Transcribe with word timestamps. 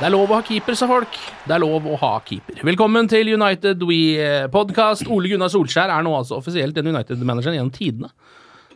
Det 0.00 0.06
er 0.08 0.14
lov 0.14 0.30
å 0.32 0.38
ha 0.38 0.40
keeper, 0.40 0.72
sa 0.72 0.86
folk. 0.88 1.16
Det 1.44 1.52
er 1.52 1.60
lov 1.60 1.84
å 1.84 1.96
ha 2.00 2.14
keeper. 2.24 2.62
Velkommen 2.64 3.04
til 3.12 3.34
United 3.34 3.82
We-podkast. 3.84 5.04
Ole 5.12 5.28
Gunnar 5.28 5.50
Solskjær 5.52 5.92
er 5.92 6.06
nå 6.06 6.14
altså 6.16 6.38
offisielt 6.38 6.72
den 6.78 6.88
United-manageren 6.88 7.58
gjennom 7.58 7.72
tidene 7.74 8.08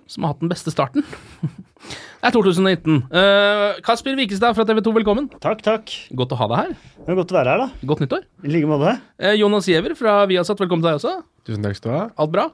som 0.04 0.26
har 0.26 0.34
hatt 0.34 0.42
den 0.44 0.52
beste 0.52 0.74
starten. 0.74 1.06
Det 2.20 2.28
er 2.28 2.36
2019. 2.36 3.00
Uh, 3.08 3.80
Kasper 3.84 4.20
Wikestad 4.20 4.52
fra 4.56 4.68
TV 4.68 4.84
2, 4.84 4.92
velkommen. 5.00 5.32
Takk, 5.40 5.64
takk. 5.64 5.96
Godt 6.12 6.36
å 6.36 6.42
ha 6.42 6.50
deg 6.52 6.60
her. 6.60 6.76
Det 7.00 7.12
er 7.12 7.18
godt 7.22 7.32
å 7.32 7.38
være 7.38 7.54
her, 7.54 7.64
da. 7.64 7.88
Godt 7.88 8.04
nyttår. 8.04 8.28
I 8.44 8.52
like 8.52 8.68
måte. 8.68 8.94
Uh, 9.16 9.32
Jonas 9.36 9.68
Giæver 9.68 9.96
fra 9.96 10.22
Viasat, 10.28 10.60
velkommen 10.60 10.84
til 10.84 10.92
deg 10.92 11.00
også. 11.00 11.18
Tusen 11.48 11.64
takk 11.64 11.80
skal 11.80 11.88
du 11.88 11.96
ha. 11.96 12.06
Alt 12.20 12.36
bra? 12.36 12.50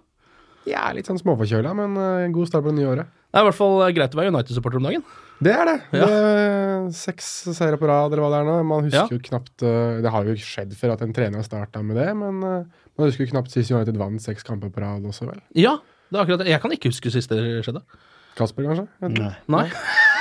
Jeg 0.70 0.78
er 0.78 0.98
litt 0.98 1.10
sånn 1.10 1.18
småforkjøla, 1.18 1.74
men 1.78 1.98
uh, 1.98 2.30
god 2.38 2.50
start 2.50 2.66
på 2.66 2.70
det 2.70 2.78
nye 2.78 2.94
året. 2.94 3.14
Det 3.30 3.38
er 3.38 3.44
i 3.44 3.46
hvert 3.46 3.58
fall 3.60 3.92
greit 3.94 4.14
å 4.14 4.18
være 4.20 4.32
United-supporter 4.34 4.80
om 4.80 4.86
dagen. 4.88 5.04
Det 5.40 5.52
er 5.54 5.64
det. 5.70 5.76
Ja. 5.96 6.06
det 6.10 6.16
er 6.20 6.88
seks 6.92 7.28
seire 7.56 7.78
på 7.80 7.86
rad, 7.88 8.10
eller 8.12 8.24
hva 8.26 8.30
det 8.34 8.40
er 8.42 8.48
nå. 8.50 8.56
Man 8.66 8.84
husker 8.88 9.06
Ja. 9.06 9.08
jo 9.14 9.20
knapt 9.30 9.62
eh, 9.64 10.00
Det 10.04 10.10
har 10.12 10.24
jo 10.28 10.34
skjedd 10.36 10.74
før 10.76 10.92
at 10.96 11.02
en 11.06 11.14
trener 11.16 11.38
har 11.40 11.46
starta 11.46 11.80
med 11.86 11.96
det, 11.96 12.08
men 12.18 12.42
eh, 12.44 12.64
man 12.98 13.06
husker 13.08 13.24
jo 13.24 13.30
knapt 13.30 13.50
sist 13.54 13.70
United 13.72 13.96
vant 13.96 14.20
seks 14.20 14.42
kamper 14.44 14.68
på 14.74 14.82
rad 14.82 15.06
også, 15.06 15.30
vel. 15.30 15.40
Ja, 15.56 15.78
det 16.10 16.18
er 16.18 16.24
akkurat 16.26 16.42
det. 16.42 16.50
Jeg 16.52 16.60
kan 16.60 16.74
ikke 16.76 16.90
huske 16.92 17.12
siste 17.14 17.38
skjedde. 17.64 17.80
Kasper, 18.36 18.66
kanskje? 18.68 18.86
Nei. 19.14 19.32
Nei. 19.50 19.64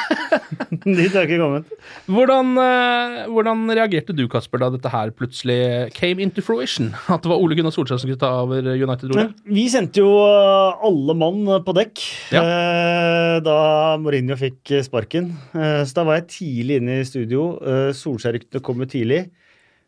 Dit 0.99 1.13
har 1.15 1.25
ikke 1.27 1.37
kommet. 1.41 1.69
Hvordan, 2.09 2.51
eh, 2.63 3.17
hvordan 3.31 3.63
reagerte 3.77 4.13
du, 4.15 4.23
Kasper, 4.31 4.61
da 4.63 4.69
dette 4.73 4.91
her 4.93 5.11
plutselig 5.15 5.57
came 5.97 6.21
into 6.23 6.43
fruition? 6.45 6.91
At 7.11 7.23
det 7.25 7.31
var 7.31 7.41
Ole 7.41 7.57
Gunnar 7.57 7.73
Solskjær 7.75 7.99
som 7.99 8.07
skulle 8.07 8.21
ta 8.21 8.31
over 8.43 8.65
United-roret? 8.73 9.35
Vi 9.49 9.65
sendte 9.71 10.01
jo 10.03 10.11
uh, 10.19 10.79
alle 10.89 11.15
mann 11.17 11.43
på 11.65 11.75
dekk 11.77 12.03
Ja. 12.35 12.43
eh, 12.43 13.35
da 13.45 13.57
Mourinho 14.01 14.37
fikk 14.39 14.75
eh, 14.77 14.85
sparken. 14.85 15.31
Eh, 15.53 15.81
så 15.87 15.99
da 16.01 16.07
var 16.09 16.19
jeg 16.21 16.29
tidlig 16.37 16.79
inne 16.81 16.99
i 17.01 17.07
studio. 17.07 17.51
Solskjær-ryktene 17.95 18.63
kom 18.65 18.81
jo 18.83 18.89
tidlig. 18.89 19.23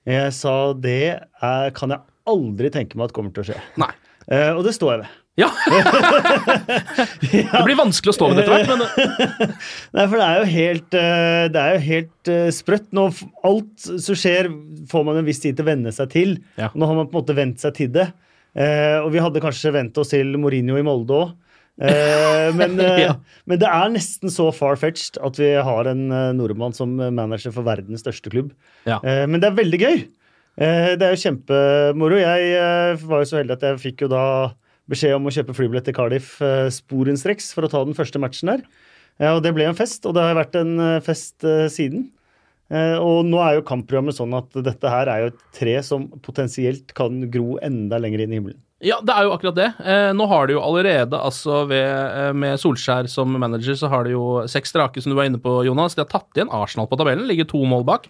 Jeg 0.07 0.31
sa 0.33 0.55
det 0.73 1.19
kan 1.77 1.93
jeg 1.93 2.01
aldri 2.31 2.69
tenke 2.73 2.97
meg 2.97 3.09
at 3.09 3.15
kommer 3.15 3.33
til 3.35 3.43
å 3.43 3.49
skje. 3.51 3.59
Nei. 3.81 3.91
Eh, 4.31 4.51
og 4.55 4.63
det 4.65 4.73
står 4.77 4.95
jeg 4.95 5.03
ved. 5.03 5.17
Ja. 5.39 5.47
Det 7.31 7.63
blir 7.65 7.77
vanskelig 7.79 8.11
å 8.11 8.15
stå 8.17 8.27
ved 8.31 8.41
etter 8.41 8.51
hvert, 8.51 8.71
men 8.71 9.53
Nei, 9.95 10.05
for 10.11 10.17
det 10.19 10.25
er 10.25 10.39
jo 10.41 10.47
helt, 10.51 10.97
eh, 10.99 11.43
det 11.53 11.61
er 11.61 11.75
jo 11.77 11.83
helt 11.85 12.31
eh, 12.33 12.49
sprøtt. 12.55 12.89
Nå, 12.95 13.05
alt 13.47 13.85
som 13.87 14.17
skjer, 14.19 14.49
får 14.91 15.05
man 15.07 15.21
en 15.21 15.27
viss 15.27 15.39
tid 15.43 15.55
til 15.57 15.65
å 15.65 15.69
venne 15.71 15.93
seg 15.95 16.11
til. 16.13 16.35
Ja. 16.59 16.67
Nå 16.75 16.89
har 16.89 16.99
man 16.99 17.07
på 17.07 17.15
en 17.15 17.21
måte 17.21 17.37
vent 17.37 17.63
seg 17.63 17.77
til 17.79 17.93
det. 17.95 18.09
Eh, 18.51 18.97
og 18.99 19.11
vi 19.15 19.21
hadde 19.23 19.43
kanskje 19.43 19.71
vent 19.77 19.97
oss 20.01 20.11
til 20.11 20.35
Mourinho 20.41 20.75
i 20.79 20.85
Molde 20.85 21.21
òg. 21.23 21.31
Men, 22.59 22.75
Ja. 22.99 23.13
men 23.49 23.57
det 23.57 23.65
er 23.65 23.87
nesten 23.89 24.29
så 24.29 24.49
far-fetched 24.53 25.15
at 25.23 25.37
vi 25.39 25.47
har 25.65 25.87
en 25.89 26.01
nordmann 26.37 26.75
som 26.77 26.91
manager 27.15 27.53
for 27.55 27.65
verdens 27.65 28.03
største 28.03 28.29
klubb. 28.29 28.51
Ja. 28.85 28.99
Men 29.01 29.39
det 29.41 29.47
er 29.49 29.55
veldig 29.57 29.79
gøy. 29.81 30.03
Det 30.59 31.07
er 31.07 31.15
jo 31.15 31.21
kjempemoro. 31.23 32.19
Jeg 32.21 32.99
var 33.07 33.23
jo 33.23 33.29
så 33.31 33.39
heldig 33.39 33.55
at 33.55 33.65
jeg 33.65 33.81
fikk 33.87 34.03
jo 34.05 34.11
da 34.11 34.21
beskjed 34.91 35.15
om 35.17 35.27
å 35.29 35.33
kjøpe 35.33 35.55
flybillett 35.57 35.87
til 35.89 35.95
Cardiff 35.97 36.35
eh, 36.45 36.67
sporenstreks 36.73 37.51
for 37.55 37.65
å 37.67 37.71
ta 37.71 37.83
den 37.87 37.97
første 37.97 38.21
matchen 38.21 38.53
der. 38.53 38.65
Ja, 39.21 39.35
og 39.35 39.43
det 39.45 39.53
ble 39.55 39.67
en 39.69 39.77
fest, 39.77 40.05
og 40.07 40.15
det 40.17 40.23
har 40.25 40.37
vært 40.37 40.57
en 40.59 40.75
eh, 40.79 40.97
fest 41.05 41.45
eh, 41.47 41.67
siden. 41.71 42.09
Eh, 42.71 42.95
og 43.03 43.25
nå 43.27 43.39
er 43.43 43.57
jo 43.57 43.67
kampprogrammet 43.67 44.15
sånn 44.15 44.35
at 44.37 44.55
dette 44.63 44.91
her 44.91 45.09
er 45.11 45.25
jo 45.25 45.31
et 45.33 45.41
tre 45.57 45.77
som 45.83 46.07
potensielt 46.23 46.93
kan 46.97 47.25
gro 47.33 47.57
enda 47.63 47.99
lenger 48.01 48.23
inn 48.23 48.35
i 48.35 48.39
himmelen. 48.39 48.61
Ja, 48.81 48.97
det 49.05 49.13
er 49.13 49.27
jo 49.27 49.33
akkurat 49.35 49.57
det. 49.59 49.67
Eh, 49.85 50.09
nå 50.17 50.25
har 50.31 50.47
de 50.49 50.55
jo 50.55 50.61
allerede, 50.65 51.13
altså 51.13 51.65
ved, 51.69 51.85
eh, 51.85 52.31
med 52.33 52.57
Solskjær 52.57 53.09
som 53.11 53.29
manager, 53.37 53.75
så 53.77 53.91
har 53.91 54.07
de 54.07 54.15
jo 54.15 54.41
seks 54.49 54.73
strake, 54.73 55.03
som 55.03 55.13
du 55.13 55.17
var 55.19 55.29
inne 55.29 55.41
på, 55.41 55.59
Jonas. 55.67 55.93
De 55.93 56.01
har 56.01 56.09
tatt 56.09 56.31
igjen 56.39 56.49
Arsenal 56.49 56.89
på 56.89 56.97
tabellen, 56.97 57.27
ligger 57.29 57.45
to 57.51 57.61
mål 57.69 57.85
bak. 57.85 58.07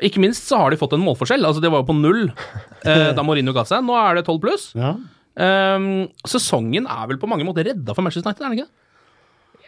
Ikke 0.00 0.22
minst 0.22 0.46
så 0.48 0.60
har 0.62 0.70
de 0.70 0.78
fått 0.80 0.94
en 0.96 1.02
målforskjell. 1.02 1.42
Altså, 1.44 1.60
det 1.64 1.72
var 1.72 1.82
jo 1.82 1.88
på 1.90 1.96
null 1.98 2.28
eh, 2.30 3.10
da 3.16 3.24
Mourinho 3.26 3.52
ga 3.56 3.66
seg. 3.68 3.82
Nå 3.84 3.96
er 3.98 4.20
det 4.20 4.26
tolv 4.28 4.40
pluss. 4.44 4.70
Ja. 4.78 4.94
Um, 5.38 6.08
sesongen 6.26 6.88
er 6.90 7.08
vel 7.10 7.20
på 7.22 7.28
mange 7.30 7.46
måter 7.46 7.68
redda 7.70 7.94
for 7.94 8.02
Manchester 8.02 8.30
United, 8.30 8.44
er 8.44 8.50
den 8.50 8.58
ikke? 8.58 8.72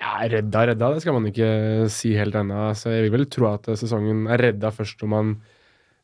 Ja, 0.03 0.15
redda, 0.27 0.65
redda, 0.73 0.89
det 0.95 1.03
skal 1.05 1.15
man 1.15 1.29
ikke 1.31 1.49
si 1.93 2.17
helt 2.19 2.35
ennå. 2.35 2.73
Så 2.75 2.91
jeg 2.91 3.07
vil 3.07 3.15
vel 3.15 3.29
tro 3.31 3.53
at 3.53 3.71
sesongen 3.79 4.27
er 4.27 4.43
redda 4.49 4.73
først 4.75 5.05
når 5.05 5.13
man 5.13 5.37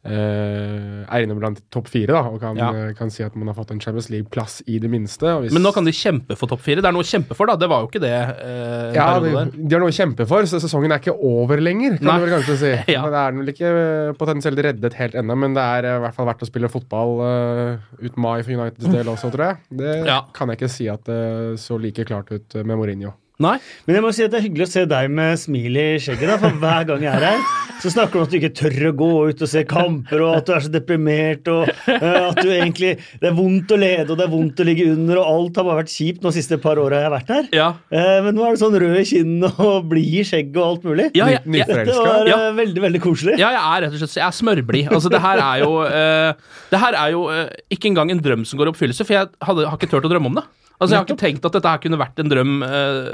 eh, 0.05 1.05
er 1.09 1.25
inne 1.25 1.37
blant 1.39 1.61
topp 1.75 1.89
fire, 1.91 2.13
da, 2.15 2.21
og 2.31 2.41
kan, 2.41 2.57
Ja. 2.57 2.71
eh, 2.73 2.93
kan 2.95 3.11
si 3.11 3.23
at 3.25 3.35
man 3.37 3.49
har 3.49 3.55
fått 3.55 3.71
en 3.73 3.81
Champions 3.81 4.09
League-plass 4.11 4.63
i 4.67 4.79
det 4.79 4.91
minste. 4.91 5.25
Men 5.53 5.63
nå 5.63 5.73
kan 5.75 5.85
de 5.85 5.93
kjempe 5.93 6.37
for 6.37 6.47
topp 6.49 6.61
fire. 6.61 6.81
Det 6.81 6.89
er 6.89 6.93
noe 6.97 7.03
å 7.03 7.09
kjempe 7.09 7.35
for, 7.35 7.47
da. 7.47 7.57
Det 7.57 7.69
var 7.69 7.83
jo 7.83 7.89
ikke 7.91 8.01
det 8.01 8.13
eh, 8.15 8.95
Ja, 8.95 9.19
de, 9.21 9.33
de 9.57 9.75
har 9.75 9.81
noe 9.83 9.91
å 9.93 9.97
kjempe 9.99 10.27
for, 10.29 10.43
så 10.49 10.61
sesongen 10.63 10.93
er 10.93 10.99
ikke 11.03 11.17
over 11.19 11.59
lenger, 11.61 11.99
kan 11.99 12.07
Nei. 12.07 12.19
du 12.19 12.27
vel 12.27 12.35
kanskje 12.39 12.57
si. 12.63 12.73
Ja. 12.95 13.03
Men 13.03 13.13
Det 13.13 13.23
er 13.25 13.39
vel 13.39 13.53
ikke 13.55 13.73
eh, 13.85 14.13
potensielt 14.19 14.59
reddet 14.69 14.95
helt 14.95 15.15
ennå, 15.19 15.37
men 15.37 15.55
det 15.55 15.63
er 15.63 15.85
eh, 15.93 15.97
i 15.99 16.05
hvert 16.07 16.15
fall 16.15 16.27
verdt 16.31 16.43
å 16.47 16.51
spille 16.51 16.69
fotball 16.73 17.15
uh, 17.21 17.79
ut 18.03 18.17
mai 18.17 18.43
for 18.43 18.53
Uniteds 18.55 18.89
del 18.93 19.07
også, 19.13 19.31
tror 19.35 19.45
jeg. 19.51 19.57
Det 19.83 19.97
Ja. 20.07 20.23
kan 20.33 20.49
jeg 20.49 20.59
ikke 20.61 20.71
si 20.71 20.89
at 20.89 21.05
det 21.05 21.59
så 21.61 21.79
like 21.81 22.05
klart 22.09 22.31
ut 22.33 22.55
med 22.65 22.77
Mourinho. 22.79 23.13
Nei? 23.39 23.55
Men 23.87 23.95
jeg 23.95 24.03
må 24.03 24.09
si 24.11 24.25
at 24.27 24.33
det 24.33 24.41
er 24.41 24.45
hyggelig 24.49 24.65
å 24.67 24.71
se 24.73 24.83
deg 24.91 25.11
med 25.15 25.39
smil 25.39 25.77
i 25.79 25.83
skjegget. 26.03 26.27
da, 26.27 26.37
For 26.43 26.57
hver 26.59 26.87
gang 26.89 27.05
jeg 27.05 27.13
er 27.21 27.23
her, 27.23 27.43
så 27.79 27.93
snakker 27.95 28.17
du 28.17 28.19
om 28.19 28.25
at 28.27 28.33
du 28.33 28.37
ikke 28.41 28.51
tør 28.59 28.87
å 28.89 28.91
gå 28.99 29.11
ut 29.29 29.43
og 29.47 29.51
se 29.53 29.61
kamper, 29.71 30.25
og 30.27 30.33
at 30.41 30.49
du 30.49 30.51
er 30.57 30.65
så 30.65 30.71
deprimert, 30.75 31.47
og 31.53 31.69
uh, 31.71 32.17
at 32.33 32.41
du 32.43 32.49
egentlig 32.51 32.97
Det 33.23 33.29
er 33.31 33.37
vondt 33.39 33.71
å 33.71 33.79
lede, 33.79 34.09
og 34.11 34.19
det 34.19 34.27
er 34.27 34.33
vondt 34.33 34.59
å 34.59 34.67
ligge 34.67 34.89
under, 34.91 35.21
og 35.23 35.31
alt 35.37 35.61
har 35.63 35.69
bare 35.69 35.79
vært 35.85 35.95
kjipt 35.95 36.27
de 36.27 36.35
siste 36.35 36.59
par 36.65 36.83
åra 36.83 36.99
jeg 36.99 37.07
har 37.07 37.15
vært 37.15 37.33
her. 37.37 37.47
Ja. 37.55 37.69
Uh, 37.95 38.19
men 38.27 38.35
nå 38.41 38.43
er 38.49 38.59
du 38.59 38.63
sånn 38.65 38.75
rød 38.83 38.99
i 38.99 39.07
kinnene 39.13 39.53
og 39.69 39.87
blid 39.95 40.19
i 40.19 40.27
skjegget 40.27 40.59
og 40.59 40.67
alt 40.73 40.91
mulig. 40.91 41.09
Ja, 41.23 41.31
ja, 41.37 41.45
Ny- 41.47 41.63
ja. 41.63 41.71
Dette 41.71 41.95
var 41.95 42.27
Ja. 42.35 42.41
eh, 42.51 42.53
veldig, 42.59 42.85
veldig 42.89 43.05
koselig. 43.07 43.39
Ja, 43.39 43.55
jeg 43.55 43.63
er 43.63 43.87
rett 43.87 43.95
og 43.95 44.03
slett 44.03 44.19
jeg 44.19 44.27
er 44.27 44.39
smørblid. 44.43 44.91
Altså, 44.99 45.15
det 45.15 45.23
her 45.23 45.45
er 45.47 45.63
jo 45.63 45.73
uh, 45.87 46.33
Det 46.75 46.83
her 46.89 46.99
er 47.07 47.15
jo 47.15 47.23
ikke 47.71 47.93
engang 47.95 48.11
en 48.11 48.27
drøm 48.27 48.43
som 48.49 48.59
går 48.59 48.73
i 48.73 48.75
oppfyllelse, 48.75 49.07
for 49.07 49.15
jeg 49.21 49.31
hadde, 49.47 49.69
har 49.71 49.79
ikke 49.79 49.95
turt 49.95 50.11
å 50.11 50.11
drømme 50.11 50.35
om 50.35 50.43
det. 50.43 50.49
Altså, 50.79 50.95
Jeg 50.95 50.99
har 51.01 51.07
ikke 51.09 51.19
tenkt 51.21 51.47
at 51.49 51.57
dette 51.59 51.71
her 51.73 51.81
kunne 51.83 51.99
vært 51.99 52.21
en 52.23 52.31
drøm. 52.31 52.53
eh, 52.63 53.09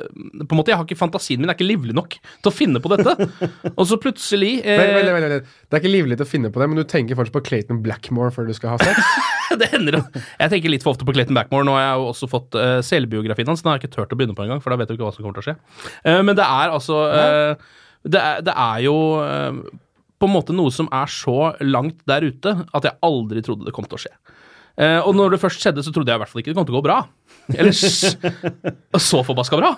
på 0.44 0.52
en 0.52 0.58
måte, 0.58 0.72
Jeg 0.72 0.76
har 0.76 0.84
ikke 0.84 1.00
Fantasien 1.00 1.40
min 1.40 1.48
er 1.48 1.56
ikke 1.56 1.66
livlig 1.66 1.94
nok 1.96 2.16
til 2.18 2.50
å 2.50 2.54
finne 2.54 2.80
på 2.84 2.92
dette. 2.92 3.14
Og 3.78 3.86
så 3.88 3.96
plutselig 4.00 4.58
eh, 4.62 4.80
vel, 4.80 5.08
vel, 5.08 5.12
vel. 5.16 5.36
Det 5.40 5.78
er 5.78 5.82
ikke 5.82 5.94
livlig 5.94 6.18
til 6.20 6.26
å 6.26 6.30
finne 6.30 6.52
på 6.52 6.60
det, 6.60 6.68
men 6.68 6.80
du 6.80 6.84
tenker 6.84 7.16
fortsatt 7.16 7.36
på 7.38 7.44
Clayton 7.48 7.80
Blackmore 7.84 8.34
før 8.34 8.50
du 8.50 8.54
skal 8.56 8.74
ha 8.74 8.78
sex? 8.82 9.00
det 9.60 9.70
hender 9.72 9.98
jo, 9.98 10.02
Jeg 10.40 10.52
tenker 10.52 10.74
litt 10.74 10.84
for 10.84 10.94
ofte 10.94 11.08
på 11.08 11.14
Clayton 11.16 11.36
Blackmore. 11.36 11.66
Nå 11.66 11.76
har 11.78 11.86
jeg 11.86 12.02
jo 12.02 12.10
også 12.12 12.28
fått 12.32 12.58
uh, 12.58 12.80
selvbiografien 12.84 13.48
hans. 13.48 13.64
Den 13.64 13.72
har 13.72 13.80
jeg 13.80 13.88
ikke 13.88 13.96
turt 13.96 14.12
å 14.12 14.18
begynne 14.20 14.36
på 14.36 14.44
engang, 14.44 14.60
for 14.64 14.74
da 14.74 14.80
vet 14.80 14.92
du 14.92 14.96
ikke 14.98 15.08
hva 15.08 15.14
som 15.16 15.24
kommer 15.24 15.40
til 15.40 15.44
å 15.44 15.48
skje. 15.48 15.56
Eh, 16.04 16.20
men 16.26 16.36
det 16.36 16.44
er 16.44 16.74
altså 16.74 17.00
eh, 17.12 17.72
det, 18.04 18.20
er, 18.20 18.44
det 18.44 18.54
er 18.54 18.84
jo 18.84 18.96
eh, 19.24 19.62
på 20.20 20.28
en 20.28 20.34
måte 20.34 20.56
noe 20.56 20.72
som 20.74 20.88
er 20.92 21.10
så 21.12 21.54
langt 21.64 22.00
der 22.08 22.24
ute 22.28 22.56
at 22.64 22.88
jeg 22.88 22.98
aldri 23.04 23.42
trodde 23.44 23.66
det 23.68 23.74
kom 23.76 23.88
til 23.88 23.98
å 23.98 24.04
skje. 24.06 24.14
Eh, 24.74 25.00
og 25.06 25.14
når 25.14 25.34
det 25.34 25.42
først 25.42 25.62
skjedde, 25.62 25.84
så 25.86 25.92
trodde 25.94 26.10
jeg 26.10 26.18
i 26.18 26.22
hvert 26.22 26.32
fall 26.32 26.42
ikke 26.42 26.50
det 26.50 26.58
kom 26.58 26.66
til 26.66 26.74
å 26.74 26.80
gå 26.80 26.86
bra. 26.88 26.98
Eller 27.52 27.74
så 27.74 29.24
forbaska 29.26 29.58
bra. 29.60 29.74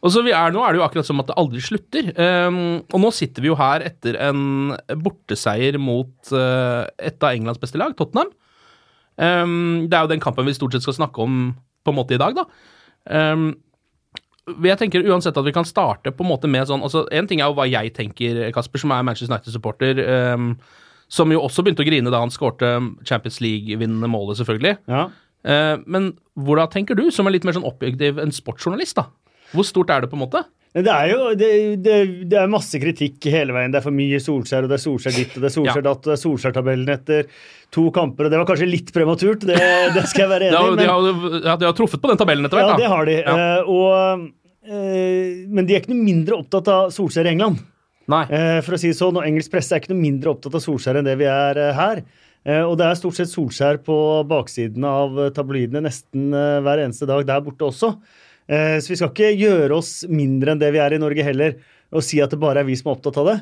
Og 0.00 0.12
så 0.12 0.22
vi 0.24 0.32
er, 0.32 0.52
Nå 0.52 0.62
er 0.64 0.72
det 0.72 0.80
jo 0.80 0.84
akkurat 0.86 1.08
som 1.08 1.20
at 1.22 1.30
det 1.30 1.38
aldri 1.40 1.62
slutter. 1.64 2.10
Um, 2.16 2.80
og 2.88 3.00
nå 3.04 3.12
sitter 3.14 3.44
vi 3.44 3.50
jo 3.50 3.56
her 3.58 3.84
etter 3.84 4.16
en 4.28 4.74
borteseier 5.04 5.76
mot 5.80 6.32
uh, 6.32 6.88
et 6.96 7.20
av 7.20 7.34
Englands 7.34 7.60
beste 7.60 7.80
lag, 7.80 7.96
Tottenham. 7.98 8.32
Um, 9.20 9.88
det 9.90 9.96
er 9.96 10.06
jo 10.06 10.12
den 10.14 10.22
kampen 10.22 10.48
vi 10.48 10.56
stort 10.56 10.76
sett 10.76 10.86
skal 10.86 10.96
snakke 11.02 11.20
om 11.24 11.50
på 11.84 11.92
en 11.92 11.98
måte 11.98 12.16
i 12.16 12.20
dag, 12.20 12.36
da. 12.36 12.46
Um, 13.04 13.50
jeg 14.64 14.80
tenker 14.80 15.04
uansett 15.06 15.36
at 15.36 15.46
vi 15.46 15.54
kan 15.54 15.68
starte 15.68 16.12
på 16.16 16.24
en 16.24 16.30
måte 16.32 16.48
med 16.50 16.66
sånn 16.66 16.82
altså 16.82 17.04
En 17.14 17.28
ting 17.28 17.38
er 17.38 17.48
jo 17.48 17.54
hva 17.54 17.68
jeg 17.68 17.92
tenker, 17.94 18.40
Kasper, 18.56 18.82
som 18.82 18.92
er 18.96 19.04
Manchester 19.06 19.30
United-supporter. 19.30 20.00
Um, 20.32 20.54
som 21.10 21.32
jo 21.34 21.42
også 21.42 21.64
begynte 21.66 21.82
å 21.84 21.88
grine 21.88 22.12
da 22.12 22.22
han 22.22 22.32
skårte 22.32 22.70
Champions 23.06 23.40
League-vinnende 23.42 24.08
målet, 24.10 24.38
selvfølgelig. 24.40 24.78
Ja. 24.90 25.08
Eh, 25.46 25.76
men 25.86 26.12
hvordan 26.40 26.70
tenker 26.72 26.98
du, 26.98 27.06
som 27.14 27.28
er 27.28 27.36
litt 27.36 27.46
mer 27.48 27.56
sånn 27.56 27.68
objektiv 27.68 28.20
enn 28.20 28.34
sportsjournalist, 28.34 28.98
da? 29.00 29.08
Hvor 29.54 29.66
stort 29.66 29.90
er 29.92 30.04
det, 30.04 30.10
på 30.12 30.18
en 30.18 30.24
måte? 30.26 30.44
Det 30.70 30.86
er 30.86 31.08
jo 31.10 31.32
det, 31.34 31.46
det, 31.82 31.94
det 32.30 32.36
er 32.38 32.50
masse 32.50 32.78
kritikk 32.78 33.26
hele 33.32 33.54
veien. 33.56 33.72
Det 33.72 33.80
er 33.80 33.84
for 33.88 33.94
mye 33.94 34.20
Solskjær, 34.22 34.68
og 34.68 34.70
det 34.70 34.76
er 34.76 34.82
Solskjær 34.84 35.16
ditt, 35.16 35.32
og 35.34 35.42
det 35.42 35.48
er 35.48 35.54
Solskjær 35.56 35.82
datt, 35.82 36.04
og 36.04 36.06
det 36.06 36.14
er 36.14 36.20
Solskjær-tabellen 36.20 36.92
etter 36.94 37.40
to 37.74 37.88
kamper. 37.94 38.28
Og 38.28 38.30
det 38.30 38.38
var 38.38 38.46
kanskje 38.46 38.68
litt 38.70 38.92
prematurt, 38.94 39.48
det, 39.48 39.56
det 39.96 40.04
skal 40.12 40.28
jeg 40.28 40.30
være 40.30 40.46
enig 40.50 40.60
i. 40.60 40.68
de, 40.68 40.76
Men, 40.78 40.92
har, 40.92 41.40
ja, 41.48 41.56
de 41.58 41.68
har 41.72 41.74
truffet 41.78 42.02
på 42.02 42.12
den 42.12 42.20
tabellen 42.20 42.46
etter 42.46 42.60
hvert, 42.60 42.70
ja, 42.76 42.78
det 42.78 42.92
har 42.92 43.10
de. 43.10 43.16
Ja. 43.18 43.34
Uh, 43.34 43.72
og, 43.74 44.22
uh, 44.70 45.50
men 45.50 45.66
de 45.66 45.74
er 45.74 45.82
ikke 45.82 45.90
noe 45.90 46.06
mindre 46.06 46.38
opptatt 46.38 46.70
av 46.70 46.94
Solskjær 46.94 47.26
i 47.26 47.34
England. 47.34 47.58
Nei. 48.14 48.22
Uh, 48.30 48.58
for 48.62 48.78
å 48.78 48.80
si 48.84 48.92
det 48.92 49.00
sånn, 49.00 49.18
og 49.18 49.26
Engelsk 49.26 49.50
presse 49.50 49.74
er 49.74 49.82
ikke 49.82 49.90
noe 49.90 50.04
mindre 50.04 50.36
opptatt 50.36 50.54
av 50.54 50.62
Solskjær 50.62 51.02
enn 51.02 51.10
det 51.10 51.18
vi 51.18 51.26
er 51.26 51.64
her. 51.80 52.04
Eh, 52.48 52.62
og 52.64 52.78
det 52.80 52.86
er 52.88 52.98
stort 52.98 53.18
sett 53.18 53.30
Solskjær 53.32 53.80
på 53.84 53.96
baksiden 54.28 54.84
av 54.88 55.18
tabloidene 55.36 55.84
nesten 55.84 56.32
eh, 56.32 56.58
hver 56.64 56.84
eneste 56.86 57.08
dag 57.08 57.24
der 57.28 57.44
borte 57.44 57.68
også. 57.68 57.94
Eh, 58.50 58.78
så 58.80 58.92
vi 58.92 58.98
skal 59.00 59.12
ikke 59.12 59.32
gjøre 59.36 59.76
oss 59.76 59.92
mindre 60.08 60.54
enn 60.54 60.62
det 60.62 60.72
vi 60.74 60.80
er 60.82 60.96
i 60.96 61.02
Norge 61.02 61.26
heller, 61.26 61.58
og 61.92 62.04
si 62.06 62.22
at 62.22 62.32
det 62.32 62.40
bare 62.40 62.62
er 62.62 62.68
vi 62.68 62.78
som 62.78 62.90
er 62.90 62.96
opptatt 62.96 63.20
av 63.20 63.32
det. 63.32 63.40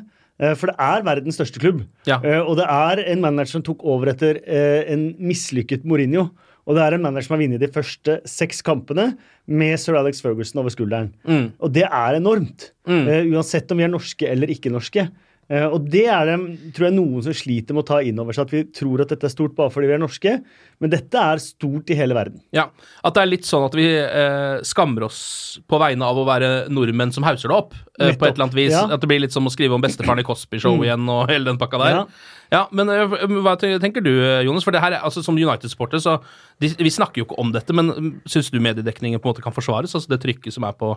For 0.54 0.70
det 0.70 0.76
er 0.78 1.00
verdens 1.02 1.34
største 1.34 1.58
klubb. 1.58 1.80
Ja. 2.06 2.20
Og 2.44 2.52
det 2.60 2.64
er 2.70 3.00
en 3.10 3.24
manager 3.24 3.56
som 3.56 3.62
tok 3.66 3.80
over 3.90 4.12
etter 4.12 4.36
en 4.46 5.08
mislykket 5.18 5.82
Mourinho. 5.82 6.28
Og 6.62 6.78
det 6.78 6.84
er 6.84 6.94
en 6.94 7.02
manager 7.02 7.26
som 7.26 7.34
har 7.34 7.40
vunnet 7.42 7.64
de 7.64 7.70
første 7.74 8.14
seks 8.30 8.62
kampene 8.62 9.08
med 9.50 9.74
sir 9.82 9.98
Alex 9.98 10.22
Ferguson 10.22 10.62
over 10.62 10.70
skulderen. 10.70 11.10
Mm. 11.26 11.48
Og 11.58 11.74
det 11.74 11.88
er 11.88 12.20
enormt. 12.20 12.68
Mm. 12.86 13.34
uansett 13.34 13.74
om 13.74 13.82
vi 13.82 13.88
er 13.88 13.90
norske 13.90 14.30
eller 14.30 14.54
ikke 14.54 14.70
norske. 14.70 15.08
Eh, 15.48 15.64
og 15.64 15.86
det 15.88 16.04
er 16.12 16.28
det, 16.28 16.36
tror 16.76 16.88
jeg, 16.90 16.94
noen 16.98 17.22
som 17.24 17.36
sliter 17.36 17.76
med 17.76 17.86
å 17.86 17.88
ta 17.88 18.00
inn 18.04 18.18
over 18.20 18.36
seg. 18.36 18.48
At 18.48 18.52
vi 18.52 18.62
tror 18.80 19.00
at 19.04 19.12
dette 19.14 19.28
er 19.28 19.32
stort 19.32 19.54
bare 19.56 19.72
fordi 19.72 19.88
vi 19.88 19.94
er 19.96 20.02
norske. 20.02 20.34
Men 20.78 20.92
dette 20.92 21.22
er 21.32 21.40
stort 21.42 21.88
i 21.90 21.96
hele 21.98 22.16
verden. 22.16 22.42
Ja, 22.54 22.68
At 23.02 23.16
det 23.16 23.22
er 23.24 23.30
litt 23.32 23.48
sånn 23.48 23.64
at 23.66 23.76
vi 23.78 23.86
eh, 23.88 24.58
skammer 24.68 25.08
oss 25.08 25.20
på 25.68 25.80
vegne 25.80 26.06
av 26.06 26.20
å 26.20 26.26
være 26.28 26.50
nordmenn 26.72 27.14
som 27.16 27.24
hauser 27.26 27.48
det 27.48 27.56
opp. 27.56 27.76
Eh, 27.98 28.12
på 28.12 28.28
et 28.28 28.34
eller 28.36 28.48
annet 28.48 28.58
vis. 28.58 28.74
ja. 28.76 28.84
At 28.92 29.00
det 29.02 29.10
blir 29.10 29.24
litt 29.24 29.34
som 29.34 29.48
å 29.48 29.52
skrive 29.54 29.74
om 29.78 29.84
bestefaren 29.84 30.20
i 30.22 30.26
Cosby 30.26 30.60
Show 30.62 30.84
igjen 30.84 31.08
og 31.08 31.26
hele 31.32 31.48
den 31.48 31.60
pakka 31.60 31.80
der. 31.80 31.96
Ja. 32.02 32.04
Ja, 32.52 32.62
Men 32.72 32.88
eh, 32.88 33.16
hva 33.44 33.56
tenker 33.60 34.04
du, 34.04 34.12
eh, 34.24 34.44
Jonas? 34.46 34.64
For 34.64 34.72
det 34.72 34.80
her 34.80 34.94
er, 34.96 35.02
altså 35.04 35.20
Som 35.24 35.36
United-supporter, 35.36 36.00
så 36.00 36.18
de, 36.60 36.70
Vi 36.78 36.92
snakker 36.92 37.20
jo 37.20 37.26
ikke 37.28 37.40
om 37.40 37.52
dette, 37.52 37.74
men 37.76 37.92
mm, 37.92 38.12
syns 38.28 38.48
du 38.52 38.60
mediedekningen 38.60 39.20
på 39.20 39.28
en 39.28 39.34
måte 39.34 39.44
kan 39.44 39.52
forsvares? 39.56 39.92
Altså 39.96 40.12
det 40.12 40.22
trykket 40.24 40.56
som 40.56 40.64
er 40.64 40.76
på 40.78 40.94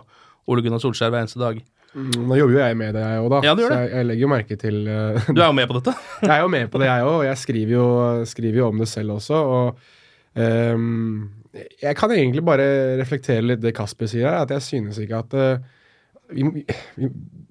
Ole 0.48 0.64
Gunnar 0.64 0.80
Solskjær 0.82 1.12
hver 1.12 1.24
eneste 1.26 1.42
dag? 1.42 1.60
Mm, 1.92 2.22
Nå 2.24 2.36
jobber 2.38 2.54
jo 2.56 2.60
jeg 2.62 2.76
med 2.80 2.94
det, 2.96 3.02
jeg 3.04 3.20
òg, 3.20 3.26
da. 3.34 3.40
Ja, 3.44 3.52
så 3.58 3.66
jeg, 3.68 3.90
jeg 3.92 4.06
legger 4.08 4.24
jo 4.24 4.30
merke 4.32 4.56
til 4.56 4.78
uh, 4.88 5.26
Du 5.28 5.42
er 5.42 5.48
jo 5.50 5.56
med 5.58 5.68
på 5.68 5.76
dette? 5.76 5.92
Jeg 6.24 6.32
er 6.38 6.40
jo 6.40 6.48
med 6.54 6.70
på 6.72 6.80
det, 6.80 6.86
jeg 6.88 7.04
òg, 7.04 7.16
og 7.18 7.24
jeg 7.26 7.40
skriver 7.42 7.74
jo, 7.76 7.86
skriver 8.30 8.58
jo 8.62 8.68
om 8.70 8.78
det 8.80 8.88
selv 8.88 9.16
også. 9.18 9.34
Og 9.36 9.76
um, 10.40 11.30
jeg 11.82 11.96
kan 11.98 12.14
egentlig 12.14 12.44
bare 12.46 12.64
reflektere 13.00 13.44
litt 13.44 13.60
det 13.60 13.74
Kasper 13.76 14.08
sier 14.08 14.24
her, 14.30 14.46
at 14.46 14.54
jeg 14.56 14.64
synes 14.64 15.00
ikke 15.02 15.18
at 15.20 15.34
uh, 15.36 15.72
vi, 16.32 16.64
vi, 16.96 17.10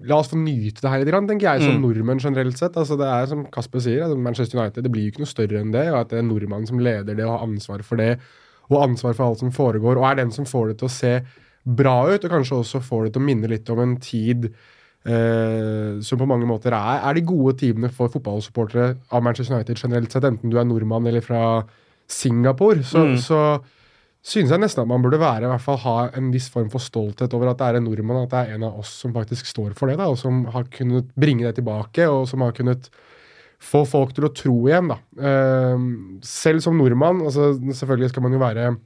La 0.09 0.17
oss 0.17 0.31
få 0.31 0.39
nyte 0.41 0.81
det 0.81 0.89
her 0.89 1.03
litt, 1.05 1.13
tenker 1.29 1.45
jeg, 1.45 1.61
som 1.67 1.75
Mm. 1.77 1.83
nordmenn 1.85 2.23
generelt 2.23 2.57
sett. 2.57 2.73
Altså, 2.73 2.97
det 2.97 3.05
er 3.05 3.27
som 3.29 3.43
Kasper 3.53 3.83
sier, 3.85 4.01
altså 4.07 4.17
Manchester 4.17 4.57
United 4.57 4.81
det 4.87 4.91
blir 4.91 5.05
jo 5.05 5.11
ikke 5.13 5.21
noe 5.21 5.29
større 5.29 5.59
enn 5.61 5.69
det. 5.75 5.83
og 5.91 5.99
At 5.99 6.09
det 6.09 6.17
er 6.23 6.25
nordmannen 6.25 6.65
som 6.65 6.81
leder 6.81 7.13
det 7.13 7.21
og 7.27 7.35
har 7.35 7.45
ansvar 7.45 7.83
for 7.85 8.01
det, 8.01 8.15
og 8.71 8.81
ansvar 8.87 9.13
for 9.13 9.27
alt 9.27 9.43
som 9.43 9.51
foregår, 9.53 9.99
og 10.01 10.07
er 10.09 10.17
den 10.23 10.31
som 10.33 10.47
får 10.49 10.71
det 10.71 10.77
til 10.81 10.89
å 10.89 10.95
se 10.95 11.13
bra 11.65 11.97
ut, 12.09 12.23
og 12.25 12.31
kanskje 12.31 12.57
også 12.61 12.81
får 12.81 13.03
det 13.05 13.13
til 13.13 13.21
å 13.21 13.25
minne 13.25 13.49
litt 13.51 13.69
om 13.69 13.79
en 13.83 13.97
tid 14.01 14.47
eh, 15.05 15.99
som 16.01 16.17
på 16.21 16.27
mange 16.29 16.47
måter 16.49 16.73
er, 16.73 17.01
er 17.05 17.17
de 17.17 17.21
gode 17.25 17.57
timene 17.61 17.91
for 17.93 18.09
fotballsupportere 18.13 18.95
av 19.11 19.23
Manchester 19.25 19.55
United 19.57 19.77
generelt 19.81 20.11
sett, 20.13 20.25
enten 20.27 20.49
du 20.49 20.57
er 20.59 20.65
nordmann 20.65 21.07
eller 21.07 21.21
fra 21.25 21.63
Singapore, 22.11 22.83
så, 22.83 23.05
Mm. 23.07 23.17
så 23.17 23.61
synes 24.21 24.51
jeg 24.51 24.59
nesten 24.61 24.83
at 24.83 24.87
man 24.89 25.01
burde 25.01 25.17
være, 25.21 25.45
i 25.47 25.49
hvert 25.49 25.61
fall 25.65 25.77
ha 25.81 26.09
en 26.17 26.31
viss 26.31 26.49
form 26.49 26.69
for 26.69 26.79
stolthet 26.83 27.33
over 27.33 27.49
at 27.49 27.57
det 27.57 27.67
er 27.69 27.77
en 27.79 27.87
nordmann, 27.89 28.23
at 28.25 28.29
det 28.33 28.41
er 28.41 28.55
en 28.55 28.63
av 28.67 28.77
oss 28.81 28.91
som 29.01 29.13
faktisk 29.13 29.45
står 29.49 29.73
for 29.73 29.87
det, 29.89 29.97
da, 29.97 30.09
og 30.09 30.17
som 30.17 30.45
har 30.53 30.63
kunnet 30.69 31.09
bringe 31.17 31.45
det 31.47 31.55
tilbake, 31.57 32.05
og 32.09 32.27
som 32.29 32.41
har 32.41 32.51
kunnet 32.53 32.89
få 33.61 33.83
folk 33.85 34.13
til 34.13 34.25
å 34.25 34.33
tro 34.33 34.55
igjen. 34.67 34.87
da. 34.89 34.97
Ehm, 35.21 36.19
selv 36.21 36.61
som 36.61 36.77
nordmann, 36.77 37.21
altså 37.21 37.53
selvfølgelig 37.61 38.09
skal 38.09 38.23
man 38.23 38.33
jo 38.33 38.39
være 38.41 38.77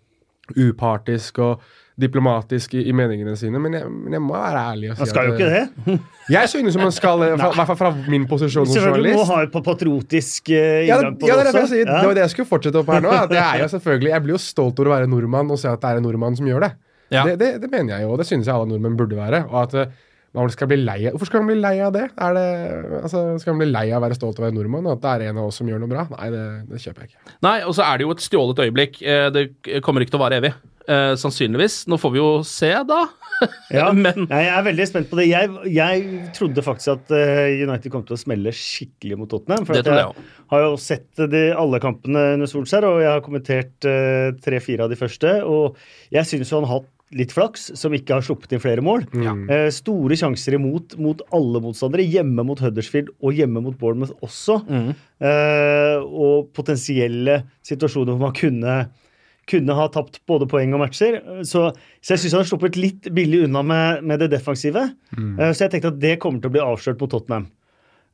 upartisk 0.55 1.39
og 1.39 1.61
diplomatisk 1.99 2.73
i, 2.75 2.81
i 2.89 2.93
meningene 2.95 3.37
sine, 3.39 3.59
men 3.63 3.73
jeg, 3.77 3.87
men 3.87 4.15
jeg 4.17 4.21
må 4.23 4.33
være 4.35 4.61
ærlig 4.73 4.89
og 4.91 4.97
si 4.97 5.03
Man 5.05 5.09
skal 5.13 5.27
jo 5.29 5.35
ikke 5.37 5.51
det. 5.53 5.99
Jeg 6.33 6.49
synes 6.51 6.75
man 6.81 6.91
skal, 6.91 7.21
i 7.27 7.29
hvert 7.39 7.69
fall 7.69 7.77
fra 7.79 7.91
min 8.11 8.25
posisjon 8.27 8.65
som 8.67 8.75
Selvfølgelig 8.75 9.13
må 9.15 9.27
ha 9.29 9.37
et 9.45 9.53
pa- 9.53 9.61
patriotisk 9.63 10.51
uh, 10.51 10.55
ja, 10.57 10.97
inngang 10.97 11.15
på 11.21 11.29
ja, 11.29 11.37
det, 11.39 11.45
det 11.45 11.53
jeg 11.53 11.61
også. 11.63 11.71
sier, 11.75 11.85
Ja. 11.87 11.99
det 12.01 12.09
var 12.11 12.17
det 12.19 12.25
jeg 12.25 12.33
skulle 12.35 12.49
fortsette 12.51 12.81
opp 12.81 12.91
her 12.91 13.05
nå. 13.05 13.13
At 13.15 13.31
jeg 13.37 13.45
er 13.45 13.63
jo 13.63 13.69
selvfølgelig, 13.77 14.11
jeg 14.11 14.25
blir 14.27 14.35
jo 14.35 14.41
stolt 14.43 14.81
over 14.83 14.91
å 14.91 14.95
være 14.97 15.07
nordmann 15.13 15.53
og 15.55 15.61
se 15.61 15.71
at 15.71 15.79
det 15.85 15.93
er 15.93 16.01
en 16.03 16.07
nordmann 16.09 16.35
som 16.35 16.49
gjør 16.51 16.67
det. 16.67 16.71
Ja. 17.13 17.23
Det, 17.29 17.37
det, 17.39 17.49
det 17.63 17.71
mener 17.71 17.95
jeg 17.95 18.07
jo, 18.07 18.11
og 18.15 18.19
det 18.19 18.27
synes 18.27 18.49
jeg 18.49 18.55
alle 18.57 18.67
nordmenn 18.73 18.99
burde 18.99 19.15
være. 19.15 19.43
Og 19.53 19.57
at 19.63 19.77
eh, 19.85 19.95
man 20.35 20.49
skal 20.51 20.67
bli 20.67 20.81
lei 20.83 20.97
av 21.07 21.13
Hvorfor 21.15 21.29
skal 21.29 21.45
man 21.45 21.51
bli 21.53 21.61
lei 21.63 21.75
av 21.85 21.93
det? 21.95 22.09
Er 22.19 22.33
det 22.35 22.45
altså, 23.05 23.21
skal 23.39 23.53
man 23.55 23.61
bli 23.63 23.69
lei 23.71 23.85
av 23.93 24.01
å 24.01 24.05
være 24.09 24.17
stolt 24.19 24.35
av 24.41 24.43
å 24.43 24.49
være 24.49 24.57
nordmann, 24.57 24.89
at 24.91 24.99
det 25.05 25.13
er 25.13 25.29
en 25.29 25.39
av 25.39 25.47
oss 25.53 25.61
som 25.61 25.69
gjør 25.71 25.79
noe 25.85 25.93
bra? 25.93 26.03
Nei, 26.17 26.27
det, 26.33 26.43
det 26.73 26.81
kjøper 26.83 27.05
jeg 27.05 27.13
ikke. 27.13 27.35
Nei, 27.45 27.55
og 27.63 27.71
så 27.77 27.85
er 27.87 28.01
det 28.01 28.09
jo 28.09 28.15
et 28.17 28.25
stjålet 28.25 28.63
øyeblikk. 28.65 28.99
Eh, 29.05 29.27
Det 29.37 29.45
kommer 29.85 30.03
ikke 30.03 30.17
til 30.17 30.19
å 30.19 30.25
vare 30.25 30.41
evig. 30.43 30.51
Eh, 30.85 31.13
sannsynligvis. 31.17 31.83
Nå 31.89 31.97
får 32.01 32.13
vi 32.13 32.19
jo 32.21 32.29
se, 32.47 32.71
da. 32.87 33.01
Ja, 33.73 33.89
Men 34.05 34.27
Nei, 34.29 34.41
jeg 34.45 34.53
er 34.53 34.65
veldig 34.69 34.87
spent 34.89 35.11
på 35.11 35.19
det. 35.19 35.27
Jeg, 35.31 35.51
jeg 35.73 36.31
trodde 36.37 36.65
faktisk 36.65 36.93
at 36.93 37.13
eh, 37.17 37.61
United 37.65 37.91
kom 37.93 38.05
til 38.07 38.17
å 38.17 38.21
smelle 38.21 38.53
skikkelig 38.55 39.19
mot 39.19 39.31
Tottenham. 39.31 39.65
For 39.67 39.77
Det 39.77 39.83
at 39.83 39.89
trodde 39.89 40.03
jeg 40.03 40.25
jeg 40.45 40.53
har 40.53 40.61
jo 40.67 40.75
sett 40.77 41.23
de, 41.33 41.45
alle 41.57 41.79
kampene 41.81 42.21
under 42.35 42.49
Solskjær, 42.49 42.85
og 42.85 42.99
jeg 43.01 43.09
har 43.09 43.23
kommentert 43.25 43.87
eh, 43.89 44.27
tre-fire 44.45 44.85
av 44.85 44.91
de 44.93 44.99
første. 44.99 45.31
Og 45.49 45.79
jeg 46.13 46.29
syns 46.29 46.53
han 46.53 46.67
har 46.69 46.79
hatt 46.79 46.91
litt 47.15 47.33
flaks, 47.33 47.67
som 47.77 47.93
ikke 47.95 48.17
har 48.17 48.25
sluppet 48.25 48.53
inn 48.53 48.61
flere 48.61 48.83
mål. 48.85 49.07
Eh, 49.49 49.67
store 49.73 50.17
sjanser 50.19 50.57
imot 50.57 50.95
mot 51.01 51.21
alle 51.35 51.61
motstandere. 51.63 52.05
Hjemme 52.05 52.45
mot 52.45 52.61
Huddersfield 52.61 53.09
og 53.21 53.37
hjemme 53.37 53.61
mot 53.65 53.77
Bournemouth 53.81 54.13
også. 54.25 54.59
Eh, 54.69 55.97
og 56.05 56.51
potensielle 56.57 57.41
situasjoner 57.65 58.13
hvor 58.13 58.27
man 58.27 58.37
kunne 58.37 58.77
kunne 59.51 59.75
ha 59.77 59.87
tapt 59.93 60.21
både 60.29 60.47
poeng 60.49 60.73
og 60.73 60.81
matcher. 60.81 61.19
Så, 61.45 61.67
så 62.01 62.15
jeg 62.15 62.23
syns 62.23 62.33
han 62.37 62.41
har 62.43 62.49
sluppet 62.49 62.79
litt 62.79 63.11
billig 63.13 63.43
unna 63.45 63.61
med, 63.65 64.01
med 64.03 64.19
det 64.23 64.31
defensive. 64.33 64.87
Eh, 65.17 65.51
Så 65.53 65.65
jeg 65.67 65.75
tenkte 65.75 65.91
at 65.93 65.99
det 66.01 66.15
kommer 66.23 66.41
til 66.41 66.49
å 66.49 66.55
bli 66.57 66.63
avslørt 66.65 67.01
mot 67.03 67.11
Tottenham. 67.13 67.45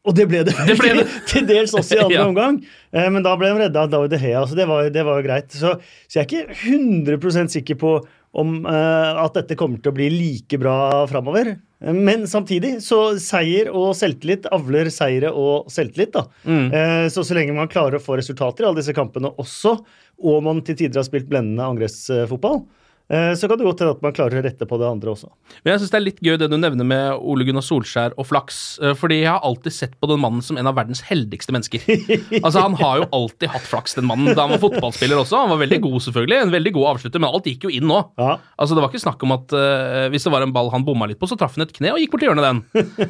Og 0.02 0.16
det 0.18 0.24
ble 0.32 0.40
det, 0.48 0.56
Det 0.66 0.76
ble 0.80 0.96
det. 0.98 1.04
til 1.30 1.46
dels 1.46 1.76
også 1.78 1.94
i 1.96 2.00
andre 2.06 2.16
Ja. 2.18 2.26
omgang. 2.28 2.56
Eh, 2.92 3.10
Men 3.14 3.22
da 3.24 3.36
ble 3.38 3.52
de 3.54 3.60
redda 3.68 3.84
av 3.86 3.92
David 3.94 4.16
De 4.16 4.20
Hea, 4.24 4.42
så 4.50 4.58
det 4.58 4.66
var, 4.68 4.90
det 4.90 5.04
var 5.06 5.20
jo 5.22 5.28
greit. 5.28 5.52
Så, 5.54 5.76
så 6.10 6.20
jeg 6.20 6.26
er 6.26 6.32
ikke 6.32 6.72
100 6.74 7.48
sikker 7.54 7.78
på 7.84 7.92
om 8.34 8.66
eh, 8.66 9.22
at 9.24 9.36
dette 9.36 9.58
kommer 9.60 9.82
til 9.82 9.92
å 9.92 9.96
bli 9.98 10.08
like 10.14 10.60
bra 10.62 11.06
framover. 11.12 11.54
Eh, 11.84 11.94
Men 11.94 12.28
samtidig, 12.32 12.78
så 12.86 13.18
seier 13.20 13.72
og 13.76 13.92
selvtillit 14.00 14.48
avler 14.56 14.92
seire 14.94 15.34
og 15.36 15.72
selvtillit. 15.72 16.14
da. 16.16 16.26
Mm. 16.46 17.10
Så 17.12 17.26
så 17.28 17.36
lenge 17.36 17.56
man 17.58 17.72
klarer 17.72 18.00
å 18.00 18.04
få 18.04 18.20
resultater 18.20 18.64
i 18.64 18.70
alle 18.70 18.80
disse 18.80 18.96
kampene 18.96 19.34
også, 19.42 19.78
og 20.22 20.44
man 20.46 20.62
til 20.62 20.78
tider 20.78 21.02
har 21.02 21.08
spilt 21.08 21.28
blendende 21.32 21.66
angrepsfotball, 21.66 22.64
Eh, 22.64 22.81
Så 23.12 23.48
kan 23.52 23.60
det 23.60 23.66
godt 23.68 23.82
hende 23.84 23.92
at 23.98 24.04
man 24.06 24.14
klarer 24.16 24.40
å 24.40 24.44
rette 24.46 24.64
på 24.70 24.78
det 24.80 24.86
andre 24.88 25.12
også. 25.12 25.28
Men 25.66 25.74
jeg 25.74 25.82
syns 25.82 25.92
det 25.92 25.98
er 26.00 26.04
litt 26.06 26.22
gøy 26.24 26.38
det 26.40 26.48
du 26.52 26.56
nevner 26.56 26.88
med 26.88 27.18
Ole 27.20 27.44
Gunnar 27.48 27.66
Solskjær 27.66 28.14
og 28.16 28.28
flaks. 28.30 28.60
eh, 28.80 28.94
Fordi 28.96 29.18
jeg 29.20 29.28
har 29.28 29.44
alltid 29.44 29.76
sett 29.76 29.98
på 30.00 30.08
den 30.08 30.22
mannen 30.24 30.40
som 30.46 30.56
en 30.62 30.70
av 30.70 30.78
verdens 30.78 31.02
heldigste 31.10 31.52
mennesker. 31.52 31.84
Altså 32.46 32.64
Han 32.64 32.78
har 32.80 33.02
jo 33.02 33.08
alltid 33.18 33.52
hatt 33.52 33.68
flaks, 33.68 33.98
den 34.00 34.08
mannen. 34.08 34.32
Da 34.38 34.46
han 34.46 34.54
var 34.56 34.62
fotballspiller 34.64 35.20
også. 35.20 35.42
Han 35.44 35.52
var 35.52 35.60
veldig 35.66 35.82
god, 35.84 35.98
selvfølgelig. 36.08 36.38
En 36.46 36.54
veldig 36.56 36.74
god 36.78 36.88
avslutter, 36.94 37.20
men 37.26 37.34
alt 37.36 37.50
gikk 37.52 37.68
jo 37.68 37.74
inn 37.76 37.90
nå. 37.92 38.00
Ja. 38.22 38.38
Altså 38.56 38.78
Det 38.78 38.86
var 38.86 38.94
ikke 38.94 39.04
snakk 39.04 39.28
om 39.28 39.36
at 39.36 39.58
uh, 39.58 40.08
hvis 40.14 40.24
det 40.30 40.34
var 40.34 40.46
en 40.48 40.56
ball 40.56 40.72
han 40.72 40.88
bomma 40.88 41.10
litt 41.12 41.20
på, 41.20 41.28
så 41.30 41.36
traff 41.40 41.60
han 41.60 41.66
et 41.68 41.76
kne 41.76 41.92
og 41.92 42.00
gikk 42.00 42.16
bort 42.16 42.24
til 42.24 42.32
hjørnet 42.32 42.48
den. 42.48 42.64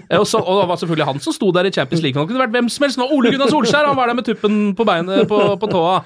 Eh, 0.10 0.18
og, 0.18 0.26
så, 0.26 0.42
og 0.42 0.64
det 0.64 0.68
var 0.74 0.82
selvfølgelig 0.82 1.10
han 1.12 1.22
som 1.24 1.38
sto 1.38 1.52
der 1.54 1.70
i 1.70 1.74
Champions 1.78 2.02
League. 2.02 2.18
Han 2.18 2.26
kunne 2.32 2.42
vært 2.42 2.58
hvem 2.58 2.72
som 2.74 2.88
helst. 2.88 2.98
Nå 3.02 3.06
Ole 3.14 3.36
Gunnar 3.36 3.54
Solskjær! 3.54 3.86
Han 3.92 4.00
var 4.02 4.10
der 4.12 4.18
med 4.18 4.26
tuppen 4.28 4.60
på 4.78 4.88
beinet 4.88 5.30
på, 5.30 5.40
på 5.62 5.72
tåa. 5.72 6.02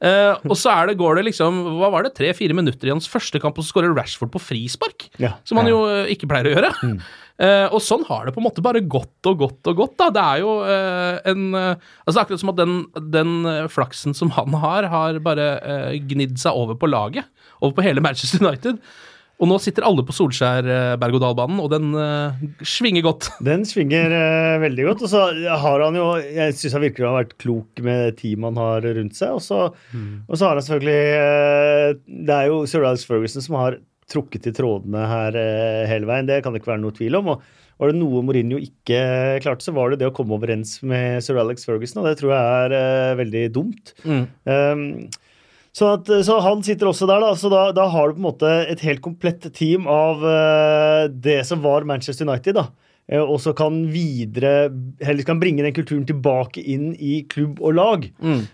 Eh, 0.00 0.34
og 0.48 0.56
så 0.56 0.72
er 0.72 0.88
det, 0.88 0.96
går 0.96 1.18
det 1.18 1.26
liksom 1.26 1.58
Hva 1.76 1.90
var 1.92 2.06
det, 2.06 2.14
tre-fire 2.16 2.54
minutter 2.56 2.88
i 2.88 2.92
hans 2.94 3.08
første 3.10 3.40
kamp, 3.42 3.58
og 3.60 3.66
så 3.66 3.74
skårer 3.74 3.92
Rashford 3.96 4.32
på 4.32 4.40
frispark. 4.42 5.10
Ja. 5.20 5.34
Som 5.44 5.60
han 5.60 5.68
jo 5.68 5.82
eh, 5.88 6.12
ikke 6.14 6.30
pleier 6.30 6.50
å 6.50 6.56
gjøre. 6.56 6.76
Eh, 7.40 7.72
og 7.72 7.80
sånn 7.80 8.02
har 8.04 8.26
det 8.26 8.34
på 8.34 8.40
en 8.42 8.44
måte 8.44 8.60
bare 8.60 8.82
gått 8.84 9.24
og 9.24 9.38
gått 9.40 9.68
og 9.70 9.78
gått. 9.78 9.94
da. 9.96 10.10
Det 10.12 10.20
er 10.20 10.42
jo 10.42 10.50
uh, 10.60 11.14
en 11.30 11.54
Altså 11.56 12.20
Akkurat 12.20 12.42
som 12.42 12.50
at 12.52 12.58
den, 12.58 12.74
den 13.14 13.30
flaksen 13.72 14.12
som 14.12 14.28
han 14.36 14.58
har, 14.60 14.84
har 14.92 15.16
bare 15.24 15.46
gnidd 16.04 16.36
seg 16.42 16.52
over 16.52 16.76
på 16.76 16.90
laget. 16.92 17.24
Over 17.62 17.78
på 17.78 17.86
hele 17.86 18.04
Manchester 18.04 18.44
United. 18.44 18.76
Og 19.40 19.48
nå 19.48 19.56
sitter 19.62 19.86
alle 19.88 20.04
på 20.04 20.12
Solskjær 20.12 20.66
eh, 20.68 20.94
og 21.00 21.68
den 21.72 21.94
uh, 21.96 22.40
svinger 22.60 23.04
godt. 23.06 23.30
Den 23.50 23.64
svinger 23.68 24.12
uh, 24.12 24.60
veldig 24.60 24.88
godt. 24.90 25.04
Og 25.06 25.12
så 25.12 25.22
har 25.62 25.84
han 25.86 25.96
jo 25.96 26.08
Jeg 26.20 26.56
syns 26.58 26.76
han 26.76 26.84
virkelig 26.84 27.08
har 27.08 27.18
vært 27.22 27.38
klok 27.40 27.80
med 27.84 28.18
teamet 28.20 28.50
han 28.50 28.60
har 28.60 28.88
rundt 28.98 29.16
seg. 29.16 29.38
Og 29.38 29.44
så, 29.44 29.62
og 29.72 30.34
så 30.34 30.44
har 30.44 30.60
han 30.60 30.66
selvfølgelig 30.66 31.00
uh, 31.16 32.02
Det 32.28 32.36
er 32.36 32.50
jo 32.50 32.60
Sir 32.68 32.84
Alex 32.84 33.06
Ferguson 33.08 33.46
som 33.46 33.56
har 33.60 33.80
trukket 34.10 34.50
i 34.50 34.52
trådene 34.52 35.06
her 35.06 35.36
hele 35.86 36.08
veien. 36.08 36.26
Det 36.26 36.40
kan 36.42 36.52
det 36.52 36.60
ikke 36.60 36.72
være 36.72 36.82
noe 36.82 36.96
tvil 36.96 37.20
om. 37.20 37.28
og 37.36 37.58
var 37.80 37.88
det 37.88 37.96
noe 37.96 38.20
Mourinho 38.26 38.58
ikke 38.60 38.98
klarte, 39.40 39.64
så 39.64 39.72
var 39.72 39.92
det 39.92 40.02
det 40.02 40.10
å 40.10 40.12
komme 40.12 40.36
overens 40.36 40.74
med 40.84 41.22
Sir 41.24 41.38
Alex 41.40 41.64
Ferguson, 41.64 42.02
og 42.02 42.10
det 42.10 42.18
tror 42.20 42.34
jeg 42.34 42.66
er 42.66 42.74
uh, 42.74 43.18
veldig 43.22 43.44
dumt. 43.54 43.94
Um, 44.04 44.82
så, 45.80 45.94
at, 45.96 46.10
så 46.26 46.36
han 46.44 46.60
sitter 46.66 46.90
også 46.90 47.08
der, 47.08 47.24
da. 47.24 47.32
Så 47.38 47.50
da, 47.52 47.64
da 47.76 47.88
har 47.90 48.10
du 48.10 48.18
på 48.18 48.22
en 48.22 48.28
måte 48.28 48.52
et 48.68 48.84
helt 48.84 49.02
komplett 49.04 49.48
team 49.56 49.88
av 49.90 50.22
uh, 50.22 51.08
det 51.08 51.40
som 51.48 51.64
var 51.64 51.88
Manchester 51.88 52.28
United, 52.28 52.60
da. 52.60 52.68
Eh, 53.10 53.22
og 53.22 53.40
så 53.42 53.52
kan 53.56 53.82
videre 53.90 54.70
Heller 55.02 55.26
kan 55.26 55.40
bringe 55.42 55.64
den 55.66 55.74
kulturen 55.74 56.04
tilbake 56.08 56.62
inn 56.62 56.92
i 56.94 57.22
klubb 57.30 57.58
og 57.58 57.74
lag. 57.78 58.06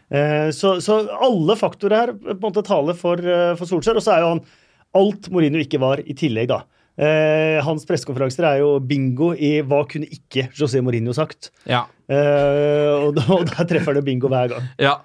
Eh, 0.08 0.48
så, 0.56 0.76
så 0.84 1.02
alle 1.12 1.58
faktorer 1.60 1.98
her 1.98 2.14
på 2.16 2.38
en 2.38 2.44
måte 2.46 2.64
taler 2.66 2.96
for, 2.96 3.20
eh, 3.20 3.52
for 3.58 3.68
Solskjær. 3.68 4.00
Og 4.00 4.06
så 4.06 4.16
er 4.16 4.24
jo 4.24 4.32
han 4.36 4.46
alt 4.96 5.28
Mourinho 5.32 5.60
ikke 5.60 5.82
var 5.82 6.00
i 6.00 6.16
tillegg, 6.16 6.48
da. 6.54 6.62
Eh, 6.96 7.58
hans 7.60 7.84
pressekonferanser 7.84 8.46
er 8.48 8.62
jo 8.62 8.70
bingo 8.80 9.34
i 9.34 9.58
hva 9.60 9.82
kunne 9.88 10.08
ikke 10.08 10.46
José 10.56 10.80
Mourinho 10.80 11.12
sagt. 11.16 11.50
Ja. 11.68 11.84
Eh, 12.08 12.94
og, 12.96 13.20
og 13.36 13.44
der 13.50 13.68
treffer 13.68 13.98
det 13.98 14.06
bingo 14.06 14.32
hver 14.32 14.54
gang. 14.54 14.70
Ja. 14.80 14.96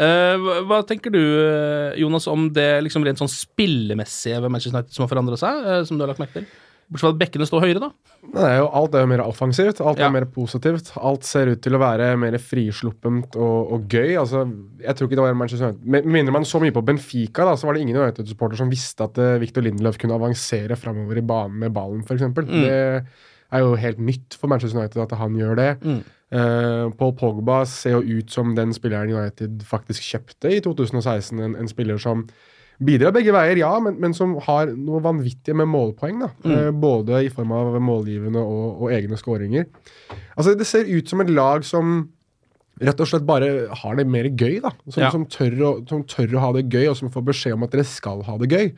Eh, 0.00 0.48
hva, 0.64 0.80
tenker 0.88 1.12
du, 1.12 1.20
eh, 1.20 2.00
Jonas, 2.00 2.26
om 2.30 2.48
det 2.56 2.68
liksom 2.86 3.04
rent 3.04 3.20
sånn 3.20 3.30
spillemessige 3.30 4.40
ved 4.40 4.52
Manchester 4.52 4.78
United 4.78 4.96
som 4.96 5.04
har 5.04 5.12
forandra 5.12 5.36
seg, 5.40 5.64
eh, 5.66 5.84
som 5.88 5.98
du 5.98 6.04
har 6.06 6.12
lagt 6.14 6.22
merke 6.22 6.40
til? 6.40 6.46
Bortsett 6.90 7.04
fra 7.04 7.10
at 7.12 7.18
bekkene 7.20 7.46
står 7.46 7.62
høyere, 7.62 7.80
da. 7.84 7.90
Det 8.34 8.46
er 8.48 8.56
jo, 8.58 8.64
alt 8.80 8.94
er 8.98 9.04
jo 9.04 9.10
mer 9.12 9.20
offensivt, 9.22 9.78
alt 9.80 10.00
Ja. 10.00 10.08
er 10.08 10.10
mer 10.10 10.24
positivt. 10.26 10.90
Alt 10.98 11.22
ser 11.22 11.46
ut 11.52 11.60
til 11.62 11.76
å 11.76 11.78
være 11.78 12.18
mer 12.18 12.34
frisluppent 12.42 13.36
og, 13.36 13.72
og 13.76 13.86
gøy. 13.88 14.16
Altså, 14.18 14.42
jeg 14.82 14.96
tror 14.96 15.06
ikke 15.06 15.20
det 15.20 15.26
var 15.26 15.34
Manchester 15.38 15.68
United 15.68 15.86
med 15.86 16.04
mindre 16.04 16.32
man 16.32 16.48
så 16.48 16.58
mye 16.60 16.74
på 16.74 16.82
Benfica, 16.84 17.44
da, 17.44 17.54
så 17.54 17.66
var 17.68 17.74
det 17.74 17.84
ingen 17.84 18.00
United-supporter 18.00 18.58
som 18.58 18.72
visste 18.72 19.06
at 19.06 19.20
uh, 19.22 19.38
Victor 19.38 19.62
Lindelöf 19.62 20.00
kunne 20.02 20.18
avansere 20.18 20.74
framover 20.76 21.20
i 21.20 21.22
banen 21.22 21.60
med 21.62 21.72
ballen, 21.72 22.02
f.eks. 22.02 22.26
Mm. 22.26 22.50
Det 22.66 23.06
er 23.52 23.64
jo 23.64 23.74
helt 23.80 23.98
nytt 23.98 24.36
for 24.38 24.50
Manchester 24.52 24.78
United 24.80 25.02
at 25.02 25.16
han 25.18 25.36
gjør 25.38 25.56
det. 25.58 25.70
Mm. 25.82 26.00
Uh, 26.30 26.90
Paul 26.94 27.12
Pogba 27.18 27.64
ser 27.66 27.96
jo 27.98 28.18
ut 28.20 28.30
som 28.30 28.54
den 28.54 28.70
spilleren 28.76 29.10
United 29.10 29.64
faktisk 29.66 30.04
kjøpte 30.06 30.52
i 30.54 30.60
2016. 30.62 31.40
En, 31.42 31.56
en 31.58 31.70
spiller 31.70 31.98
som 31.98 32.26
bidrar 32.80 33.12
begge 33.12 33.32
veier, 33.34 33.58
ja, 33.60 33.72
men, 33.82 33.98
men 34.00 34.14
som 34.16 34.36
har 34.46 34.70
noe 34.72 35.02
vanvittig 35.04 35.52
med 35.58 35.68
målpoeng. 35.68 36.22
da. 36.22 36.30
Eh, 36.48 36.70
både 36.72 37.24
i 37.26 37.32
form 37.34 37.50
av 37.52 37.74
målgivende 37.84 38.40
og, 38.40 38.86
og 38.86 38.94
egne 38.96 39.18
skåringer. 39.20 39.66
Altså, 40.36 40.54
det 40.56 40.68
ser 40.70 40.88
ut 40.88 41.10
som 41.10 41.20
et 41.20 41.32
lag 41.34 41.66
som 41.66 42.08
rett 42.80 43.02
og 43.04 43.10
slett 43.10 43.26
bare 43.28 43.50
har 43.82 43.98
det 43.98 44.06
mer 44.08 44.30
gøy. 44.30 44.60
da. 44.64 44.70
Som, 44.88 45.02
Ja. 45.02 45.10
som, 45.12 45.26
tør, 45.28 45.58
å, 45.66 45.72
som 45.90 46.06
tør 46.08 46.38
å 46.38 46.46
ha 46.46 46.52
det 46.56 46.68
gøy, 46.72 46.86
og 46.88 46.96
som 46.96 47.12
får 47.12 47.26
beskjed 47.28 47.58
om 47.58 47.66
at 47.66 47.74
dere 47.74 47.84
skal 47.84 48.22
ha 48.24 48.38
det 48.40 48.48
gøy. 48.54 48.70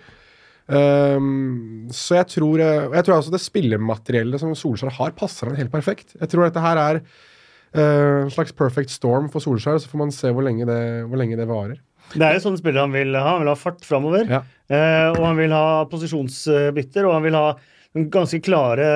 Ehm, 0.70 1.88
så 1.90 2.20
jeg 2.20 2.28
tror, 2.36 2.60
eh, 2.62 2.88
jeg 2.94 3.06
tror 3.06 3.16
altså 3.18 3.34
det 3.34 3.42
spillemateriellet 3.42 4.42
som 4.42 4.54
Solskjær 4.56 4.94
har, 4.98 5.14
passer 5.18 5.50
han 5.50 5.58
helt 5.58 5.72
perfekt. 5.72 6.14
Jeg 6.20 6.30
tror 6.30 6.46
dette 6.46 6.62
her 6.62 6.80
er 6.80 7.00
eh, 7.02 8.22
en 8.22 8.32
slags 8.32 8.54
perfect 8.54 8.92
storm 8.94 9.28
for 9.32 9.42
Solskjær, 9.42 9.80
så 9.82 9.90
får 9.90 10.02
man 10.04 10.14
se 10.14 10.30
hvor 10.30 10.46
lenge 10.46 10.68
det, 10.68 10.82
hvor 11.08 11.20
lenge 11.20 11.38
det 11.40 11.48
varer. 11.50 11.80
Det 12.12 12.26
er 12.26 12.36
jo 12.36 12.44
sånne 12.44 12.60
spillere 12.60 12.84
han 12.84 12.94
vil 12.94 13.14
ha. 13.16 13.28
Han 13.34 13.44
vil 13.44 13.52
ha 13.52 13.58
fart 13.58 13.86
framover. 13.86 14.26
Ja. 14.28 14.42
Uh, 14.72 15.12
og 15.14 15.22
han 15.26 15.38
vil 15.38 15.52
ha 15.54 15.84
posisjonsbytter, 15.88 17.06
og 17.06 17.14
han 17.16 17.24
vil 17.24 17.36
ha 17.38 17.46
ganske 17.92 18.40
klare 18.40 18.86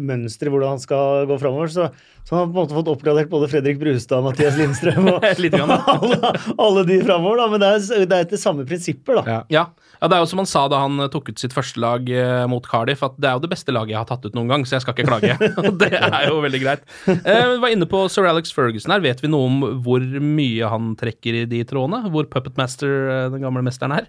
mønstre 0.00 0.48
i 0.48 0.52
hvordan 0.52 0.76
han 0.76 0.80
skal 0.80 1.26
gå 1.28 1.36
framover. 1.40 1.68
Så, 1.72 1.88
så 2.24 2.34
han 2.34 2.40
har 2.40 2.46
på 2.48 2.54
en 2.54 2.60
måte 2.62 2.76
fått 2.78 2.88
oppgradert 2.88 3.28
både 3.32 3.50
Fredrik 3.52 3.78
Brustad, 3.80 4.24
Mathias 4.24 4.56
Lindstrøm 4.56 5.10
og 5.12 5.26
grann, 5.52 5.74
alle, 5.96 6.32
alle 6.56 6.84
de 6.88 6.96
framover. 7.04 7.42
Da. 7.42 7.48
Men 7.52 7.62
det 7.62 7.68
er, 7.74 8.06
det 8.08 8.16
er 8.16 8.24
etter 8.24 8.40
samme 8.40 8.64
prinsipper, 8.68 9.20
da. 9.20 9.26
Ja. 9.28 9.42
Ja. 9.52 9.66
ja, 10.00 10.08
det 10.08 10.16
er 10.16 10.24
jo 10.24 10.30
som 10.32 10.40
han 10.40 10.48
sa 10.48 10.64
da 10.72 10.80
han 10.86 11.04
eh, 11.04 11.12
tok 11.12 11.30
ut 11.32 11.44
sitt 11.44 11.56
første 11.56 11.82
lag 11.84 12.08
eh, 12.08 12.46
mot 12.50 12.64
Cardiff, 12.64 13.04
at 13.04 13.20
det 13.20 13.28
er 13.28 13.36
jo 13.36 13.44
det 13.44 13.52
beste 13.52 13.76
laget 13.76 13.92
jeg 13.92 14.00
har 14.00 14.08
tatt 14.08 14.24
ut 14.24 14.38
noen 14.38 14.54
gang, 14.54 14.64
så 14.64 14.78
jeg 14.78 14.86
skal 14.86 14.96
ikke 14.96 15.08
klage. 15.10 15.52
Det 15.86 15.92
er 15.92 16.30
jo 16.30 16.40
veldig 16.40 16.62
greit. 16.62 16.84
Eh, 17.12 17.44
vi 17.52 17.60
var 17.60 17.72
inne 17.74 17.88
på 17.90 18.06
Sir 18.12 18.28
Alex 18.30 18.54
Ferguson 18.56 18.94
her. 18.94 19.04
Vet 19.04 19.20
vi 19.20 19.30
noe 19.30 19.50
om 19.50 19.62
hvor 19.84 20.00
mye 20.00 20.72
han 20.72 20.94
trekker 20.98 21.42
i 21.42 21.48
de 21.50 21.60
trådene? 21.68 22.06
Hvor 22.12 22.28
puppetmaster 22.32 23.10
eh, 23.12 23.26
den 23.34 23.44
gamle 23.44 23.64
mesteren, 23.66 24.00
er? 24.00 24.08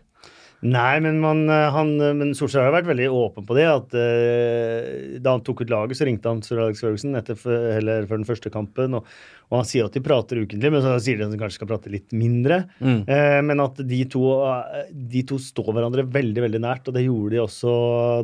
Nei, 0.65 0.97
men, 1.05 1.19
man, 1.21 1.43
eh, 1.53 1.67
han, 1.73 1.91
men 2.17 2.33
Solskjær 2.37 2.69
har 2.69 2.75
vært 2.79 2.89
veldig 2.89 3.09
åpen 3.13 3.45
på 3.45 3.57
det. 3.57 3.67
at 3.69 3.93
uh, 3.93 5.17
Da 5.21 5.35
han 5.35 5.43
tok 5.45 5.61
ut 5.61 5.73
laget, 5.73 5.99
så 5.99 6.07
ringte 6.07 6.31
han 6.31 6.41
Sir 6.45 6.63
Alex 6.63 6.81
Ferguson 6.81 7.17
etter, 7.19 7.37
eller 7.77 8.07
før 8.09 8.23
den 8.23 8.29
første 8.29 8.51
kampen. 8.53 8.97
Og, 8.97 9.05
og 9.47 9.61
han 9.61 9.67
sier 9.69 9.87
at 9.87 9.95
de 9.95 10.03
prater 10.03 10.41
ukentlig, 10.41 10.71
men 10.73 10.83
så 10.83 10.97
sier 11.03 11.19
de 11.19 11.27
at 11.27 11.31
de 11.31 11.39
kanskje 11.39 11.61
skal 11.61 11.69
prate 11.69 11.91
litt 11.93 12.11
mindre. 12.15 12.63
Eh, 12.83 13.39
men 13.45 13.63
at 13.63 13.79
de 13.87 14.01
to, 14.11 14.23
eh, 14.43 14.89
de 15.13 15.23
to 15.29 15.37
står 15.39 15.71
hverandre 15.77 16.03
veldig 16.11 16.43
veldig 16.43 16.61
nært, 16.65 16.89
og 16.89 16.97
det 16.97 17.05
gjorde 17.05 17.35
de 17.35 17.41
også 17.45 17.75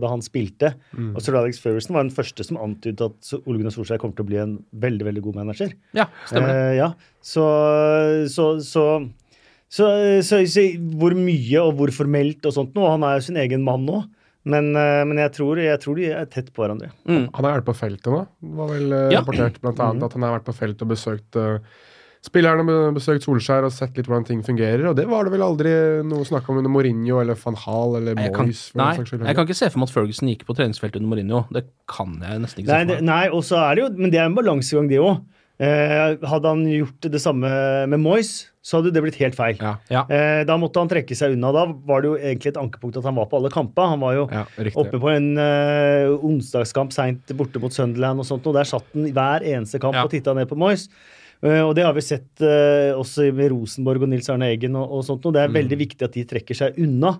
da 0.04 0.12
han 0.12 0.26
spilte. 0.26 0.74
Og 1.14 1.22
Sir 1.24 1.40
Alex 1.40 1.62
Ferguson 1.64 1.96
var 1.96 2.04
den 2.04 2.16
første 2.16 2.44
som 2.48 2.60
antydet 2.60 3.08
at 3.08 3.34
Ole 3.44 3.62
Gunnar 3.62 3.76
Solskjær 3.76 4.02
kommer 4.02 4.18
til 4.18 4.28
å 4.28 4.32
bli 4.34 4.42
en 4.42 4.58
veldig 4.84 5.08
veldig 5.12 5.24
god 5.30 5.40
manager. 5.44 5.76
Ja, 5.96 6.10
stemmer 6.28 6.52
det. 6.52 6.60
Eh, 6.60 6.78
ja, 6.82 6.92
så, 7.24 7.48
så, 8.28 8.50
så, 8.66 8.88
så, 9.74 9.88
så, 10.26 10.42
så 10.54 10.66
hvor 11.02 11.16
mye 11.18 11.62
og 11.64 11.80
hvor 11.80 11.94
formelt 11.96 12.46
og 12.46 12.54
sånt 12.54 12.76
noe. 12.78 12.92
Han 12.94 13.06
er 13.08 13.18
jo 13.18 13.26
sin 13.32 13.40
egen 13.42 13.64
mann 13.66 13.88
nå. 13.90 14.04
Men, 14.44 14.74
eh, 14.76 15.02
men 15.08 15.22
jeg, 15.22 15.32
tror, 15.38 15.56
jeg 15.64 15.80
tror 15.80 15.96
de 15.98 16.10
er 16.12 16.26
tett 16.28 16.50
på 16.54 16.66
hverandre. 16.66 16.90
Mm. 17.08 17.30
Han 17.32 17.46
har 17.48 17.54
vært 17.62 17.70
på 17.70 17.76
feltet 17.80 18.10
nå. 18.12 18.26
Det 18.44 18.58
var 18.60 18.70
vel 18.76 18.92
eh, 18.92 19.06
Ja. 19.16 19.22
rapportert 19.24 19.58
blant 19.64 19.80
annet 19.86 20.04
at 20.10 20.18
han 20.18 20.26
har 20.28 20.34
vært 20.36 20.50
på 20.50 20.56
feltet 20.58 20.84
og 20.84 20.92
besøkt 20.92 21.38
uh, 21.40 21.62
spillerne, 22.28 22.66
be- 22.68 22.92
besøkt 22.98 23.24
Solskjær 23.24 23.64
og 23.70 23.72
sett 23.72 23.96
litt 23.98 24.10
hvordan 24.12 24.28
ting 24.28 24.44
fungerer. 24.44 24.84
Og 24.92 24.98
det 25.00 25.06
var 25.08 25.24
det 25.30 25.32
vel 25.38 25.46
aldri 25.48 25.72
noe 26.12 26.28
snakk 26.28 26.52
om 26.52 26.60
under 26.60 26.72
Mourinho 26.76 27.22
eller 27.24 27.40
van 27.40 27.56
Hall 27.64 27.96
eller 28.02 28.20
jeg 28.20 28.36
Moyes. 28.36 28.66
Kan, 28.76 28.84
nei, 28.84 28.92
jeg 29.32 29.40
kan 29.40 29.48
ikke 29.48 29.58
se 29.64 29.72
for 29.72 29.80
meg 29.86 29.90
at 29.90 29.96
Ferguson 29.96 30.34
gikk 30.34 30.44
på 30.52 30.58
treningsfeltet 30.60 31.00
under 31.00 31.14
Mourinho. 31.16 31.46
Det 31.56 31.64
kan 31.96 32.14
jeg 32.20 32.44
nesten 32.44 32.66
ikke 32.66 32.72
Nei, 32.76 32.84
se 32.84 32.92
for 32.92 33.00
meg. 33.00 33.08
nei 33.14 33.24
og 33.40 33.48
så 33.48 33.64
er 33.64 33.80
det 33.80 33.86
jo, 33.88 33.90
men 34.04 34.12
det 34.14 34.20
er 34.22 34.28
en 34.28 34.38
balansegang, 34.38 34.92
det 34.92 35.00
òg. 35.08 35.24
Eh, 35.64 36.26
hadde 36.28 36.52
han 36.52 36.64
gjort 36.68 37.08
det 37.14 37.22
samme 37.24 37.48
med 37.88 38.02
Moyes, 38.02 38.32
så 38.64 38.80
hadde 38.80 38.92
det 38.96 39.04
blitt 39.06 39.20
helt 39.22 39.38
feil. 39.38 39.56
Ja. 39.62 39.74
Ja. 39.92 40.04
Eh, 40.12 40.42
da 40.48 40.58
måtte 40.60 40.82
han 40.82 40.92
trekke 40.92 41.16
seg 41.16 41.36
unna. 41.38 41.52
Da 41.56 41.66
var 41.88 42.04
det 42.04 42.10
jo 42.12 42.18
egentlig 42.20 42.52
et 42.54 42.60
ankepunkt 42.60 43.00
at 43.00 43.08
han 43.08 43.18
var 43.20 43.30
på 43.32 43.40
alle 43.40 43.52
kamper. 43.54 43.92
Han 43.94 44.04
var 44.04 44.18
jo 44.18 44.28
Ja, 44.34 44.46
oppe 44.74 45.00
på 45.00 45.12
en 45.14 45.34
eh, 45.40 46.12
onsdagskamp 46.14 46.96
seint 46.96 47.36
borte 47.40 47.62
mot 47.64 47.76
Sunderland 47.76 48.24
og 48.24 48.28
sånt, 48.28 48.48
og 48.50 48.58
der 48.58 48.68
satt 48.68 48.88
han 48.96 49.12
hver 49.16 49.46
eneste 49.56 49.82
kamp 49.84 50.00
og 50.02 50.12
titta 50.14 50.36
ned 50.38 50.50
på 50.52 50.60
Moyes. 50.60 50.88
Eh, 51.44 51.60
og 51.60 51.76
det 51.76 51.84
har 51.88 51.96
vi 51.96 52.06
sett 52.06 52.44
eh, 52.44 52.96
også 52.96 53.28
med 53.36 53.52
Rosenborg 53.54 54.06
og 54.06 54.14
Nils 54.14 54.32
Arne 54.32 54.52
Eggen 54.54 54.78
og, 54.80 54.88
og 55.00 55.06
sånt. 55.08 55.26
Og 55.28 55.36
det 55.36 55.44
er 55.44 55.54
veldig 55.54 55.80
viktig 55.84 56.08
at 56.08 56.16
de 56.16 56.24
trekker 56.30 56.58
seg 56.58 56.80
unna. 56.82 57.18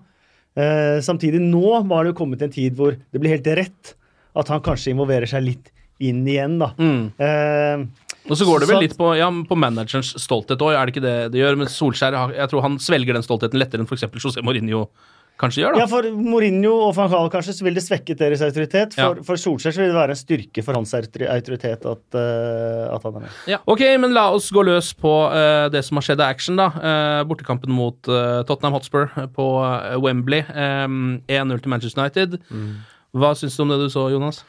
Eh, 0.56 0.98
samtidig, 1.04 1.42
nå 1.44 1.82
var 1.90 2.04
det 2.04 2.14
jo 2.14 2.20
kommet 2.24 2.42
en 2.44 2.52
tid 2.54 2.76
hvor 2.78 2.96
det 2.96 3.20
blir 3.20 3.36
helt 3.36 3.52
rett 3.58 3.94
at 4.34 4.50
han 4.50 4.62
kanskje 4.64 4.94
involverer 4.94 5.28
seg 5.30 5.44
litt 5.44 5.70
inn 6.00 6.26
igjen, 6.26 6.58
da. 6.58 6.72
Eh, 6.78 7.84
Og 8.30 8.38
så 8.40 8.46
går 8.48 8.64
det 8.64 8.68
vel 8.70 8.80
litt 8.86 8.96
på, 8.98 9.10
ja, 9.18 9.28
på 9.30 9.56
managerens 9.58 10.14
stolthet 10.22 10.62
òg, 10.64 10.74
er 10.74 10.86
det 10.86 10.94
ikke 10.94 11.04
det 11.04 11.16
det 11.34 11.42
gjør? 11.42 11.58
Men 11.60 11.68
Solskjær 11.70 12.16
jeg 12.34 12.50
tror 12.50 12.64
han 12.64 12.78
svelger 12.80 13.14
den 13.14 13.26
stoltheten 13.26 13.60
lettere 13.60 13.84
enn 13.84 13.86
f.eks. 13.90 14.08
José 14.16 14.42
Mourinho 14.42 14.86
kanskje 15.40 15.64
gjør, 15.64 15.74
da. 15.74 15.82
Ja, 15.82 15.86
for 15.90 16.06
Mourinho 16.14 16.72
og 16.86 16.92
van 16.94 17.08
Gaal 17.10 17.26
kanskje 17.32 17.56
så 17.56 17.64
vil 17.66 17.74
det 17.74 17.82
svekket 17.82 18.20
deres 18.22 18.42
autoritet. 18.46 18.94
For, 18.94 19.18
for 19.26 19.40
Solskjær 19.40 19.74
så 19.74 19.82
vil 19.82 19.90
det 19.90 19.96
være 19.98 20.14
en 20.14 20.20
styrke 20.20 20.62
for 20.62 20.78
hans 20.78 20.94
autoritet 20.94 21.84
at, 21.90 22.04
uh, 22.14 22.94
at 22.94 23.02
han 23.08 23.18
er 23.18 23.24
med. 23.24 23.40
Ja. 23.50 23.58
Ok, 23.66 23.82
men 23.98 24.14
la 24.14 24.28
oss 24.36 24.46
gå 24.54 24.62
løs 24.62 24.92
på 24.94 25.12
uh, 25.34 25.66
det 25.74 25.82
som 25.84 25.98
har 25.98 26.06
skjedd 26.06 26.22
av 26.22 26.30
action, 26.36 26.56
da. 26.62 26.68
Uh, 26.78 27.20
bortekampen 27.26 27.74
mot 27.74 27.98
Tottenham 28.06 28.78
Hotspur 28.78 29.10
på 29.34 29.48
Wembley. 30.06 30.46
Um, 30.54 31.18
1-0 31.26 31.64
til 31.66 31.74
Manchester 31.74 32.06
United. 32.06 32.38
Hva 33.14 33.34
syns 33.38 33.58
du 33.58 33.62
om 33.66 33.74
det 33.74 33.82
du 33.82 33.90
så, 33.90 34.08
Jonas? 34.14 34.40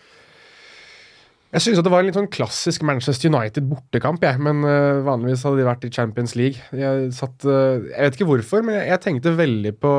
Jeg 1.55 1.63
synes 1.63 1.79
det 1.85 1.91
var 1.91 2.03
en 2.03 2.09
litt 2.09 2.17
sånn 2.17 2.27
klassisk 2.27 2.83
Manchester 2.83 3.31
United 3.31 3.63
bortekamp, 3.69 4.23
jeg. 4.27 4.39
Men 4.43 4.59
uh, 4.67 4.99
vanligvis 5.05 5.45
hadde 5.47 5.61
de 5.61 5.67
vært 5.69 5.85
i 5.87 5.91
Champions 5.93 6.35
League. 6.35 6.59
Jeg, 6.75 7.05
satt, 7.15 7.45
uh, 7.47 7.79
jeg 7.79 8.09
vet 8.09 8.17
ikke 8.17 8.27
hvorfor, 8.27 8.65
men 8.65 8.75
jeg, 8.75 8.89
jeg 8.91 9.01
tenkte 9.05 9.35
veldig 9.37 9.71
på, 9.79 9.93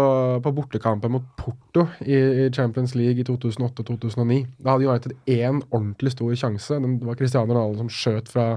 på 0.45 0.53
bortekampen 0.59 1.15
mot 1.17 1.31
Porto 1.41 1.87
i, 2.05 2.13
i 2.45 2.51
Champions 2.53 2.93
League 2.99 3.25
i 3.25 3.27
2008-2009. 3.29 4.43
Da 4.61 4.75
hadde 4.77 4.91
United 4.91 5.17
én 5.33 5.63
ordentlig 5.71 6.13
stor 6.13 6.37
sjanse. 6.37 6.77
Den, 6.77 6.99
det 7.01 7.09
var 7.09 7.17
Cristiano 7.23 7.57
Ronaldo 7.57 7.87
som 7.87 7.93
skjøt 7.93 8.29
fra 8.37 8.51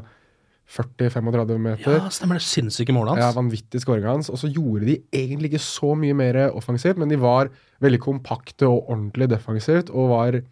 40-35 0.70 1.56
meter. 1.64 1.96
Ja, 1.96 2.12
stemmer 2.14 2.38
det 2.38 2.46
sinnssyke 2.46 2.94
målet 2.94 3.16
hans. 3.16 3.24
Ja, 3.24 3.32
vanvittig 3.34 3.80
skåringa 3.82 4.12
hans. 4.12 4.28
Og 4.30 4.44
så 4.44 4.52
gjorde 4.52 4.92
de 4.92 5.00
egentlig 5.16 5.54
ikke 5.54 5.64
så 5.64 5.96
mye 5.98 6.20
mer 6.20 6.44
offensivt, 6.52 7.00
men 7.00 7.10
de 7.10 7.18
var 7.24 7.48
veldig 7.80 8.04
kompakte 8.04 8.68
og 8.68 8.92
ordentlig 8.92 9.32
defensivt, 9.32 9.90
og 9.90 10.12
var 10.12 10.44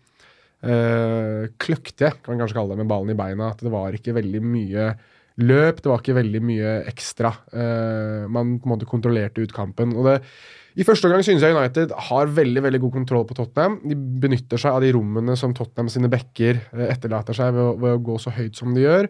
kløktige, 0.58 2.10
kan 2.18 2.34
man 2.34 2.40
kanskje 2.42 2.58
kalle 2.58 2.74
det, 2.74 2.80
med 2.82 2.90
ballen 2.90 3.12
i 3.14 3.18
beina. 3.20 3.52
At 3.54 3.62
det 3.62 3.70
var 3.72 3.94
ikke 3.94 4.16
veldig 4.18 4.42
mye 4.42 4.88
løp, 5.44 5.82
det 5.84 5.92
var 5.92 6.02
ikke 6.02 6.18
veldig 6.18 6.42
mye 6.46 6.72
ekstra. 6.90 7.32
Eh, 7.54 8.26
man 8.34 8.58
på 8.58 8.68
en 8.68 8.74
måte 8.74 8.90
kontrollerte 8.90 9.44
ut 9.44 9.54
kampen. 9.54 9.96
og 9.96 10.10
det 10.10 10.22
i 10.78 10.86
første 10.86 11.08
omgang 11.08 11.24
synes 11.26 11.42
jeg 11.42 11.56
United 11.56 11.90
har 12.10 12.28
veldig 12.30 12.62
veldig 12.62 12.80
god 12.84 12.92
kontroll 12.92 13.24
på 13.26 13.34
Tottenham. 13.34 13.80
De 13.82 13.96
benytter 13.96 14.62
seg 14.62 14.76
av 14.76 14.84
de 14.86 14.92
rommene 14.94 15.34
som 15.34 15.54
Tottenham 15.54 15.90
sine 15.90 16.10
backer 16.10 16.60
eh, 16.74 16.92
etterlater 16.92 17.34
seg 17.34 17.54
ved 17.56 17.64
å, 17.64 17.72
ved 17.82 17.98
å 17.98 18.04
gå 18.12 18.18
så 18.22 18.34
høyt 18.36 18.58
som 18.58 18.76
de 18.76 18.86
gjør. 18.86 19.10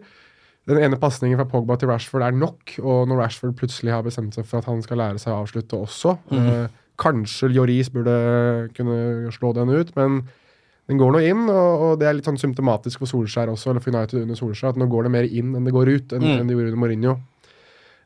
Den 0.68 0.80
ene 0.84 1.00
pasningen 1.00 1.40
fra 1.40 1.48
Pogba 1.48 1.76
til 1.80 1.88
Rashford 1.88 2.24
er 2.24 2.36
nok, 2.36 2.74
og 2.80 3.08
når 3.08 3.22
Rashford 3.22 3.54
plutselig 3.56 3.92
har 3.92 4.04
bestemt 4.04 4.36
seg 4.36 4.48
for 4.48 4.60
at 4.60 4.68
han 4.68 4.80
skal 4.84 5.00
lære 5.00 5.20
seg 5.20 5.32
å 5.32 5.42
avslutte 5.44 5.80
også 5.80 6.16
mm. 6.28 6.36
eh, 6.40 6.76
Kanskje 6.98 7.52
Lloris 7.52 7.92
burde 7.94 8.12
kunne 8.74 9.30
slå 9.30 9.52
den 9.54 9.70
ut, 9.70 9.92
men 9.94 10.24
den 10.88 10.98
går 11.00 11.12
nå 11.12 11.20
inn, 11.28 11.42
og, 11.52 11.82
og 11.84 11.98
det 12.00 12.06
er 12.08 12.14
litt 12.16 12.28
sånn 12.28 12.38
symptomatisk 12.40 13.02
for 13.02 13.10
Solskjær 13.10 13.50
også, 13.52 13.70
eller 13.74 13.84
for 13.84 13.92
United 13.92 14.22
under 14.22 14.38
Solskjær, 14.38 14.70
at 14.72 14.78
nå 14.80 14.86
går 14.88 15.04
det 15.08 15.10
mer 15.12 15.26
inn 15.28 15.50
enn 15.58 15.66
det 15.68 15.74
går 15.76 15.90
ut, 15.94 16.12
enn, 16.16 16.22
Mm. 16.24 16.36
enn 16.40 16.46
det 16.48 16.56
gjorde 16.56 16.70
under 16.72 16.80
Mourinho. 16.82 17.16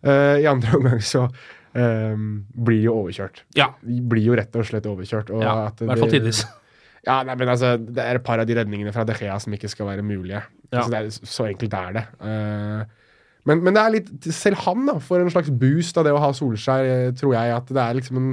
Uh, 0.03 0.37
I 0.43 0.47
andre 0.51 0.73
omgang 0.81 1.03
så 1.07 1.29
um, 1.79 2.25
blir 2.67 2.83
jo 2.89 2.97
overkjørt. 3.05 3.45
Ja. 3.55 3.69
Blir 3.87 4.25
jo 4.33 4.35
rett 4.39 4.57
og 4.59 4.67
slett 4.67 4.89
overkjørt. 4.91 5.31
Og 5.31 5.45
Ja, 5.45 5.55
i 5.71 5.87
hvert 5.93 6.03
fall 6.03 6.11
tidvis. 6.19 6.43
Ja, 7.03 7.17
nei, 7.27 7.35
men 7.35 7.49
altså, 7.51 7.73
Det 7.83 7.99
er 7.99 8.15
et 8.15 8.23
par 8.23 8.39
av 8.39 8.47
de 8.47 8.55
redningene 8.55 8.93
fra 8.95 9.03
De 9.03 9.15
Gea 9.19 9.35
som 9.43 9.51
ikke 9.57 9.67
skal 9.73 9.89
være 9.89 10.05
mulige. 10.07 10.39
Ja. 10.71 10.85
Altså, 10.85 10.91
det 10.93 10.99
er, 11.01 11.09
så 11.27 11.47
enkelt 11.51 11.73
er 11.75 11.97
det. 11.97 12.03
Uh, 12.23 12.85
men, 13.51 13.59
men 13.67 13.75
det 13.75 13.83
er 13.83 13.91
litt 13.97 14.29
Selv 14.31 14.61
han 14.69 14.85
da, 14.87 14.95
får 15.03 15.25
en 15.25 15.33
slags 15.35 15.51
boost 15.51 15.99
av 15.99 16.07
det 16.07 16.13
å 16.15 16.21
ha 16.23 16.29
Solskjær, 16.39 16.87
eh, 16.87 17.09
tror 17.19 17.35
jeg. 17.35 17.57
at 17.57 17.73
det 17.75 17.83
er 17.83 17.99
liksom 17.99 18.21
en, 18.21 18.29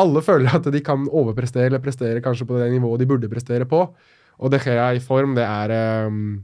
Alle 0.00 0.22
føler 0.24 0.56
at 0.56 0.66
de 0.72 0.80
kan 0.84 1.04
overprestere 1.10 1.68
eller 1.68 1.82
prestere 1.84 2.22
kanskje 2.24 2.46
på 2.48 2.58
det 2.60 2.70
nivået 2.72 3.02
de 3.02 3.08
burde 3.10 3.28
prestere 3.28 3.68
på. 3.68 3.84
Og 4.42 4.50
De 4.52 4.58
Gea 4.62 4.92
i 4.96 5.02
form, 5.02 5.36
det 5.36 5.44
er 5.44 6.06
um, 6.06 6.42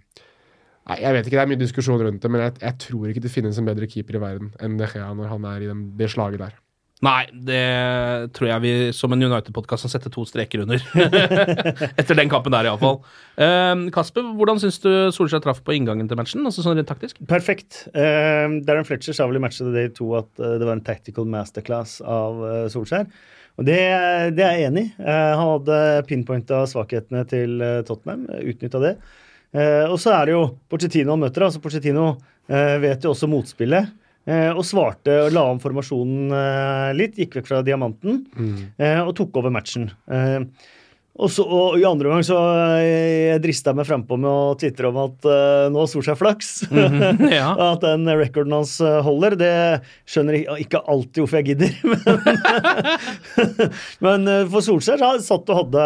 Nei, 0.88 1.00
Jeg 1.02 1.14
vet 1.14 1.26
ikke, 1.26 1.36
det 1.36 1.42
er 1.42 1.50
mye 1.50 1.60
diskusjon 1.60 2.00
rundt 2.00 2.22
det, 2.22 2.30
men 2.32 2.46
jeg, 2.46 2.54
jeg 2.62 2.78
tror 2.84 3.10
ikke 3.10 3.24
det 3.24 3.32
finnes 3.32 3.58
en 3.60 3.66
bedre 3.68 3.88
keeper 3.90 4.16
i 4.16 4.22
verden 4.22 4.54
enn 4.62 4.78
De 4.80 4.88
Gea 4.88 5.10
når 5.16 5.32
han 5.34 5.44
er 5.50 5.64
i 5.64 5.68
den, 5.68 5.84
det 5.98 6.08
slaget 6.12 6.40
der. 6.44 6.56
Nei, 7.04 7.28
det 7.30 8.32
tror 8.34 8.48
jeg 8.48 8.62
vi 8.64 8.70
som 8.96 9.12
en 9.14 9.22
United-podkast 9.22 9.86
kan 9.86 9.92
sette 9.92 10.10
to 10.10 10.24
streker 10.26 10.64
under. 10.64 10.82
Etter 12.00 12.18
den 12.18 12.30
kampen 12.32 12.50
der, 12.50 12.66
iallfall. 12.66 12.98
Uh, 13.38 13.86
Kasper, 13.94 14.32
hvordan 14.34 14.58
syns 14.58 14.80
du 14.82 14.90
Solskjær 15.14 15.44
traff 15.44 15.60
på 15.62 15.76
inngangen 15.76 16.10
til 16.10 16.18
matchen? 16.18 16.42
Altså 16.48 16.64
sånn 16.64 16.74
rent 16.80 16.90
taktisk? 16.90 17.20
Perfekt. 17.30 17.84
Eh, 17.92 18.50
Darren 18.66 18.88
Fletcher 18.88 19.14
sa 19.14 19.28
vel 19.30 19.38
i 19.38 19.44
matchen 19.44 19.70
the 19.70 19.76
Day 19.76 19.92
2 19.94 20.08
at 20.18 20.30
uh, 20.42 20.56
det 20.58 20.66
var 20.66 20.74
en 20.74 20.86
tactical 20.88 21.28
masterclass 21.30 22.00
av 22.02 22.42
uh, 22.42 22.64
Solskjær. 22.72 23.06
Og 23.58 23.66
det, 23.66 23.78
det 24.38 24.44
er 24.46 24.60
jeg 24.60 24.70
enig 24.70 24.84
i. 24.86 24.90
Eh, 25.02 25.30
han 25.34 25.48
hadde 25.56 25.78
pinpointa 26.06 26.62
svakhetene 26.70 27.24
til 27.28 27.58
eh, 27.64 27.80
Tottenham, 27.86 28.28
utnytta 28.38 28.82
det. 28.84 28.92
Eh, 29.50 29.84
og 29.88 29.96
så 29.98 30.14
er 30.14 30.28
det 30.28 30.36
jo 30.36 30.44
Porcettino 30.70 31.16
han 31.16 31.24
møter. 31.24 31.48
altså 31.48 31.62
Pochettino 31.64 32.12
eh, 32.46 32.76
vet 32.84 33.02
jo 33.04 33.14
også 33.14 33.30
motspillet. 33.30 33.94
og 34.28 34.60
svarte 34.66 35.14
og 35.24 35.30
la 35.32 35.42
om 35.48 35.56
formasjonen 35.56 36.34
litt. 36.92 37.14
Gikk 37.16 37.38
vekk 37.38 37.46
fra 37.48 37.62
diamanten 37.64 38.26
mm. 38.28 38.58
og 39.06 39.14
tok 39.16 39.38
over 39.40 39.48
matchen. 39.54 39.86
Og, 41.18 41.26
så, 41.34 41.42
og 41.42 41.74
i 41.80 41.82
andre 41.86 42.12
omgang 42.12 42.22
så 42.26 42.36
eh, 42.78 43.32
jeg 43.32 43.40
drista 43.42 43.72
meg 43.74 43.88
frampå 43.88 44.14
med 44.20 44.30
å 44.30 44.54
tvitre 44.58 44.86
om 44.92 44.98
at 45.02 45.26
uh, 45.26 45.66
nå 45.72 45.80
har 45.82 45.88
Solskjær 45.90 46.18
flaks. 46.20 46.50
Mhm, 46.70 47.26
ja. 47.34 47.48
At 47.72 47.82
den 47.82 48.06
rekorden 48.06 48.54
hans 48.54 48.76
eh, 48.78 49.00
holder. 49.02 49.34
Det 49.38 49.82
skjønner 50.06 50.34
jeg 50.38 50.44
ikke 50.68 50.84
alltid 50.86 51.20
hvorfor 51.24 51.38
jeg 51.40 51.48
gidder. 51.50 51.72
Men, 53.98 53.98
men 54.06 54.20
for 54.52 54.60
Solskjær 54.62 54.98
så 55.02 55.18
satt 55.24 55.50
og 55.50 55.56
hadde, 55.62 55.82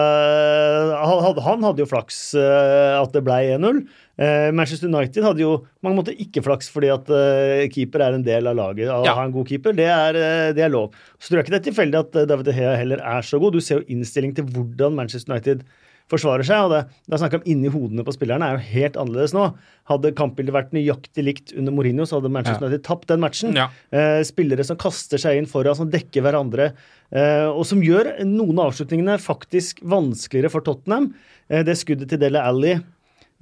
han 1.00 1.24
hadde 1.24 1.44
Han 1.46 1.64
hadde 1.64 1.82
jo 1.84 1.88
flaks 1.88 2.34
at 2.36 3.12
det 3.14 3.22
ble 3.24 3.38
1-0. 3.56 3.80
Eh, 4.18 4.50
Manchester 4.52 4.88
United 4.92 5.24
hadde 5.24 5.40
jo 5.40 5.52
på 5.64 5.86
mange 5.88 5.96
måter 6.02 6.18
ikke 6.20 6.42
flaks 6.44 6.68
fordi 6.70 6.90
at 6.92 7.08
eh, 7.08 7.68
keeper 7.72 8.02
er 8.04 8.14
en 8.18 8.22
del 8.26 8.46
av 8.50 8.56
laget. 8.58 8.88
Å 8.92 9.04
Ja. 9.06 9.14
ha 9.14 9.24
en 9.24 9.32
god 9.32 9.48
keeper, 9.48 9.72
det 9.72 9.86
er, 9.88 10.14
eh, 10.14 10.52
det 10.52 10.64
er 10.66 10.68
lov. 10.74 10.92
Så 11.18 11.30
tror 11.30 11.40
jeg 11.40 11.46
ikke 11.46 11.54
det 11.56 11.60
er 11.62 11.70
tilfeldig 11.72 11.98
at 12.02 12.28
David 12.28 12.44
De 12.44 12.52
Gea 12.52 12.76
heller 12.76 13.00
er 13.00 13.22
så 13.22 13.40
god. 13.40 13.52
Du 13.54 13.60
ser 13.60 13.80
jo 13.80 13.86
innstilling 13.88 14.34
til 14.36 14.44
hvordan 14.44 14.94
Manchester 14.94 15.32
United 15.32 15.64
forsvarer 16.12 16.44
seg. 16.44 16.58
og 16.60 16.70
Det, 16.74 16.80
det 17.08 17.14
er 17.14 17.22
snakk 17.22 17.34
om 17.38 17.44
inni 17.48 17.70
hodene 17.72 18.04
på 18.04 18.12
spillerne 18.12 18.44
er 18.44 18.58
jo 18.58 18.66
helt 18.74 18.96
annerledes 19.00 19.32
nå. 19.32 19.46
Hadde 19.88 20.12
kampbildet 20.18 20.52
vært 20.52 20.72
nøyaktig 20.76 21.24
likt 21.24 21.54
under 21.56 21.72
Mourinho, 21.72 22.04
så 22.04 22.20
hadde 22.20 22.28
Manchester 22.30 22.66
Ja. 22.66 22.68
United 22.68 22.84
tapt 22.84 23.08
den 23.08 23.20
matchen. 23.24 23.54
Ja. 23.56 23.70
Eh, 23.90 24.20
spillere 24.28 24.62
som 24.66 24.76
kaster 24.76 25.16
seg 25.16 25.38
inn 25.40 25.46
foran, 25.48 25.74
som 25.78 25.88
dekker 25.90 26.20
hverandre, 26.26 26.72
eh, 27.12 27.46
og 27.48 27.64
som 27.64 27.80
gjør 27.80 28.18
noen 28.28 28.58
av 28.60 28.72
avslutningene 28.74 29.16
faktisk 29.24 29.80
vanskeligere 29.88 30.50
for 30.52 30.60
Tottenham. 30.60 31.14
Eh, 31.48 31.62
det 31.62 31.78
skuddet 31.80 32.10
til 32.12 32.18
Dele 32.20 32.42
Alli 32.44 32.76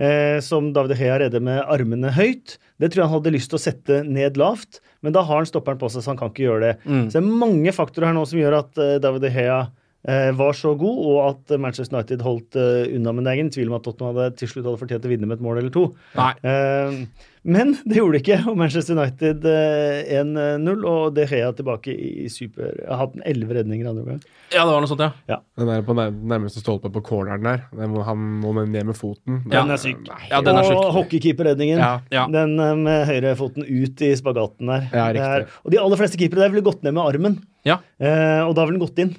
eh, 0.00 0.38
som 0.44 0.72
David 0.76 0.96
Gea 0.98 1.18
redder 1.22 1.42
med 1.44 1.60
armene 1.70 2.12
høyt, 2.16 2.56
det 2.80 2.90
tror 2.90 3.02
jeg 3.04 3.10
han 3.10 3.18
hadde 3.18 3.34
lyst 3.36 3.52
til 3.52 3.60
å 3.60 3.62
sette 3.62 4.00
ned 4.08 4.40
lavt, 4.40 4.80
men 5.04 5.12
da 5.16 5.22
har 5.24 5.42
han 5.42 5.48
stopperen 5.48 5.80
på 5.80 5.88
seg, 5.92 6.04
så 6.04 6.12
han 6.14 6.20
kan 6.20 6.32
ikke 6.32 6.46
gjøre 6.48 6.70
det. 6.70 6.72
Så 7.10 7.18
det 7.18 7.20
er 7.22 7.42
mange 7.44 7.72
faktorer 7.76 8.10
her 8.10 8.16
nå 8.16 8.24
som 8.28 8.40
gjør 8.40 8.58
at 8.62 8.80
eh, 8.80 8.96
David 9.04 9.28
eh, 9.30 9.60
var 10.02 10.54
så 10.56 10.70
god, 10.80 11.00
og 11.06 11.18
at 11.28 11.58
Manchester 11.60 11.96
United 11.98 12.22
holdt 12.24 12.56
eh, 12.56 12.86
unna. 12.96 13.12
Men 13.12 13.24
det 13.26 13.32
er 13.34 13.40
ingen 13.42 13.50
tvil 13.52 13.68
om 13.68 13.76
at 13.76 13.84
Tottenham 13.84 14.14
hadde 14.16 14.36
til 14.40 14.48
slutt 14.48 14.64
hadde 14.64 14.80
fortjent 14.80 15.04
å 15.04 15.10
vinne 15.12 15.28
med 15.28 15.36
et 15.36 15.44
mål 15.44 15.58
eller 15.60 15.74
to. 15.74 15.82
Nei. 16.16 16.30
Eh, 16.40 17.26
men 17.50 17.74
det 17.88 17.96
gjorde 17.98 18.16
det 18.16 18.22
ikke, 18.24 18.38
og 18.48 18.56
Manchester 18.60 18.96
United 18.96 19.44
eh, 19.48 20.08
1-0, 20.22 20.82
og 20.88 21.14
De 21.16 21.26
Gea 21.28 21.50
tilbake 21.56 21.92
i 21.92 22.26
super 22.32 22.70
Jeg 22.72 22.88
har 22.88 23.02
hatt 23.02 23.14
elleve 23.28 23.58
redninger 23.60 23.88
andre 23.92 24.02
omgang. 24.06 24.24
Ja, 24.50 24.64
det 24.66 24.72
var 24.74 24.82
noe 24.82 24.90
sånt, 24.90 25.04
ja. 25.30 25.36
Den 25.60 25.68
der 25.70 25.84
på 25.86 25.94
nær, 25.94 26.10
nærmeste 26.32 26.58
stolpe 26.64 26.90
på 26.96 27.04
corneren 27.06 27.44
der, 27.46 27.62
den 27.76 27.94
han 28.08 28.24
må 28.42 28.50
ned 28.58 28.88
med 28.90 28.96
foten. 28.98 29.42
Ja. 29.52 29.60
Den 29.62 29.76
er 29.76 29.80
syk. 29.84 30.00
Nei, 30.08 30.20
Ja, 30.32 30.40
den 30.44 30.56
er 30.58 30.64
og 30.64 30.72
sjuk. 30.72 30.90
hockeykeeperredningen. 30.96 31.78
Ja. 31.84 31.92
Ja. 32.12 32.24
Den 32.32 32.56
eh, 32.58 32.72
med 32.88 33.04
høyrefoten 33.12 33.68
ut 33.68 34.00
i 34.08 34.12
spagaten 34.18 34.72
der. 34.72 34.88
Ja, 34.96 35.06
riktig. 35.12 35.28
er, 35.28 35.48
og 35.64 35.72
de 35.76 35.80
aller 35.84 36.00
fleste 36.00 36.20
keepere 36.20 36.44
der 36.48 36.52
ville 36.56 36.64
gått 36.66 36.82
ned 36.88 36.96
med 36.96 37.04
armen, 37.04 37.38
Ja. 37.68 37.78
eh, 38.00 38.40
og 38.48 38.56
da 38.56 38.64
ville 38.64 38.80
den 38.80 38.84
gått 38.88 39.00
inn. 39.04 39.16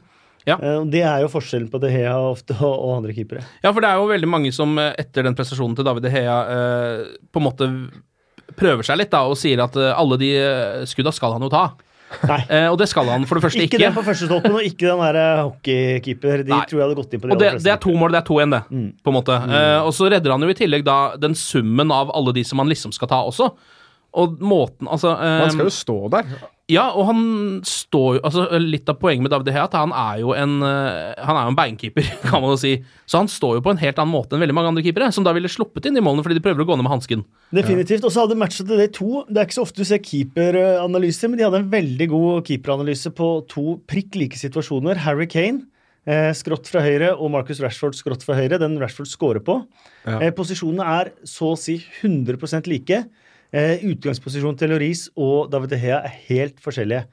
Ja. 0.47 0.58
Eh, 0.58 0.80
det 0.91 1.04
er 1.06 1.23
jo 1.23 1.32
forskjellen 1.32 1.69
på 1.71 1.82
De 1.84 1.91
Hea 1.93 2.15
ofte 2.17 2.58
og, 2.58 2.97
andre 2.97 3.15
keepere. 3.17 3.43
Ja, 3.63 3.71
for 3.71 3.84
det 3.84 3.91
er 3.91 4.01
jo 4.01 4.10
veldig 4.12 4.30
mange 4.30 4.54
som 4.56 4.73
eh, 4.82 4.93
etter 5.01 5.27
den 5.27 5.38
prestasjonen 5.38 5.77
til 5.77 5.88
David 5.88 6.08
De 6.08 6.13
Hea 6.13 6.39
eh, 6.56 7.06
på 7.32 7.41
en 7.41 7.47
måte 7.47 7.69
prøver 8.58 8.84
seg 8.84 8.99
litt 8.99 9.13
da, 9.13 9.23
og 9.30 9.39
sier 9.39 9.62
at 9.63 9.77
alle 9.80 10.17
de 10.19 10.34
skudda 10.89 11.13
skal 11.15 11.38
han 11.38 11.45
jo 11.45 11.51
ta. 11.54 11.69
Nei. 12.27 12.39
Eh, 12.51 12.67
og 12.67 12.77
det 12.82 12.88
skal 12.91 13.08
han 13.08 13.25
for 13.27 13.39
det 13.39 13.45
første 13.45 13.63
Ikke, 13.63 13.77
ikke. 13.77 13.86
den 13.86 13.95
på 13.95 14.04
første 14.06 14.27
stoppen 14.27 14.56
og 14.58 14.65
ikke 14.67 14.89
den 14.89 15.04
der 15.06 15.43
hockeykeeper. 15.45 16.43
De 16.43 16.54
Nei. 16.54 16.63
tror 16.67 16.80
jeg 16.80 16.86
hadde 16.86 16.97
gått 16.99 17.13
inn 17.15 17.21
på 17.23 17.30
de 17.30 17.36
Og 17.36 17.41
det, 17.41 17.51
det 17.63 17.71
er 17.73 17.80
to 17.82 17.93
mål, 17.95 18.15
det 18.15 18.19
er 18.19 18.25
to 18.27 18.39
igjen, 18.39 18.56
det. 18.56 18.62
Mm. 18.69 18.88
På 19.04 19.13
en 19.13 19.17
måte. 19.17 19.38
Eh, 19.38 19.77
og 19.80 19.93
så 19.95 20.10
redder 20.12 20.36
han 20.36 20.45
jo 20.45 20.51
i 20.51 20.58
tillegg 20.58 20.84
da 20.88 20.97
den 21.21 21.38
summen 21.38 21.93
av 21.95 22.12
alle 22.17 22.34
de 22.36 22.43
som 22.47 22.62
han 22.62 22.71
liksom 22.71 22.93
skal 22.95 23.12
ta 23.12 23.21
også. 23.30 23.51
Og 24.19 24.41
måten 24.43 24.89
Altså 24.91 25.13
eh, 25.15 25.38
Man 25.45 25.54
skal 25.54 25.69
jo 25.69 25.75
stå 25.75 25.97
der. 26.17 26.34
Ja, 26.71 26.86
og 26.95 27.07
han 27.10 27.23
står 27.67 28.17
jo 28.17 28.21
altså 28.27 28.45
Litt 28.62 28.89
av 28.91 28.97
poenget 29.01 29.25
med 29.25 29.34
David 29.34 29.49
De 29.49 29.55
Gea 29.55 29.65
at 29.67 29.75
han 29.75 29.91
er 29.95 30.21
jo 30.21 30.31
en 30.38 30.62
eh, 30.63 31.23
Han 31.27 31.38
er 31.38 31.47
jo 31.47 31.53
en 31.53 31.57
beinkeeper, 31.57 32.07
kan 32.29 32.43
man 32.43 32.53
jo 32.53 32.60
si. 32.62 32.73
Så 33.10 33.19
han 33.21 33.29
står 33.31 33.57
jo 33.57 33.63
på 33.65 33.73
en 33.73 33.81
helt 33.81 33.99
annen 33.99 34.13
måte 34.13 34.38
enn 34.38 34.43
veldig 34.43 34.55
mange 34.55 34.71
andre 34.71 34.86
keepere, 34.86 35.10
som 35.15 35.25
da 35.27 35.34
ville 35.36 35.51
sluppet 35.51 35.89
inn 35.89 35.99
i 35.99 36.03
målene 36.03 36.23
fordi 36.25 36.39
de 36.39 36.45
prøver 36.45 36.63
å 36.63 36.69
gå 36.69 36.77
ned 36.77 36.88
med 36.88 36.93
hansken. 36.95 37.25
Definitivt. 37.55 38.05
Og 38.07 38.13
så 38.13 38.23
hadde 38.23 38.39
matchet 38.39 38.69
til 38.69 38.79
det 38.79 38.91
to. 38.95 39.25
Det 39.27 39.41
er 39.41 39.49
ikke 39.49 39.60
så 39.60 39.65
ofte 39.65 39.84
du 39.84 39.89
ser 39.89 40.03
keeperanalyser, 40.05 41.31
men 41.31 41.41
de 41.41 41.47
hadde 41.47 41.62
en 41.63 41.73
veldig 41.73 42.07
god 42.13 42.47
keeperanalyse 42.47 43.12
på 43.17 43.31
to 43.51 43.75
prikk 43.91 44.17
like 44.19 44.39
situasjoner. 44.39 45.01
Harry 45.05 45.27
Kane, 45.31 45.65
eh, 46.07 46.29
skrått 46.38 46.71
fra 46.71 46.84
høyre, 46.86 47.12
og 47.17 47.34
Marcus 47.36 47.62
Rashford, 47.63 47.97
skrått 47.99 48.23
fra 48.27 48.38
høyre. 48.39 48.62
Den 48.62 48.79
Rashford 48.81 49.12
scorer 49.12 49.43
på. 49.43 49.60
Ja. 50.05 50.21
Eh, 50.21 50.31
posisjonene 50.38 50.88
er 51.01 51.12
så 51.27 51.51
å 51.51 51.60
si 51.60 51.81
100% 52.01 52.71
like. 52.71 53.03
Eh, 53.53 53.81
utgangsposisjonen 53.83 54.57
til 54.57 54.69
Loris 54.71 55.09
og 55.19 55.49
David 55.51 55.69
De 55.73 55.77
Hea 55.81 55.97
er 56.07 56.13
helt 56.29 56.59
forskjellige. 56.63 57.05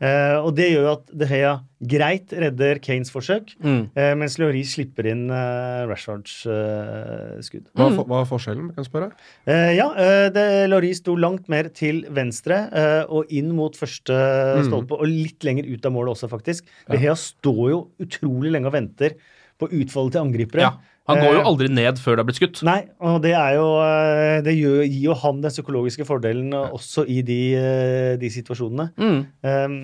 Eh, 0.00 0.36
og 0.40 0.54
det 0.56 0.70
gjør 0.70 0.84
jo 0.86 0.92
at 0.94 1.10
De 1.20 1.26
Hea 1.28 1.48
greit 1.84 2.30
redder 2.32 2.78
Kanes 2.80 3.10
forsøk, 3.12 3.50
Mm. 3.60 3.90
eh, 3.94 4.14
mens 4.14 4.38
Loris 4.38 4.72
slipper 4.76 5.04
inn 5.10 5.26
eh, 5.30 5.82
Rashfords 5.90 6.46
eh, 6.46 7.40
skudd. 7.44 7.66
Hva, 7.76 7.90
er 7.90 7.96
for- 7.98 8.06
hva 8.08 8.20
er 8.22 8.30
forskjellen, 8.30 8.70
kan 8.72 8.84
jeg 8.84 8.88
spørre? 8.90 9.10
Eh, 9.46 9.74
ja, 9.76 9.90
eh, 9.92 10.30
det, 10.30 10.46
Lloris 10.70 11.02
sto 11.02 11.16
langt 11.16 11.48
mer 11.52 11.68
til 11.68 12.04
venstre 12.08 12.70
eh, 12.72 13.04
og 13.10 13.26
inn 13.28 13.52
mot 13.52 13.76
første 13.76 14.14
Mm. 14.60 14.70
stolpe, 14.70 14.92
og 14.96 15.06
litt 15.06 15.40
lenger 15.44 15.68
ut 15.68 15.84
av 15.84 15.92
målet 15.92 16.14
også, 16.16 16.30
faktisk. 16.30 16.64
De 16.88 16.96
Hea 16.96 17.12
står 17.14 17.68
jo 17.70 17.88
utrolig 18.00 18.52
lenge 18.52 18.66
og 18.66 18.72
venter 18.72 19.18
på 19.60 19.68
utfallet 19.68 20.12
til 20.12 20.22
angripere. 20.24 20.60
Ja. 20.64 20.72
Han 21.10 21.20
går 21.20 21.36
jo 21.36 21.42
Eh, 21.42 21.48
aldri 21.50 21.68
ned 21.72 22.00
før 22.00 22.16
det 22.16 22.22
er 22.22 22.28
blitt 22.28 22.40
skutt. 22.40 22.62
Nei, 22.66 22.78
og 23.02 23.20
det 23.24 23.34
jo 23.34 23.66
eh, 23.84 24.38
Det 24.46 24.54
gir 24.56 24.96
jo 25.04 25.16
han 25.22 25.42
den 25.44 25.52
psykologiske 25.52 26.06
fordelen 26.08 26.54
også 26.54 27.06
i 27.08 27.20
de, 27.26 27.40
eh, 27.58 28.14
de 28.20 28.32
situasjonene. 28.32 28.90
Mm. 29.00 29.20
Um, 29.42 29.76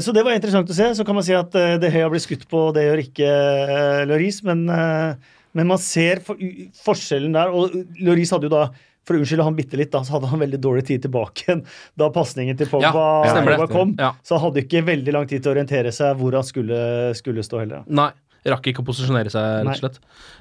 så 0.00 0.12
det 0.16 0.22
var 0.24 0.32
interessant 0.32 0.70
å 0.72 0.74
se. 0.76 0.88
Så 0.96 1.04
kan 1.04 1.18
man 1.18 1.24
si 1.26 1.34
at 1.36 1.52
det 1.52 1.82
De 1.82 1.90
Gea 1.92 2.08
blir 2.08 2.22
skutt 2.24 2.46
på, 2.48 2.70
det 2.72 2.86
gjør 2.86 3.02
ikke 3.02 3.32
Lloris, 4.08 4.38
men, 4.46 4.62
men 4.64 5.68
man 5.68 5.82
ser 5.84 6.22
for, 6.24 6.40
forskjellen 6.80 7.36
der. 7.36 7.52
Og 7.52 7.74
Lloris 8.00 8.32
hadde 8.32 8.48
jo 8.48 8.54
da 8.54 8.70
for 9.06 9.14
å 9.16 9.22
unnskylde 9.22 9.46
han 9.46 9.56
bitte 9.56 9.78
litt, 9.78 9.92
da, 9.94 10.02
så 10.02 10.16
hadde 10.16 10.30
han 10.32 10.42
veldig 10.42 10.58
dårlig 10.62 10.86
tid 10.88 11.04
tilbake 11.06 11.44
igjen 11.44 11.62
da 12.00 12.10
pasningen 12.14 12.58
til 12.58 12.70
Pogba, 12.70 13.04
Ja. 13.28 13.68
Kom. 13.70 13.94
Ja. 13.98 14.12
Så 14.26 14.36
han 14.36 14.48
hadde 14.48 14.64
ikke 14.64 14.82
veldig 14.86 15.14
lang 15.14 15.28
tid 15.30 15.42
til 15.42 15.52
å 15.52 15.54
orientere 15.54 15.92
seg 15.94 16.18
hvor 16.18 16.34
han 16.36 16.46
skulle, 16.46 16.78
skulle 17.18 17.44
stå 17.46 17.62
heller. 17.62 17.84
Nei. 17.86 18.10
Rakk 18.46 18.68
ikke 18.70 18.82
å 18.84 18.86
posisjonere 18.86 19.30
seg, 19.32 19.66
rett 19.66 19.72
og 19.72 19.80
slett. 19.80 19.96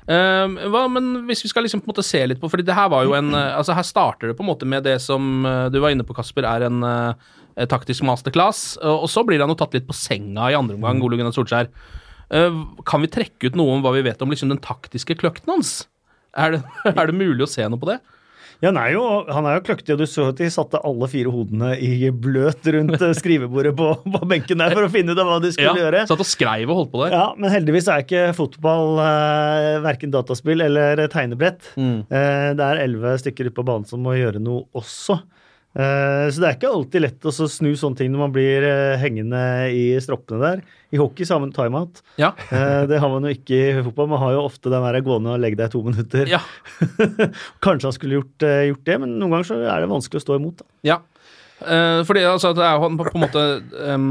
Um, 0.05 0.57
hva, 0.73 0.83
men 0.91 1.25
hvis 1.29 1.41
vi 1.45 1.49
skal 1.49 1.65
liksom 1.65 1.81
på 1.81 1.89
en 1.89 1.93
måte 1.95 2.05
se 2.05 2.21
litt 2.27 2.41
på 2.41 2.49
fordi 2.51 2.65
det 2.67 2.75
her 2.77 2.91
var 2.93 3.07
jo 3.07 3.15
en 3.17 3.31
eh, 3.33 3.55
Altså 3.57 3.73
Her 3.73 3.87
starter 3.87 4.29
det 4.29 4.35
på 4.37 4.43
en 4.45 4.49
måte 4.51 4.67
med 4.69 4.85
det 4.85 4.99
som 5.01 5.47
eh, 5.49 5.65
du 5.73 5.79
var 5.81 5.95
inne 5.95 6.05
på, 6.05 6.13
Kasper, 6.13 6.45
er 6.45 6.67
en 6.67 6.85
uh, 6.85 7.65
taktisk 7.71 8.05
masterclass. 8.05 8.75
Og, 8.83 9.07
og 9.07 9.11
så 9.11 9.25
blir 9.25 9.41
han 9.41 9.49
jo 9.49 9.57
tatt 9.57 9.73
litt 9.77 9.87
på 9.89 9.97
senga 9.97 10.51
i 10.51 10.57
andre 10.57 10.77
omgang, 10.77 11.01
Ole 11.05 11.17
Gunnar 11.19 11.33
Solskjær. 11.35 11.71
Uh, 12.29 12.61
kan 12.85 13.01
vi 13.01 13.11
trekke 13.15 13.49
ut 13.49 13.57
noe 13.57 13.77
om 13.77 13.85
hva 13.85 13.95
vi 13.95 14.05
vet 14.05 14.21
om 14.21 14.33
liksom 14.33 14.53
den 14.53 14.61
taktiske 14.61 15.17
kløkten 15.17 15.55
hans? 15.55 15.77
Er 16.37 16.57
det, 16.57 16.61
er 16.93 17.09
det 17.09 17.17
mulig 17.17 17.47
å 17.47 17.49
se 17.49 17.65
noe 17.65 17.81
på 17.81 17.89
det? 17.89 17.99
Ja, 18.63 18.69
han 18.71 18.79
er 18.79 18.93
jo, 18.93 19.03
han 19.31 19.47
er 19.49 19.57
jo 19.57 19.63
kløktig, 19.67 19.95
og 19.95 20.01
du 20.01 20.07
så 20.09 20.29
at 20.31 20.39
de 20.39 20.47
satte 20.53 20.79
alle 20.87 21.09
fire 21.11 21.31
hodene 21.33 21.73
i 21.83 22.09
bløt 22.09 22.65
rundt 22.75 22.97
eh, 23.01 23.13
skrivebordet 23.17 23.75
på, 23.77 23.89
på 24.15 24.21
benken 24.31 24.61
der 24.63 24.75
for 24.75 24.87
å 24.87 24.91
finne 24.91 25.15
ut 25.15 25.21
av 25.21 25.29
hva 25.29 25.39
de 25.43 25.51
skulle 25.55 25.75
gjøre. 25.83 26.05
Satt 26.09 26.23
og 26.23 26.29
skreiv 26.29 26.71
og 26.71 26.81
holdt 26.81 26.93
på 26.93 27.03
der. 27.03 27.15
Ja, 27.17 27.25
Men 27.37 27.53
heldigvis 27.53 27.89
er 27.91 28.05
ikke 28.05 28.25
fotball 28.37 29.01
eh, 29.03 29.71
verken 29.85 30.13
dataspill 30.15 30.63
eller 30.65 31.05
tegnebrett. 31.11 31.73
Mm. 31.75 31.97
Eh, 32.07 32.49
det 32.57 32.69
er 32.69 32.83
elleve 32.85 33.17
stykker 33.21 33.49
ute 33.51 33.57
på 33.59 33.67
banen 33.67 33.87
som 33.89 34.03
må 34.05 34.15
gjøre 34.17 34.41
noe 34.43 34.65
også. 34.77 35.19
Eh, 35.75 36.25
så 36.31 36.39
det 36.39 36.47
er 36.47 36.55
ikke 36.55 36.71
alltid 36.71 37.03
lett 37.03 37.25
å 37.27 37.33
snu 37.33 37.73
sånne 37.75 37.99
ting 37.99 38.11
når 38.13 38.21
man 38.21 38.33
blir 38.35 38.63
eh, 38.63 38.95
hengende 39.01 39.41
i 39.75 39.83
stroppene 40.03 40.39
der. 40.39 40.61
I 40.95 40.99
hockey 41.01 41.27
så 41.27 41.35
har 41.35 41.43
man 41.43 41.51
timeout. 41.55 41.99
Ja. 42.21 42.31
Eh, 42.47 42.85
det 42.87 43.01
har 43.03 43.11
man 43.11 43.27
jo 43.27 43.33
ikke 43.35 43.59
i 43.59 43.83
fotball. 43.89 44.07
Man 44.13 44.23
har 44.23 44.37
jo 44.37 44.45
ofte 44.45 44.71
den 44.71 44.85
der 44.87 45.01
gående 45.03 45.35
og 45.35 45.43
legge 45.43 45.59
deg 45.59 45.67
i 45.67 45.75
to 45.75 45.83
minutter. 45.83 46.31
Ja. 46.31 46.39
Kanskje 47.65 47.89
han 47.89 47.97
skulle 47.97 48.21
gjort, 48.21 48.47
gjort 48.71 48.87
det, 48.87 48.97
men 49.03 49.17
noen 49.19 49.35
ganger 49.35 49.51
så 49.51 49.59
er 49.65 49.83
det 49.83 49.91
vanskelig 49.91 50.23
å 50.23 50.27
stå 50.27 50.39
imot. 50.39 50.63
Da. 50.63 50.71
Ja. 50.93 51.01
Fordi 51.55 52.21
altså, 52.27 52.51
det 52.55 52.65
er 52.67 52.75
jo 52.75 52.89
på, 52.99 53.05
en 53.13 53.21
måte 53.23 53.43
ehm, 53.87 54.09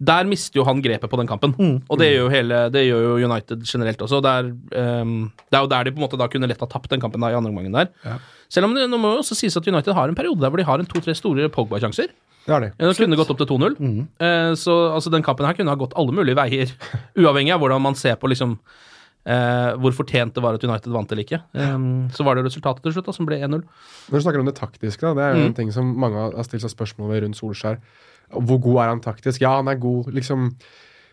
Der 0.00 0.24
mister 0.24 0.56
jo 0.56 0.64
han 0.64 0.80
grepet 0.80 1.10
på 1.12 1.18
den 1.20 1.28
kampen. 1.28 1.52
Og 1.90 1.98
det 2.00 2.06
gjør 2.08 2.22
jo 2.22 2.28
hele 2.32 2.60
Det 2.72 2.86
gjør 2.86 3.02
jo 3.04 3.28
United 3.28 3.66
generelt 3.68 4.00
også. 4.00 4.22
Det 4.24 4.30
er, 4.32 4.46
ehm, 4.80 5.30
det 5.50 5.58
er 5.58 5.64
jo 5.66 5.68
der 5.68 5.84
de 5.84 5.92
på 5.92 6.00
en 6.00 6.06
måte 6.06 6.16
da 6.20 6.28
kunne 6.32 6.48
lett 6.48 6.60
ha 6.64 6.68
tapt 6.72 6.88
den 6.90 7.02
kampen 7.02 7.20
da 7.20 7.28
i 7.28 7.36
andre 7.36 7.52
omgangen 7.52 7.76
der. 7.76 8.18
Selv 8.48 8.66
om 8.66 8.74
det 8.74 8.88
nå 8.88 8.98
må 8.98 9.12
jo 9.12 9.20
også 9.20 9.36
sies 9.36 9.56
at 9.60 9.68
United 9.68 9.92
har 9.94 10.08
en 10.08 10.16
periode 10.16 10.40
der 10.40 10.48
hvor 10.48 10.56
de 10.56 10.64
har 10.64 10.80
en 10.80 10.88
to-tre 10.88 11.14
store 11.14 11.50
Pogba-sjanser. 11.52 12.08
Det 12.46 12.54
har 12.54 12.64
de. 12.64 12.70
Ja, 12.80 12.92
kunne 12.96 13.18
gått 13.20 13.30
opp 13.30 13.38
til 13.42 13.46
2-0. 13.46 13.76
Eh, 14.18 14.54
så 14.56 14.76
altså, 14.96 15.12
den 15.12 15.22
kampen 15.22 15.44
her 15.46 15.54
kunne 15.54 15.70
ha 15.70 15.76
gått 15.76 15.92
alle 16.00 16.16
mulige 16.16 16.38
veier, 16.38 16.72
uavhengig 17.20 17.52
av 17.52 17.60
hvordan 17.60 17.84
man 17.84 17.94
ser 17.94 18.16
på 18.16 18.30
liksom 18.32 18.56
Uh, 19.20 19.76
hvor 19.76 19.92
fortjent 19.92 20.32
det 20.32 20.40
var 20.40 20.56
at 20.56 20.62
United 20.64 20.94
vant 20.94 21.10
eller 21.12 21.26
ikke. 21.26 21.42
Um, 21.52 22.06
så 22.08 22.24
var 22.24 22.38
det 22.38 22.46
resultatet 22.46 22.80
til 22.86 22.94
slutt 22.94 23.10
da, 23.10 23.12
som 23.12 23.26
ble 23.28 23.36
1-0. 23.36 23.52
Når 24.08 24.16
du 24.16 24.24
snakker 24.24 24.40
om 24.40 24.48
det 24.48 24.54
taktiske, 24.56 25.04
da, 25.04 25.12
det 25.12 25.24
er 25.26 25.34
jo 25.34 25.42
Mm. 25.42 25.48
en 25.50 25.56
ting 25.58 25.72
som 25.76 25.90
mange 25.92 26.16
har 26.16 26.46
stilt 26.48 26.64
seg 26.64 26.72
spørsmål 26.72 27.10
ved 27.12 27.22
rundt 27.26 27.36
Solskjær. 27.36 27.76
Hvor 28.30 28.60
god 28.62 28.82
er 28.82 28.92
han 28.92 29.02
taktisk? 29.04 29.42
Ja, 29.42 29.56
han 29.58 29.70
er 29.70 29.80
god, 29.80 30.12
liksom 30.14 30.50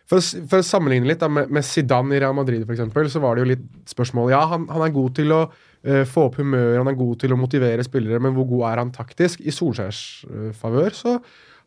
For 0.07 0.21
å, 0.21 0.43
for 0.47 0.61
å 0.61 0.65
sammenligne 0.65 1.09
litt 1.09 1.23
da, 1.23 1.29
med, 1.31 1.49
med 1.51 1.65
Zidane 1.65 2.15
i 2.15 2.21
Real 2.23 2.35
Madrid, 2.37 2.63
for 2.65 2.75
eksempel, 2.75 3.09
så 3.11 3.19
var 3.23 3.35
det 3.35 3.43
jo 3.43 3.51
litt 3.55 3.65
spørsmål 3.89 4.31
Ja, 4.31 4.45
han, 4.53 4.69
han 4.71 4.85
er 4.85 4.95
god 4.95 5.17
til 5.17 5.33
å 5.35 5.41
uh, 5.49 6.05
få 6.07 6.29
opp 6.29 6.39
humør, 6.39 6.77
han 6.79 6.91
er 6.93 6.99
god 6.99 7.19
til 7.23 7.35
å 7.35 7.39
motivere 7.39 7.83
spillere, 7.83 8.21
men 8.23 8.35
hvor 8.37 8.47
god 8.53 8.69
er 8.69 8.83
han 8.83 8.95
taktisk? 8.95 9.43
I 9.43 9.55
Solskjærs 9.55 10.01
uh, 10.29 10.49
favør 10.55 10.95
så 10.95 11.17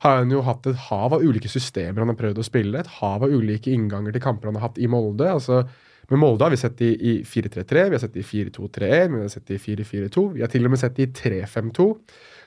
har 0.01 0.23
han 0.23 0.33
jo 0.33 0.41
hatt 0.47 0.65
et 0.71 0.81
hav 0.89 1.13
av 1.13 1.21
ulike 1.21 1.51
systemer 1.53 2.01
han 2.01 2.15
har 2.15 2.17
prøvd 2.17 2.41
å 2.41 2.47
spille. 2.47 2.81
Et 2.81 2.93
hav 3.03 3.27
av 3.27 3.33
ulike 3.35 3.73
innganger 3.75 4.15
til 4.17 4.25
kamper 4.25 4.49
han 4.49 4.57
har 4.57 4.71
hatt 4.71 4.81
i 4.81 4.89
Molde. 4.89 5.29
altså 5.29 5.65
med 6.11 6.19
Molde 6.19 6.43
har 6.43 6.51
vi 6.51 6.59
sett 6.59 6.79
de 6.81 6.89
i 6.91 7.11
i 7.21 7.23
4-3-3, 7.23 7.85
vi 7.87 7.95
har 7.95 8.03
sett 8.03 8.17
de 8.17 8.23
i 8.23 8.27
4-2-3-1, 8.27 9.13
vi 9.15 9.21
har 9.21 9.29
sett 9.31 9.47
de 9.47 9.55
i 9.55 9.63
4-4-2. 9.63 10.25
Vi 10.35 10.43
har 10.43 10.51
til 10.51 10.67
og 10.67 10.73
med 10.73 10.81
sett 10.81 10.97
de 10.97 11.07
i 11.07 11.13
3-5-2. 11.15 11.87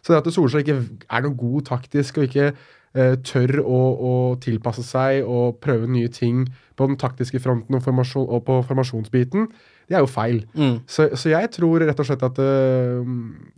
Så 0.04 0.12
det 0.12 0.20
at 0.20 0.34
Solskjær 0.36 0.66
ikke 0.66 0.80
er 1.08 1.24
noe 1.24 1.38
god 1.40 1.70
taktisk 1.70 2.20
og 2.20 2.28
ikke 2.28 2.50
tør 2.94 3.60
å, 3.64 3.80
å 3.94 4.14
tilpasse 4.42 4.84
seg 4.86 5.26
og 5.26 5.60
prøve 5.64 5.90
nye 5.90 6.12
ting 6.14 6.44
på 6.78 6.88
den 6.90 7.00
taktiske 7.02 7.42
fronten 7.42 7.78
og, 7.78 7.82
formasjon, 7.86 8.28
og 8.30 8.44
på 8.46 8.60
formasjonsbiten, 8.70 9.48
det 9.90 9.98
er 9.98 10.04
jo 10.04 10.10
feil. 10.10 10.40
Mm. 10.56 10.76
Så, 10.88 11.10
så 11.20 11.32
jeg 11.34 11.50
tror 11.54 11.84
rett 11.84 12.00
og 12.00 12.08
slett 12.08 12.24
at 12.24 12.40
uh, 12.40 13.04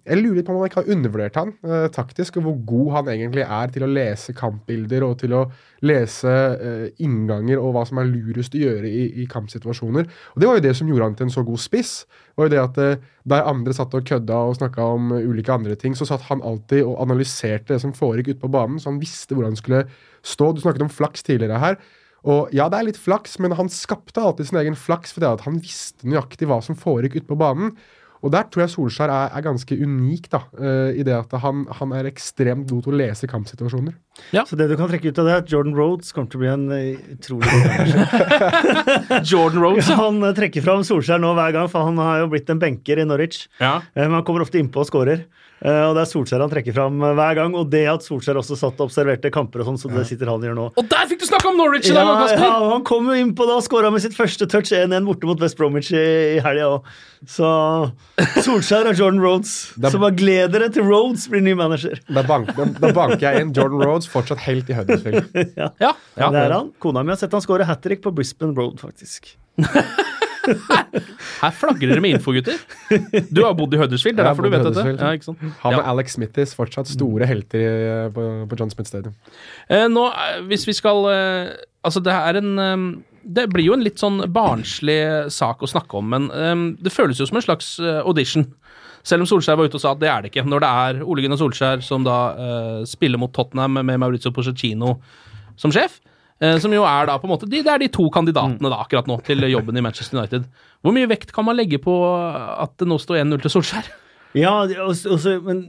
Jeg 0.05 0.19
lurer 0.19 0.39
litt 0.39 0.47
på 0.47 0.53
om 0.53 0.59
man 0.61 0.69
ikke 0.69 0.81
har 0.81 0.91
undervurdert 0.95 1.39
han 1.39 1.51
uh, 1.65 1.85
taktisk, 1.93 2.39
og 2.39 2.47
hvor 2.47 2.57
god 2.71 2.91
han 2.95 3.11
egentlig 3.13 3.45
er 3.45 3.73
til 3.73 3.85
å 3.85 3.89
lese 3.91 4.35
kampbilder 4.37 5.05
og 5.05 5.19
til 5.21 5.35
å 5.37 5.43
lese 5.85 6.33
uh, 6.33 6.87
innganger 7.05 7.61
og 7.61 7.75
hva 7.75 7.85
som 7.87 8.01
er 8.01 8.09
lurest 8.09 8.57
å 8.57 8.63
gjøre 8.63 8.89
i, 8.89 9.05
i 9.21 9.27
kampsituasjoner. 9.29 10.09
Og 10.33 10.41
Det 10.41 10.49
var 10.49 10.59
jo 10.59 10.65
det 10.65 10.75
som 10.79 10.89
gjorde 10.89 11.09
han 11.11 11.19
til 11.19 11.29
en 11.29 11.35
så 11.35 11.45
god 11.45 11.61
spiss. 11.61 11.93
var 12.35 12.49
jo 12.49 12.55
det 12.55 12.63
at 12.63 13.03
Der 13.25 13.49
andre 13.49 13.73
satt 13.73 13.93
og 13.93 14.05
kødda 14.05 14.39
og 14.49 14.57
snakka 14.57 14.87
om 14.95 15.13
ulike 15.13 15.53
andre 15.53 15.75
ting, 15.75 15.95
så 15.97 16.05
satt 16.09 16.25
han 16.29 16.41
alltid 16.41 16.83
og 16.83 17.01
analyserte 17.01 17.73
det 17.73 17.81
som 17.81 17.93
foregikk 17.93 18.35
ute 18.35 18.43
på 18.45 18.53
banen, 18.53 18.79
så 18.79 18.91
han 18.91 19.01
visste 19.01 19.35
hvor 19.35 19.45
han 19.45 19.57
skulle 19.57 19.85
stå. 20.25 20.51
Du 20.51 20.61
snakket 20.61 20.85
om 20.85 20.93
flaks 20.93 21.23
tidligere 21.25 21.61
her. 21.61 21.77
Og 22.25 22.49
ja, 22.55 22.65
det 22.71 22.79
er 22.79 22.87
litt 22.87 23.01
flaks, 23.01 23.37
men 23.43 23.53
han 23.57 23.69
skapte 23.69 24.21
alltid 24.21 24.49
sin 24.49 24.61
egen 24.63 24.77
flaks 24.79 25.13
fordi 25.13 25.29
han 25.45 25.59
visste 25.61 26.09
nøyaktig 26.09 26.49
hva 26.49 26.57
som 26.65 26.77
foregikk 26.79 27.19
ute 27.21 27.29
på 27.29 27.37
banen. 27.39 27.75
Og 28.25 28.31
der 28.33 28.47
tror 28.49 28.63
jeg 28.63 28.73
Solskjær 28.73 29.11
er, 29.13 29.33
er 29.37 29.45
ganske 29.45 29.75
unik, 29.77 30.31
da, 30.33 30.41
uh, 30.57 30.89
i 30.97 31.05
det 31.05 31.13
at 31.13 31.35
han, 31.43 31.67
han 31.77 31.93
er 31.93 32.09
ekstremt 32.09 32.65
god 32.71 32.87
til 32.87 32.95
å 32.95 32.99
lese 33.03 33.29
kampsituasjoner. 33.29 33.93
Så 34.47 34.55
det 34.59 34.67
du 34.71 34.75
kan 34.79 34.89
trekke 34.89 35.11
ut 35.11 35.19
av 35.21 35.27
det, 35.27 35.33
er 35.35 35.41
at 35.43 35.51
Jordan 35.51 35.75
Rhodes 35.77 36.11
kommer 36.15 36.29
til 36.31 36.39
å 36.39 36.43
bli 36.43 36.51
en 36.51 36.65
eh, 36.71 36.99
utrolig 37.15 37.51
god 37.51 37.65
manager. 37.69 39.23
Jordan 39.31 39.61
Rhodes. 39.63 39.89
Ja, 39.91 39.97
han 40.01 40.21
eh, 40.23 40.33
trekker 40.37 40.63
fram 40.65 40.83
Solskjær 40.87 41.19
nå 41.23 41.33
hver 41.37 41.55
gang, 41.55 41.69
for 41.71 41.87
han 41.89 41.99
har 42.01 42.23
jo 42.23 42.29
blitt 42.33 42.49
en 42.53 42.61
benker 42.61 43.01
i 43.03 43.07
Norwich. 43.07 43.45
Ja. 43.61 43.77
Eh, 43.93 44.05
Men 44.07 44.19
han 44.21 44.27
kommer 44.27 44.45
ofte 44.45 44.59
innpå 44.61 44.83
og 44.85 44.89
skårer. 44.89 45.25
Eh, 45.65 45.81
Og 45.87 45.95
det 45.95 46.03
er 46.03 46.09
Solskjær 46.09 46.43
han 46.43 46.51
trekker 46.51 46.75
fram 46.75 46.99
hver 46.99 47.37
gang. 47.39 47.55
Og 47.59 47.69
det 47.71 47.85
at 47.91 48.03
Solskjær 48.07 48.39
også 48.41 48.57
satt 48.59 48.79
og 48.79 48.89
observerte 48.89 49.31
kamper 49.33 49.63
og 49.63 49.69
sånn, 49.71 49.79
så 49.83 49.91
det 49.93 50.05
sitter 50.09 50.31
han 50.31 50.39
og 50.41 50.47
gjør 50.49 50.57
nå. 50.59 50.67
Og 50.79 50.89
der 50.91 51.07
fikk 51.11 51.23
du 51.23 51.27
snakke 51.29 51.51
om 51.51 51.59
Norwich 51.59 51.89
i 51.89 51.93
Ja, 51.95 52.03
dag, 52.03 52.23
Kasper! 52.25 52.45
ja, 52.47 52.53
og 52.65 52.71
han 52.77 52.87
kom 52.87 53.11
jo 53.11 53.19
innpå 53.19 53.47
da 53.49 53.59
og 53.59 53.65
skåra 53.67 53.91
med 53.93 54.03
sitt 54.03 54.15
første 54.17 54.47
touch 54.51 54.71
1-1 54.75 55.07
borte 55.07 55.29
mot 55.29 55.43
West 55.43 55.59
Bromwich 55.59 55.91
i, 55.95 56.05
i 56.37 56.41
helga 56.43 56.71
òg. 56.77 56.89
Så 57.25 57.47
Solskjær 58.45 58.91
og 58.91 58.99
Jordan 58.99 59.21
Rhodes. 59.23 59.53
Er- 59.81 59.89
Så 59.95 59.99
bare 60.01 60.13
gled 60.19 60.51
dere 60.53 60.67
til 60.75 60.85
Rhodes 60.85 61.23
blir 61.31 61.41
ny 61.41 61.55
manager. 61.57 61.97
Da, 62.09 62.21
bank, 62.27 62.51
da, 62.57 62.67
da 62.83 62.91
banker 62.93 63.23
jeg 63.25 63.41
inn 63.45 63.53
Jordan 63.55 63.81
Rhodes, 63.81 64.04
fortsatt 64.11 64.41
helt 64.45 64.69
i 64.69 64.77
Huddersfield. 64.77 65.29
ja. 65.61 65.69
Ja, 65.81 65.93
ja. 66.17 66.29
Det 66.31 66.43
er 66.45 66.53
han. 66.57 66.71
Kona 66.83 67.03
mi 67.05 67.13
har 67.15 67.19
sett 67.21 67.33
han 67.35 67.43
skåre 67.43 67.67
hat 67.67 67.81
trick 67.85 68.03
på 68.05 68.13
Brisbane 68.15 68.55
Road, 68.57 68.79
faktisk. 68.83 69.33
Her 70.45 71.53
flagrer 71.57 71.95
det 71.95 72.01
med 72.03 72.15
info, 72.17 72.33
gutter. 72.35 72.59
Du 73.33 73.41
har 73.43 73.55
bodd 73.57 73.73
i 73.73 73.79
Huddersfield, 73.81 74.17
det 74.17 74.23
er 74.25 74.29
derfor 74.29 74.45
du 74.45 74.51
vet 74.53 74.65
dette. 74.67 74.83
Ja, 74.93 75.11
ikke 75.17 75.29
sant? 75.31 75.41
Han 75.63 75.73
Ja. 75.73 75.79
og 75.81 75.87
Alex 75.93 76.15
Smithis, 76.17 76.53
fortsatt 76.57 76.89
store 76.91 77.25
helter 77.29 77.59
i, 77.65 78.09
på, 78.13 78.25
på 78.51 78.59
John 78.59 78.69
Smith 78.73 78.89
Stadium. 78.91 79.15
Eh, 79.69 79.87
nå, 79.89 80.05
eh, 80.11 80.41
hvis 80.49 80.67
vi 80.69 80.75
skal 80.77 81.05
eh, 81.11 81.55
Altså, 81.85 82.01
det 82.01 82.13
er 82.13 82.39
en 82.39 82.51
eh, 82.61 82.85
Det 83.25 83.47
blir 83.53 83.67
jo 83.67 83.73
en 83.75 83.83
litt 83.85 84.01
sånn 84.01 84.23
barnslig 84.33 84.99
sak 85.33 85.61
å 85.65 85.69
snakke 85.69 85.97
om, 85.97 86.07
men 86.13 86.29
um, 86.31 86.65
det 86.81 86.93
føles 86.93 87.17
jo 87.21 87.25
som 87.29 87.37
en 87.41 87.45
slags 87.45 87.75
eh, 87.81 88.01
audition. 88.05 88.45
Selv 89.05 89.25
om 89.25 89.29
Solskjær 89.29 89.59
var 89.59 89.69
ute 89.69 89.77
og 89.77 89.83
sa 89.83 89.93
at 89.93 90.01
det 90.01 90.09
er 90.09 90.23
det 90.23 90.31
ikke. 90.31 90.45
Når 90.49 90.63
det 90.63 90.71
er 90.81 91.05
Ole 91.05 91.25
Gunnar 91.25 91.39
Solskjær 91.41 91.83
som 91.85 92.05
da 92.07 92.17
uh, 92.33 92.81
spiller 92.89 93.21
mot 93.21 93.33
Tottenham 93.33 93.77
med 93.77 94.01
Maurizio 94.01 94.33
Pochettino 94.33 94.95
som 95.61 95.73
sjef, 95.73 95.99
uh, 96.41 96.55
som 96.61 96.73
jo 96.73 96.83
er 96.89 97.11
da 97.11 97.19
på 97.21 97.29
en 97.29 97.35
måte 97.35 97.49
de, 97.49 97.61
Det 97.65 97.71
er 97.71 97.83
de 97.83 97.91
to 97.93 98.07
kandidatene 98.13 98.71
da 98.71 98.81
akkurat 98.81 99.07
nå 99.09 99.19
til 99.27 99.45
jobben 99.51 99.77
i 99.77 99.85
Manchester 99.85 100.17
United. 100.17 100.49
Hvor 100.81 100.95
mye 100.95 101.09
vekt 101.11 101.33
kan 101.35 101.45
man 101.45 101.57
legge 101.59 101.79
på 101.81 101.93
at 102.01 102.73
det 102.81 102.89
nå 102.89 102.97
står 103.01 103.21
1-0 103.21 103.45
til 103.45 103.55
Solskjær? 103.57 103.93
Ja, 104.35 104.57
også, 104.83 105.15
også, 105.15 105.37
men 105.45 105.67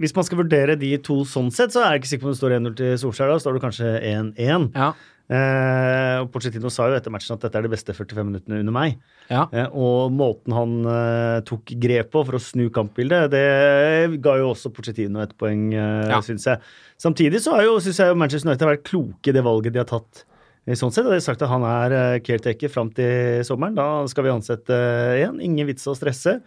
hvis 0.00 0.14
man 0.16 0.26
skal 0.26 0.40
vurdere 0.40 0.76
de 0.78 0.94
to 1.04 1.20
sånn 1.28 1.52
sett, 1.54 1.74
så 1.74 1.82
er 1.82 1.94
jeg 1.94 2.02
ikke 2.02 2.10
sikker 2.14 2.24
på 2.24 2.30
om 2.30 2.34
det 2.34 2.40
står 2.40 2.56
1-0 2.58 2.76
til 2.80 2.98
Solskjær. 3.04 3.32
Da 3.32 3.42
står 3.42 3.56
det 3.56 3.64
kanskje 3.64 3.92
1-1. 4.08 4.70
Ja. 4.74 4.92
Eh, 5.30 6.16
og 6.24 6.30
Pochettino 6.34 6.70
sa 6.74 6.88
jo 6.90 6.96
etter 6.98 7.12
matchen 7.14 7.36
at 7.36 7.44
dette 7.44 7.58
er 7.60 7.66
de 7.66 7.70
beste 7.70 7.94
45 7.94 8.26
minuttene 8.26 8.58
under 8.64 8.74
meg. 8.74 8.96
Ja. 9.30 9.44
Eh, 9.54 9.68
og 9.70 10.10
måten 10.16 10.54
han 10.56 10.72
eh, 10.90 11.36
tok 11.46 11.70
grep 11.80 12.10
på 12.10 12.24
for 12.26 12.38
å 12.38 12.42
snu 12.42 12.64
kampbildet, 12.74 13.30
det 13.30 14.20
ga 14.24 14.34
jo 14.40 14.48
også 14.50 14.72
Pochettino 14.74 15.22
et 15.22 15.36
poeng, 15.38 15.68
eh, 15.72 16.08
Ja. 16.10 16.18
syns 16.26 16.48
jeg. 16.50 16.58
Samtidig 16.98 17.40
så 17.44 17.54
har 17.54 17.62
jo, 17.68 17.78
synes 17.78 18.02
jeg 18.02 18.18
Manchester 18.18 18.50
United 18.50 18.66
vært 18.72 18.84
kloke 18.90 19.30
i 19.30 19.36
det 19.38 19.44
valget 19.46 19.72
de 19.76 19.78
har 19.84 19.86
tatt. 19.92 20.24
I 20.68 20.74
sånn 20.76 20.92
sett, 20.92 21.06
De 21.06 21.14
har 21.16 21.22
sagt 21.24 21.40
at 21.42 21.48
han 21.48 21.62
er 21.64 21.94
eh, 21.96 22.18
caretaker 22.20 22.68
fram 22.68 22.90
til 22.92 23.40
sommeren. 23.46 23.74
Da 23.78 24.06
skal 24.10 24.24
vi 24.26 24.30
ansette 24.34 24.68
én. 24.74 25.16
igjen. 25.16 25.40
Ingen 25.46 25.66
vits 25.70 25.86
å 25.88 25.94
stresse. 25.96 26.40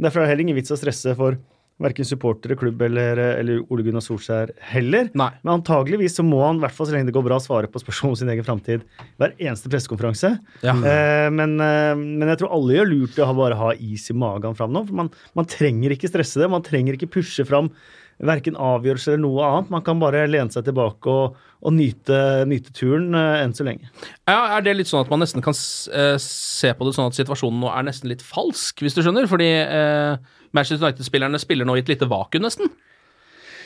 Derfor 0.00 0.20
er 0.20 0.24
det 0.26 0.30
heller 0.32 0.44
ingen 0.48 0.56
vits 0.56 0.72
å 0.72 0.76
stresse 0.80 1.14
for 1.14 1.36
verken 1.82 2.06
supportere, 2.06 2.56
klubb 2.58 2.82
eller, 2.86 3.18
eller 3.40 3.62
Ole 3.72 3.84
Gunnar 3.86 4.04
Solskjær 4.04 4.54
heller. 4.72 5.10
Nei. 5.18 5.30
Men 5.42 5.54
antageligvis 5.58 6.16
så 6.18 6.24
må 6.26 6.40
han, 6.44 6.60
i 6.60 6.64
hvert 6.64 6.76
fall 6.76 6.88
så 6.88 6.96
lenge 6.96 7.10
det 7.10 7.16
går 7.16 7.26
bra, 7.26 7.40
svare 7.42 7.70
på 7.70 7.82
spørsmål 7.82 8.14
om 8.14 8.20
sin 8.22 8.32
egen 8.32 8.46
framtid 8.46 8.84
hver 9.20 9.34
eneste 9.36 9.72
pressekonferanse. 9.72 10.34
Ja. 10.64 10.76
Eh, 10.76 11.28
men, 11.34 11.56
eh, 11.62 11.94
men 11.98 12.30
jeg 12.32 12.42
tror 12.42 12.54
alle 12.56 12.78
gjør 12.78 12.92
lurt 12.92 13.18
i 13.18 13.24
å 13.24 13.32
bare 13.36 13.58
ha 13.58 13.72
is 13.78 14.08
i 14.12 14.16
magen 14.16 14.56
fram 14.58 14.74
nå. 14.74 14.86
For 14.88 15.02
man, 15.02 15.10
man 15.38 15.50
trenger 15.50 15.94
ikke 15.96 16.10
stresse 16.12 16.42
det. 16.42 16.50
Man 16.52 16.64
trenger 16.66 16.98
ikke 16.98 17.12
pushe 17.18 17.46
fram 17.48 17.72
verken 18.20 18.58
avgjørelser 18.60 19.14
eller 19.14 19.24
noe 19.24 19.46
annet. 19.46 19.72
Man 19.72 19.84
kan 19.86 20.00
bare 20.02 20.26
lene 20.30 20.52
seg 20.52 20.66
tilbake 20.66 21.10
og, 21.10 21.38
og 21.62 21.74
nyte, 21.76 22.18
nyte 22.50 22.74
turen 22.76 23.14
eh, 23.18 23.40
enn 23.42 23.54
så 23.56 23.66
lenge. 23.66 23.90
Ja, 24.28 24.56
Er 24.58 24.66
det 24.66 24.76
litt 24.78 24.90
sånn 24.90 25.04
at 25.04 25.10
man 25.12 25.22
nesten 25.24 25.44
kan 25.44 25.56
eh, 25.56 26.16
se 26.22 26.72
på 26.76 26.86
det 26.88 26.94
sånn 26.98 27.10
at 27.10 27.18
situasjonen 27.18 27.62
nå 27.64 27.72
er 27.72 27.88
nesten 27.88 28.12
litt 28.12 28.24
falsk, 28.26 28.84
hvis 28.84 28.98
du 28.98 29.02
skjønner? 29.02 29.28
Fordi 29.30 29.50
eh, 29.62 30.32
Manchester 30.52 30.84
United-spillerne 30.86 31.40
spiller 31.42 31.68
nå 31.68 31.78
i 31.78 31.84
et 31.84 31.90
lite 31.92 32.08
vakuum, 32.10 32.44
nesten. 32.46 32.70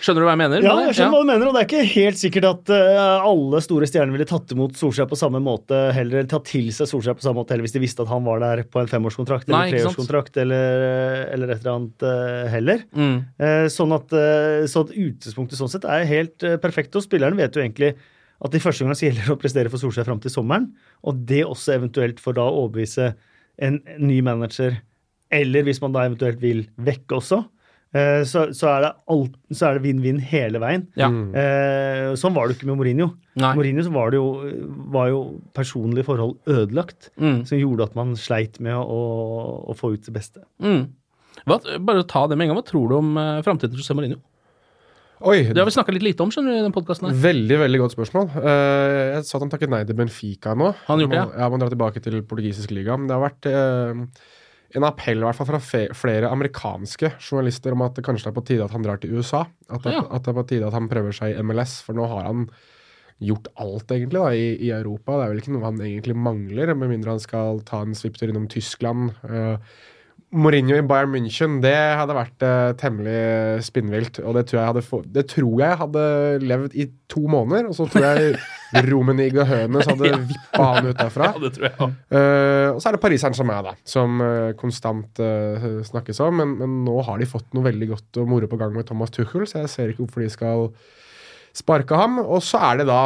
Skjønner 0.03 0.23
du 0.23 0.27
hva 0.27 0.35
jeg 0.35 0.43
mener? 0.43 0.65
Ja, 0.67 0.75
jeg 0.87 0.97
skjønner 0.99 1.15
hva 1.15 1.23
du 1.23 1.31
mener, 1.31 1.49
og 1.49 1.57
det 1.57 1.63
er 1.63 1.69
ikke 1.69 1.95
helt 1.95 2.21
sikkert 2.21 2.49
at 2.51 2.73
uh, 2.75 3.27
alle 3.27 3.61
store 3.65 3.89
stjerner 3.91 4.15
ville 4.15 4.29
tatt 4.29 4.53
imot 4.55 4.77
Solskjær 4.79 5.09
på 5.11 5.19
samme 5.19 5.41
måte 5.43 5.79
heller, 5.97 6.21
eller 6.23 6.31
tatt 6.31 6.49
til 6.51 6.69
seg 6.75 6.91
Solskjær 6.91 7.19
på 7.19 7.27
samme 7.27 7.41
måte 7.41 7.55
heller 7.55 7.67
hvis 7.67 7.77
de 7.77 7.83
visste 7.83 8.05
at 8.05 8.13
han 8.13 8.27
var 8.27 8.43
der 8.45 8.65
på 8.71 8.83
en 8.83 8.91
femårskontrakt 8.91 9.49
eller 9.49 9.59
Nei, 9.59 9.75
treårskontrakt 9.75 10.41
eller, 10.43 11.27
eller 11.35 11.55
et 11.55 11.63
eller 11.63 11.75
annet 11.75 12.07
uh, 12.07 12.45
heller. 12.53 12.85
Mm. 12.97 13.17
Uh, 13.41 13.67
sånn, 13.73 13.95
at, 13.97 14.13
eh, 14.17 14.67
så 14.71 14.85
at 14.85 14.93
utgangspunktet 14.93 15.59
sånn 15.59 15.73
sett 15.73 15.87
er 15.89 16.07
helt 16.09 16.45
eh, 16.47 16.59
perfekt, 16.63 16.97
og 16.97 17.05
spilleren 17.05 17.39
vet 17.39 17.57
jo 17.57 17.63
egentlig 17.63 17.95
at 18.45 18.55
i 18.55 18.61
første 18.61 18.85
omgang 18.85 18.99
gjelder 19.01 19.33
å 19.33 19.39
prestere 19.41 19.73
for 19.73 19.81
Solskjær 19.81 20.09
fram 20.09 20.21
til 20.23 20.33
sommeren, 20.33 20.69
og 21.07 21.23
det 21.29 21.45
også 21.47 21.77
eventuelt 21.77 22.21
for 22.23 22.37
da 22.37 22.45
å 22.45 22.67
overbevise 22.67 23.15
en 23.65 23.81
ny 24.03 24.21
manager, 24.25 24.77
eller 25.33 25.65
hvis 25.67 25.81
man 25.83 25.95
da 25.95 26.05
eventuelt 26.07 26.43
vil 26.43 26.67
vekke 26.77 27.17
også, 27.19 27.41
eh, 27.41 27.56
så, 28.29 28.43
så 28.53 28.67
er 28.75 28.81
det 28.85 28.91
alt- 29.15 29.37
så 29.57 29.69
er 29.71 29.79
det 29.79 29.83
vinn-vinn 29.87 30.19
hele 30.21 30.59
veien. 30.61 30.87
Ja. 30.99 31.07
Eh, 31.09 32.11
sånn 32.19 32.35
var 32.37 32.49
det 32.49 32.57
ikke 32.59 32.67
med 32.69 32.77
Mourinho. 32.81 33.07
Nei. 33.41 33.55
Mourinho 33.57 33.85
så 33.87 33.93
var 33.95 34.11
det 34.13 34.19
jo, 34.21 34.27
var 34.93 35.09
jo 35.13 35.21
personlige 35.57 36.05
forhold 36.09 36.37
ødelagt, 36.47 37.11
Mm. 37.17 37.45
som 37.47 37.59
gjorde 37.59 37.83
at 37.91 37.95
man 37.97 38.15
sleit 38.17 38.61
med 38.61 38.75
å, 38.75 39.01
å 39.71 39.77
få 39.77 39.95
ut 39.95 40.05
det 40.05 40.13
beste. 40.13 40.43
Mm. 40.61 40.89
Hva, 41.47 41.61
bare 41.85 42.03
ta 42.09 42.27
det 42.27 42.37
med 42.37 42.49
en 42.49 42.55
gang. 42.55 42.63
Hva 42.63 42.69
tror 42.69 42.89
du 42.91 42.97
om 42.99 43.17
eh, 43.17 43.43
framtiden 43.47 43.71
til 43.73 43.81
José 43.85 43.95
Mourinho? 43.97 44.19
Oi, 45.25 45.45
Det 45.49 45.57
har 45.57 45.65
vi 45.65 45.73
snakka 45.73 45.93
litt 45.97 46.03
lite 46.05 46.21
om 46.21 46.29
skjønner 46.29 46.53
du, 46.53 46.59
i 46.61 46.65
den 46.67 46.75
podkasten 46.77 47.07
her. 47.09 47.15
Veldig 47.17 47.57
veldig 47.63 47.79
godt 47.81 47.95
spørsmål. 47.97 48.27
Uh, 48.37 49.15
jeg 49.17 49.25
sa 49.25 49.39
at 49.39 49.45
han 49.47 49.53
takket 49.55 49.71
nei 49.73 49.79
til 49.89 49.97
Benfica 49.97 50.53
nå. 50.53 50.75
Han 50.91 51.01
gjort 51.01 51.15
det, 51.15 51.21
ja. 51.23 51.29
Ja, 51.41 51.49
må 51.49 51.57
dra 51.63 51.71
tilbake 51.73 52.03
til 52.05 52.19
portugisisk 52.29 52.75
liga. 52.77 52.99
Men 53.01 53.09
det 53.09 53.17
har 53.17 53.25
vært 53.25 53.49
eh, 53.49 54.03
en 54.77 54.85
appell 54.85 55.23
i 55.23 55.25
hvert 55.27 55.39
fall 55.39 55.49
fra 55.49 55.61
flere 55.97 56.29
amerikanske 56.31 57.15
journalister 57.19 57.73
om 57.73 57.83
at 57.87 57.97
det 57.97 58.05
kanskje 58.07 58.29
er 58.31 58.37
på 58.37 58.45
tide 58.47 58.65
at 58.67 58.75
han 58.77 58.85
drar 58.85 59.01
til 59.03 59.17
USA. 59.17 59.45
At 59.71 59.83
det, 59.87 59.93
Ja. 59.97 60.05
at 60.11 60.23
det 60.27 60.33
er 60.33 60.39
på 60.41 60.47
tide 60.51 60.67
at 60.69 60.77
han 60.77 60.89
prøver 60.91 61.13
seg 61.17 61.33
i 61.35 61.43
MLS, 61.43 61.79
for 61.87 61.97
nå 61.97 62.07
har 62.11 62.27
han 62.29 62.47
gjort 63.25 63.49
alt 63.57 63.89
egentlig 63.97 64.21
da, 64.21 64.29
i, 64.37 64.49
i 64.69 64.71
Europa. 64.77 65.17
Det 65.17 65.25
er 65.25 65.31
vel 65.33 65.41
ikke 65.41 65.53
noe 65.57 65.65
han 65.65 65.81
egentlig 65.81 66.17
mangler, 66.21 66.75
med 66.77 66.91
mindre 66.93 67.15
han 67.17 67.23
skal 67.25 67.63
ta 67.65 67.81
en 67.81 67.95
svipptur 67.97 68.29
innom 68.29 68.49
Tyskland. 68.53 69.15
Eh, 69.25 69.57
Mourinho 70.35 70.75
i 70.75 70.83
Bayern 70.83 71.13
München, 71.13 71.61
det 71.63 71.77
hadde 71.97 72.15
vært 72.17 72.43
eh, 72.43 72.73
temmelig 72.81 73.63
spinnvilt. 73.63 74.19
Og 74.27 74.35
det 74.35 74.49
tror, 74.49 74.59
jeg 74.59 74.71
hadde 74.73 74.83
få, 74.83 74.99
det 75.15 75.23
tror 75.31 75.61
jeg 75.63 75.79
hadde 75.79 76.03
levd 76.43 76.75
i 76.75 76.89
to 77.13 77.23
måneder. 77.31 77.69
Og 77.71 77.77
så 77.79 77.87
tror 77.91 78.09
jeg 78.09 78.35
Romenig 78.91 79.31
og 79.39 79.47
Hønes 79.47 79.87
hadde 79.87 80.11
vippa 80.27 80.71
han 80.75 80.91
ut 80.91 80.99
derfra. 80.99 81.31
Ja, 81.37 81.43
det 81.43 81.53
tror 81.55 81.69
jeg. 81.69 81.95
Eh, 82.11 82.69
og 82.73 82.81
så 82.83 82.91
er 82.91 82.97
det 82.97 83.03
pariseren 83.05 83.39
som 83.39 83.55
er, 83.55 83.63
da, 83.69 83.75
som 83.87 84.21
uh, 84.23 84.51
konstant 84.59 85.23
uh, 85.23 85.67
snakkes 85.87 86.21
om. 86.27 86.43
Men, 86.43 86.57
men 86.59 86.77
nå 86.89 86.99
har 87.07 87.23
de 87.23 87.31
fått 87.31 87.55
noe 87.55 87.69
veldig 87.69 87.91
godt 87.95 88.21
og 88.23 88.31
moro 88.31 88.51
på 88.51 88.59
gang 88.61 88.75
med 88.75 88.89
Thomas 88.91 89.15
Tuchel, 89.15 89.47
så 89.47 89.63
jeg 89.63 89.73
ser 89.73 89.93
ikke 89.93 90.05
hvorfor 90.05 90.27
de 90.27 90.33
skal 90.33 90.67
sparke 91.57 92.03
ham. 92.03 92.19
Og 92.25 92.43
så 92.45 92.61
er 92.67 92.83
det 92.83 92.91
da 92.91 93.01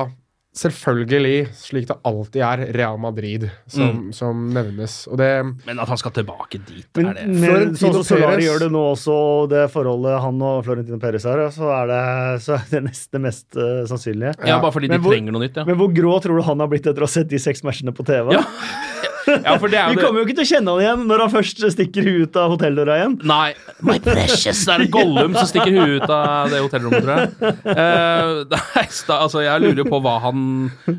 selvfølgelig, 0.56 1.48
slik 1.54 1.86
det 1.86 1.96
alltid 2.08 2.42
er, 2.42 2.62
Real 2.74 2.98
Madrid 3.00 3.46
som, 3.70 4.08
som 4.14 4.40
nevnes. 4.54 4.96
Og 5.10 5.20
det 5.20 5.28
Men 5.66 5.78
at 5.82 5.88
han 5.92 6.00
skal 6.00 6.14
tilbake 6.16 6.58
dit, 6.66 6.88
Men, 6.98 7.12
er 7.12 7.20
det 7.20 7.26
men 7.30 7.76
sånn 7.78 7.94
som 8.00 8.06
Solari 8.08 8.48
gjør 8.48 8.64
det 8.66 8.70
nå 8.74 8.82
også, 8.92 9.14
og 9.14 9.50
det 9.52 9.62
forholdet 9.70 10.18
han 10.24 10.42
og 10.42 10.64
Florentino 10.66 10.98
Perez 11.02 11.26
har, 11.28 11.44
så 11.54 11.70
er 11.76 11.90
det, 11.92 12.02
så 12.46 12.56
er 12.58 12.66
det 12.74 12.82
neste 12.88 13.22
mest 13.22 13.48
uh, 13.58 13.84
sannsynlige. 13.90 14.34
Ja, 14.42 14.58
bare 14.62 14.74
fordi 14.74 14.90
de 14.90 14.96
Men 14.96 15.04
hvor- 15.06 15.14
trenger 15.14 15.36
noe 15.38 15.46
nytt, 15.46 15.60
ja. 15.62 15.66
Men 15.68 15.78
hvor 15.80 15.92
grå 15.94 16.16
tror 16.24 16.40
du 16.40 16.46
han 16.50 16.64
har 16.66 16.72
blitt 16.72 16.86
etter 16.90 17.06
å 17.06 17.08
ha 17.08 17.14
sett 17.14 17.30
de 17.30 17.38
seks 17.42 17.62
matchene 17.66 17.94
på 17.94 18.06
TV? 18.10 18.34
Ja. 18.34 18.42
ja, 19.30 19.56
Vi 19.60 19.70
det 19.72 20.02
kommer 20.02 20.20
jo 20.20 20.26
ikke 20.26 20.36
til 20.38 20.44
å 20.44 20.50
kjenne 20.50 20.74
han 20.74 20.84
igjen 20.84 21.02
når 21.10 21.24
han 21.24 21.32
først 21.32 21.64
stikker 21.74 22.06
huet 22.06 22.30
ut 22.30 22.38
av 22.40 22.54
hotelldøra 22.54 22.98
igjen. 23.00 23.16
Nei. 23.30 23.50
My 23.86 23.98
precious! 24.04 24.62
Det 24.68 24.76
er 24.76 24.86
Gollum 24.92 25.36
som 25.38 25.48
stikker 25.50 25.74
huet 25.74 26.04
ut 26.04 26.14
av 26.14 26.52
det 26.52 26.62
hotellrommet, 26.64 27.04
tror 27.04 27.16
jeg. 27.16 27.56
Uh, 27.64 28.44
nei, 28.54 28.86
altså, 29.16 29.44
jeg 29.46 29.64
lurer 29.64 29.88
på 29.88 30.00
hva 30.04 30.16
han, 30.26 30.46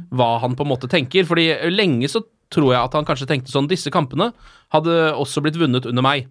hva 0.10 0.34
han 0.44 0.58
på 0.58 0.68
en 0.68 0.72
måte 0.74 0.90
tenker. 0.92 1.28
Fordi 1.30 1.48
lenge 1.72 2.10
så 2.12 2.24
tror 2.52 2.74
jeg 2.74 2.82
at 2.82 2.98
han 2.98 3.08
kanskje 3.08 3.30
tenkte 3.30 3.54
sånn 3.54 3.70
Disse 3.72 3.92
kampene 3.94 4.32
hadde 4.76 4.96
også 5.16 5.44
blitt 5.44 5.60
vunnet 5.60 5.88
under 5.88 6.06
meg. 6.06 6.28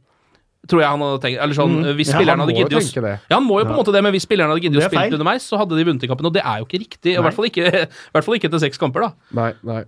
Tror 0.69 0.83
jeg 0.83 0.93
han 0.93 1.01
hadde 1.01 1.21
tenkt 1.23 1.41
Eller 1.41 1.57
sånn, 1.57 1.77
hvis 1.97 2.11
Ja, 2.11 2.19
spillerne 2.19 2.45
ja, 2.45 2.47
hadde 2.47 2.57
giddet 2.59 2.99
å. 3.01 3.13
Ja, 3.15 3.39
han 3.39 3.47
må 3.47 3.63
jo 3.63 3.65
på 3.65 3.73
en 3.73 3.79
måte 3.81 3.95
det, 3.95 4.03
men 4.05 4.13
hvis 4.13 4.27
spillerne 4.27 4.53
hadde 4.53 4.65
giddet 4.67 4.83
å 4.83 4.91
spille 4.91 5.17
underveis, 5.17 5.47
så 5.49 5.61
hadde 5.61 5.79
de 5.79 5.87
vunnet 5.89 6.05
i 6.05 6.11
kampen. 6.11 6.29
Og 6.29 6.35
det 6.37 6.43
er 6.45 6.61
jo 6.61 6.69
ikke 6.69 6.83
riktig. 6.83 7.15
I 7.17 7.25
hvert 7.25 7.37
fall 7.39 7.49
ikke, 7.49 7.67
i 8.11 8.15
hvert 8.17 8.27
fall 8.27 8.37
ikke 8.37 8.51
etter 8.51 8.63
seks 8.67 8.81
kamper, 8.83 9.07
da. 9.07 9.31
Nei, 9.41 9.51
nei. 9.67 9.81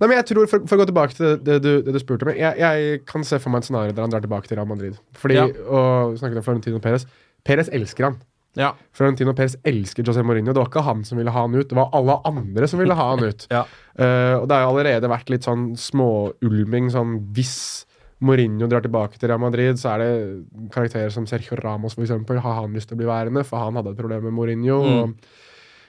nei 0.00 0.08
men 0.10 0.16
jeg 0.18 0.28
tror, 0.32 0.50
For, 0.50 0.66
for 0.66 0.76
å 0.76 0.82
gå 0.82 0.88
tilbake 0.90 1.16
til 1.18 1.28
det, 1.30 1.38
det, 1.46 1.56
du, 1.62 1.70
det 1.86 1.94
du 1.94 2.02
spurte 2.02 2.26
om 2.26 2.32
jeg, 2.34 2.58
jeg 2.58 3.02
kan 3.06 3.26
se 3.28 3.38
for 3.42 3.54
meg 3.54 3.62
et 3.62 3.70
scenario 3.70 3.94
der 3.94 4.06
han 4.08 4.12
drar 4.16 4.26
tilbake 4.26 4.50
til 4.50 4.58
Real 4.58 4.68
Madrid. 4.70 4.98
Fordi, 5.14 5.38
Ja. 5.38 5.46
og 5.70 6.18
snakket 6.18 6.42
om 6.42 6.48
Florentino 6.48 6.82
Perez. 6.82 7.06
Perez 7.46 7.70
elsker 7.70 8.10
han. 8.10 8.18
Ja. 8.56 8.72
Florentino 8.96 9.34
Perez 9.36 9.54
elsker 9.68 10.02
José 10.02 10.24
Mourinho. 10.26 10.52
Det 10.56 10.62
var 10.62 10.70
ikke 10.70 10.84
han 10.86 11.04
som 11.06 11.20
ville 11.20 11.32
ha 11.32 11.42
han 11.44 11.54
ut, 11.54 11.68
det 11.70 11.76
var 11.76 11.92
alle 11.94 12.18
andre 12.26 12.68
som 12.68 12.80
ville 12.80 12.96
ha 12.96 13.10
han 13.14 13.24
ut. 13.30 13.46
Ja. 13.56 13.62
uh, 14.00 14.42
og 14.42 14.48
det 14.48 14.56
har 14.56 14.66
jo 14.66 14.72
allerede 14.74 15.08
vært 15.08 15.30
litt 15.32 15.46
sånn 15.46 15.70
småulming 15.80 16.90
sånn 16.92 17.20
hvis 17.36 17.86
Mourinho 18.26 18.68
drar 18.70 18.84
tilbake 18.84 19.20
til 19.20 19.30
Real 19.30 19.42
Madrid, 19.42 19.78
så 19.80 19.94
er 19.94 20.04
det 20.04 20.68
karakterer 20.74 21.14
som 21.14 21.26
Sergio 21.30 21.58
Ramos 21.62 21.96
eksempel, 21.96 22.42
har 22.42 22.60
han 22.60 22.76
lyst 22.76 22.90
til 22.90 22.98
å 22.98 23.02
bli 23.02 23.10
værende, 23.10 23.46
for 23.46 23.62
han 23.62 23.78
hadde 23.78 23.94
et 23.94 24.00
problem 24.00 24.26
med 24.28 24.36
Mourinho. 24.36 24.80
Mm. 24.82 25.02
og 25.02 25.44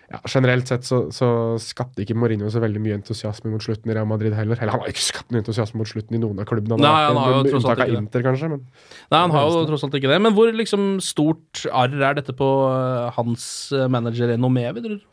ja, 0.07 0.21
generelt 0.31 0.69
sett 0.69 0.85
så, 0.87 1.01
så 1.11 1.27
skapte 1.59 1.99
ikke 2.05 2.15
Mourinho 2.15 2.47
så 2.51 2.61
veldig 2.63 2.79
mye 2.79 2.95
entusiasme 2.95 3.51
mot 3.51 3.63
slutten 3.63 3.91
i 3.91 3.95
Real 3.97 4.07
Madrid 4.07 4.31
heller. 4.37 4.55
Eller 4.55 4.71
han 4.71 4.85
har 4.85 4.93
ikke 4.93 5.03
skapt 5.03 5.33
noe 5.35 5.41
entusiasme 5.43 5.81
mot 5.81 5.89
slutten 5.89 6.15
i 6.15 6.21
noen 6.21 6.39
av 6.39 6.47
klubbene. 6.47 6.79
Nei, 6.79 6.93
han 7.09 7.19
har 7.19 7.33
jo 7.33 7.41
med 7.41 7.51
tross 7.51 7.67
alt 7.67 7.81
det. 7.83 7.89
Inter, 7.99 8.23
kanskje. 8.23 8.49
Men 8.53 8.61
Nei, 8.63 9.19
han 9.19 9.35
har 9.35 9.49
jo 9.51 9.65
tross 9.67 9.83
alt 9.83 9.99
ikke 9.99 10.13
det. 10.13 10.21
Men 10.23 10.37
hvor 10.37 10.53
liksom 10.55 10.87
stort 11.03 11.65
arr 11.75 11.99
er 11.99 12.21
dette 12.21 12.37
på 12.39 12.49
eh, 12.69 13.09
hans 13.17 13.49
eh, 13.75 13.89
manager-renommé, 13.91 14.69
vil 14.77 14.87
du 14.87 14.93
er 14.95 15.03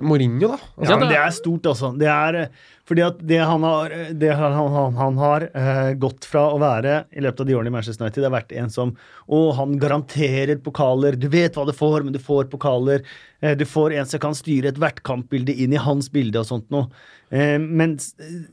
Mourinho, 0.00 0.48
da. 0.54 0.58
Altså, 0.76 0.92
Ja, 0.92 0.96
men 0.98 1.10
det 1.10 1.18
er 1.20 1.34
stort, 1.34 1.66
altså. 1.70 1.90
Det 1.98 2.08
er 2.10 2.38
eh, 2.40 2.62
fordi 2.88 3.04
at 3.06 3.20
det 3.24 3.38
han 3.40 3.62
har, 3.64 3.92
det 4.12 4.32
han, 4.36 4.56
han, 4.74 4.96
han 4.98 5.20
har 5.20 5.46
uh, 5.54 5.92
gått 5.96 6.26
fra 6.28 6.42
å 6.52 6.58
være 6.60 6.98
i 7.16 7.22
løpet 7.24 7.40
av 7.40 7.48
de 7.48 7.54
årene 7.56 7.72
i 7.72 7.74
Manchester 7.76 8.04
United, 8.04 8.20
det 8.20 8.28
har 8.28 8.34
vært 8.34 8.52
en 8.60 8.74
som 8.74 8.92
Å, 9.24 9.40
han 9.56 9.78
garanterer 9.80 10.60
pokaler. 10.60 11.16
Du 11.16 11.30
vet 11.32 11.56
hva 11.56 11.64
du 11.64 11.72
får, 11.72 12.04
men 12.04 12.12
du 12.12 12.20
får 12.20 12.50
pokaler. 12.52 13.06
Uh, 13.40 13.54
du 13.56 13.64
får 13.68 13.96
en 13.96 14.10
som 14.10 14.20
kan 14.20 14.36
styre 14.36 14.68
et 14.74 14.82
hvert 14.82 15.00
kampbilde 15.06 15.56
inn 15.56 15.72
i 15.72 15.80
hans 15.80 16.10
bilde 16.12 16.42
og 16.42 16.50
sånt 16.50 16.68
noe. 16.74 16.90
Uh, 17.32 17.56
mens 17.56 18.12
eh, 18.20 18.44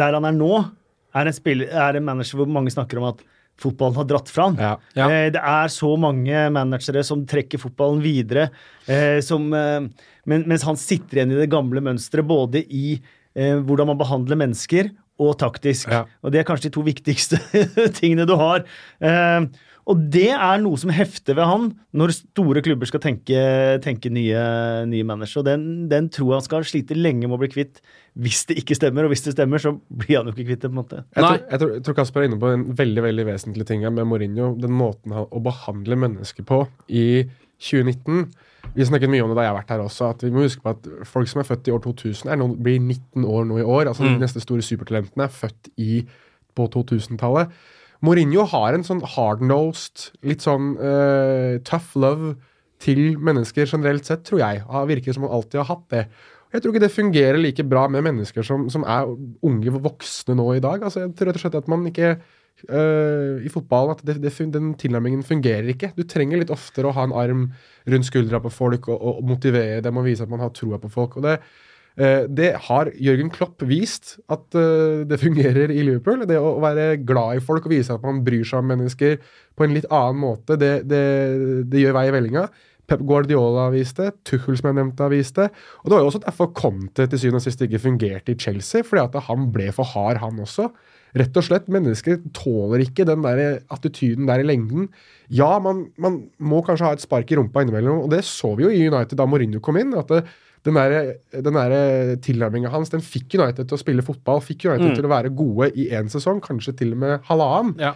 der 0.00 0.16
han 0.16 0.30
er 0.30 0.36
nå, 0.38 0.64
er 1.14 1.28
en, 1.30 1.36
spiller, 1.36 1.68
er 1.68 2.00
en 2.00 2.08
manager 2.08 2.40
hvor 2.40 2.48
mange 2.50 2.72
snakker 2.74 2.98
om 2.98 3.12
at 3.12 3.20
fotballen 3.60 3.96
har 4.00 4.06
dratt 4.08 4.30
fra 4.32 4.48
han. 4.48 4.56
Ja. 4.58 4.72
Ja. 4.98 5.10
Eh, 5.10 5.28
Det 5.34 5.40
er 5.40 5.68
så 5.72 5.92
mange 6.00 6.48
managere 6.54 7.04
som 7.06 7.24
trekker 7.26 7.60
fotballen 7.62 8.02
videre, 8.02 8.48
eh, 8.86 9.20
som, 9.20 9.52
eh, 9.54 9.86
men, 10.30 10.46
mens 10.50 10.64
han 10.66 10.78
sitter 10.80 11.20
igjen 11.20 11.34
i 11.34 11.40
det 11.42 11.52
gamle 11.52 11.82
mønsteret, 11.84 12.26
både 12.28 12.64
i 12.64 12.96
eh, 12.96 13.60
hvordan 13.60 13.92
man 13.92 14.00
behandler 14.00 14.40
mennesker, 14.40 14.92
og 15.22 15.36
taktisk. 15.38 15.92
Ja. 15.92 16.04
Og 16.26 16.32
det 16.34 16.40
er 16.40 16.48
kanskje 16.48 16.70
de 16.70 16.74
to 16.74 16.82
viktigste 16.86 17.38
tingene 18.00 18.26
du 18.26 18.34
har. 18.40 18.64
Eh, 18.98 19.46
og 19.84 20.00
det 20.12 20.30
er 20.32 20.60
noe 20.62 20.78
som 20.80 20.92
hefter 20.94 21.36
ved 21.36 21.44
han 21.44 21.66
når 21.96 22.14
store 22.16 22.62
klubber 22.64 22.88
skal 22.88 23.02
tenke, 23.04 23.36
tenke 23.84 24.08
nye, 24.12 24.40
nye 24.88 25.04
managere. 25.06 25.42
Og 25.42 25.48
den, 25.48 25.66
den 25.90 26.08
tror 26.12 26.30
jeg 26.30 26.38
han 26.38 26.46
skal 26.46 26.66
slite 26.68 26.96
lenge 26.96 27.28
med 27.28 27.36
å 27.36 27.40
bli 27.42 27.50
kvitt 27.52 27.82
hvis 28.16 28.46
det 28.48 28.56
ikke 28.62 28.78
stemmer. 28.78 29.04
Og 29.04 29.12
hvis 29.12 29.26
det 29.26 29.34
stemmer, 29.36 29.60
så 29.60 29.74
blir 29.92 30.16
han 30.16 30.30
jo 30.30 30.34
ikke 30.34 30.48
kvitt 30.48 30.64
det. 30.64 30.70
på 30.70 30.72
en 30.72 30.80
måte. 30.80 31.02
Jeg 31.12 31.20
tror, 31.20 31.36
jeg, 31.42 31.60
tror, 31.60 31.74
jeg 31.76 31.84
tror 31.84 31.98
Kasper 32.00 32.24
er 32.24 32.30
inne 32.30 32.40
på 32.40 32.54
en 32.54 32.64
veldig 32.80 33.04
veldig 33.10 33.28
vesentlig 33.28 33.68
ting 33.68 33.84
her 33.84 33.92
med 33.94 34.08
Mourinho. 34.08 34.54
Den 34.64 34.74
måten 34.78 35.14
han, 35.16 35.28
å 35.28 35.44
behandle 35.44 36.00
mennesker 36.06 36.48
på 36.48 36.64
i 36.88 37.06
2019. 37.60 38.24
Vi 38.74 38.86
snakket 38.88 39.12
mye 39.12 39.22
om 39.22 39.30
det 39.30 39.38
da 39.38 39.44
jeg 39.46 39.52
har 39.52 39.58
vært 39.60 39.72
her 39.74 39.84
også. 39.84 40.10
at 40.14 40.24
Vi 40.24 40.32
må 40.34 40.46
huske 40.46 40.64
på 40.64 40.72
at 40.72 40.88
folk 41.06 41.30
som 41.30 41.42
er 41.42 41.48
født 41.48 41.68
i 41.68 41.74
år 41.74 41.82
2000, 41.84 42.30
er 42.30 42.40
noen, 42.40 42.56
blir 42.62 42.80
19 42.80 43.24
år 43.24 43.46
nå 43.50 43.60
i 43.60 43.66
år. 43.66 43.88
altså 43.90 44.04
Mm. 44.04 44.14
De 44.14 44.24
neste 44.24 44.42
store 44.42 44.62
supertalentene 44.62 45.24
er 45.24 45.32
født 45.32 45.70
i, 45.76 46.04
på 46.54 46.68
2000-tallet. 46.74 47.52
Mourinho 48.04 48.44
har 48.44 48.74
en 48.74 48.84
sånn 48.84 49.00
hard-nosed, 49.14 50.10
litt 50.26 50.44
sånn 50.44 50.74
uh, 50.76 51.60
tough 51.64 51.94
love 51.96 52.34
til 52.82 53.16
mennesker 53.16 53.66
generelt 53.66 54.04
sett, 54.04 54.24
tror 54.24 54.42
jeg. 54.42 54.64
Han 54.68 54.88
virker 54.90 55.16
som 55.16 55.24
han 55.24 55.32
alltid 55.38 55.62
har 55.62 55.70
hatt 55.70 55.86
det. 55.94 56.06
Jeg 56.54 56.62
tror 56.62 56.74
ikke 56.74 56.84
det 56.84 56.94
fungerer 56.94 57.40
like 57.40 57.64
bra 57.66 57.88
med 57.90 58.04
mennesker 58.06 58.46
som, 58.46 58.68
som 58.70 58.84
er 58.86 59.08
unge 59.42 59.72
voksne 59.74 60.36
nå 60.38 60.52
i 60.54 60.62
dag. 60.62 60.84
Altså, 60.84 61.02
jeg 61.02 61.14
tror 61.16 61.30
rett 61.30 61.40
og 61.40 61.42
slett 61.46 61.56
at 61.58 61.70
man 61.70 61.86
ikke 61.90 62.12
øh, 62.68 63.44
I 63.44 63.52
fotballen 63.52 63.94
at 63.96 64.02
det, 64.06 64.16
det, 64.22 64.32
den 64.54 64.72
tilnærmingen 64.80 65.22
fungerer 65.26 65.68
ikke. 65.72 65.92
Du 65.96 66.04
trenger 66.08 66.40
litt 66.40 66.52
oftere 66.54 66.90
å 66.90 66.96
ha 66.96 67.04
en 67.08 67.16
arm 67.16 67.46
rundt 67.90 68.08
skuldra 68.08 68.40
på 68.44 68.52
folk 68.52 68.88
og, 68.88 68.98
og 68.98 69.22
motivere 69.28 69.84
dem 69.84 70.00
og 70.00 70.08
vise 70.08 70.24
at 70.24 70.32
man 70.32 70.42
har 70.44 70.52
troa 70.56 70.80
på 70.82 70.92
folk. 70.92 71.18
og 71.20 71.28
det 71.28 71.38
Eh, 71.94 72.24
det 72.26 72.50
har 72.66 72.88
Jørgen 72.98 73.28
Klopp 73.30 73.62
vist 73.70 74.16
at 74.32 74.56
eh, 74.58 75.04
det 75.06 75.20
fungerer 75.22 75.70
i 75.70 75.82
Liverpool. 75.86 76.24
Det 76.26 76.40
å 76.40 76.56
være 76.62 76.96
glad 77.06 77.38
i 77.38 77.44
folk 77.44 77.68
og 77.68 77.74
vise 77.74 77.94
at 77.94 78.02
man 78.02 78.24
bryr 78.26 78.42
seg 78.46 78.62
om 78.62 78.72
mennesker 78.72 79.20
på 79.54 79.66
en 79.66 79.76
litt 79.76 79.86
annen 79.94 80.18
måte, 80.24 80.58
det, 80.58 80.88
det, 80.90 81.04
det 81.70 81.84
gjør 81.84 81.98
vei 82.00 82.08
i 82.08 82.14
vellinga. 82.16 82.48
Pep 82.90 83.00
Guardiola 83.06 83.68
har 83.68 83.72
vist 83.72 83.96
det, 83.96 84.10
Tuchel 84.28 84.58
som 84.58 84.68
jeg 84.68 84.76
nevnte 84.80 85.06
har 85.06 85.14
vist 85.14 85.38
det. 85.38 85.46
Og 85.80 85.86
det 85.86 85.94
var 85.94 86.02
jo 86.02 86.10
også 86.10 86.24
derfor 86.26 86.50
Conte 86.58 87.06
til 87.06 87.20
syvende 87.20 87.40
og 87.40 87.46
sist 87.46 87.62
ikke 87.64 87.80
fungerte 87.80 88.34
i 88.34 88.40
Chelsea, 88.42 88.84
fordi 88.84 89.06
at 89.06 89.30
han 89.30 89.46
ble 89.54 89.70
for 89.72 89.88
hard, 89.94 90.20
han 90.20 90.42
også. 90.42 90.68
Rett 91.14 91.36
og 91.38 91.44
slett, 91.46 91.68
Mennesker 91.70 92.16
tåler 92.34 92.82
ikke 92.82 93.04
den 93.06 93.22
der 93.22 93.60
attityden 93.70 94.26
der 94.26 94.42
i 94.42 94.46
lengden. 94.48 94.88
Ja, 95.30 95.52
man, 95.62 95.84
man 95.96 96.24
må 96.42 96.58
kanskje 96.66 96.88
ha 96.88 96.96
et 96.96 97.04
spark 97.04 97.30
i 97.30 97.36
rumpa 97.38 97.62
innimellom, 97.62 98.00
og 98.06 98.10
det 98.10 98.24
så 98.26 98.50
vi 98.58 98.64
jo 98.66 98.72
i 98.74 98.88
United 98.88 99.14
da 99.20 99.26
Mourinho 99.30 99.60
kom 99.62 99.78
inn. 99.78 99.94
at 99.94 100.10
det, 100.10 100.24
den 100.66 100.74
der, 100.74 101.14
den 101.44 101.54
der 101.54 102.16
tilnærminga 102.24 102.70
hans 102.72 102.90
den 102.90 103.04
fikk 103.04 103.36
United 103.38 103.68
til 103.68 103.76
å 103.76 103.82
spille 103.82 104.02
fotball, 104.02 104.40
fikk 104.42 104.64
United 104.66 104.90
Mm. 104.90 104.96
til 104.96 105.06
å 105.06 105.12
være 105.12 105.30
gode 105.36 105.70
i 105.78 105.90
én 105.94 106.10
sesong, 106.10 106.40
kanskje 106.42 106.74
til 106.80 106.92
og 106.96 106.98
med 107.04 107.20
halvannen. 107.30 107.78
Ja. 107.78 107.94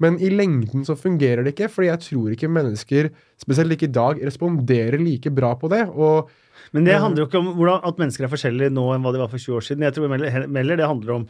Men 0.00 0.16
i 0.22 0.30
lengden 0.30 0.84
så 0.86 0.94
fungerer 0.96 1.42
det 1.44 1.52
ikke, 1.56 1.68
fordi 1.68 1.90
jeg 1.90 2.00
tror 2.06 2.30
ikke 2.32 2.48
mennesker, 2.48 3.10
spesielt 3.42 3.72
ikke 3.74 3.88
i 3.90 3.92
dag, 3.92 4.22
responderer 4.24 4.96
like 5.02 5.28
bra 5.34 5.54
på 5.56 5.68
det. 5.68 5.82
Og 5.90 6.30
Men 6.72 6.84
det 6.84 7.00
handler 7.00 7.24
jo 7.24 7.26
ikke 7.28 7.40
om 7.42 7.50
hvordan, 7.56 7.80
at 7.84 7.98
mennesker 7.98 8.24
er 8.24 8.32
forskjellige 8.32 8.72
nå 8.72 8.86
enn 8.94 9.02
hva 9.02 9.12
de 9.12 9.18
var 9.18 9.28
for 9.28 9.38
20 9.42 9.56
år 9.58 9.64
siden. 9.66 9.82
Jeg 9.82 9.92
tror 9.98 10.08
Meller, 10.08 10.46
Meller 10.46 10.76
det 10.78 10.86
handler 10.86 11.14
om 11.18 11.26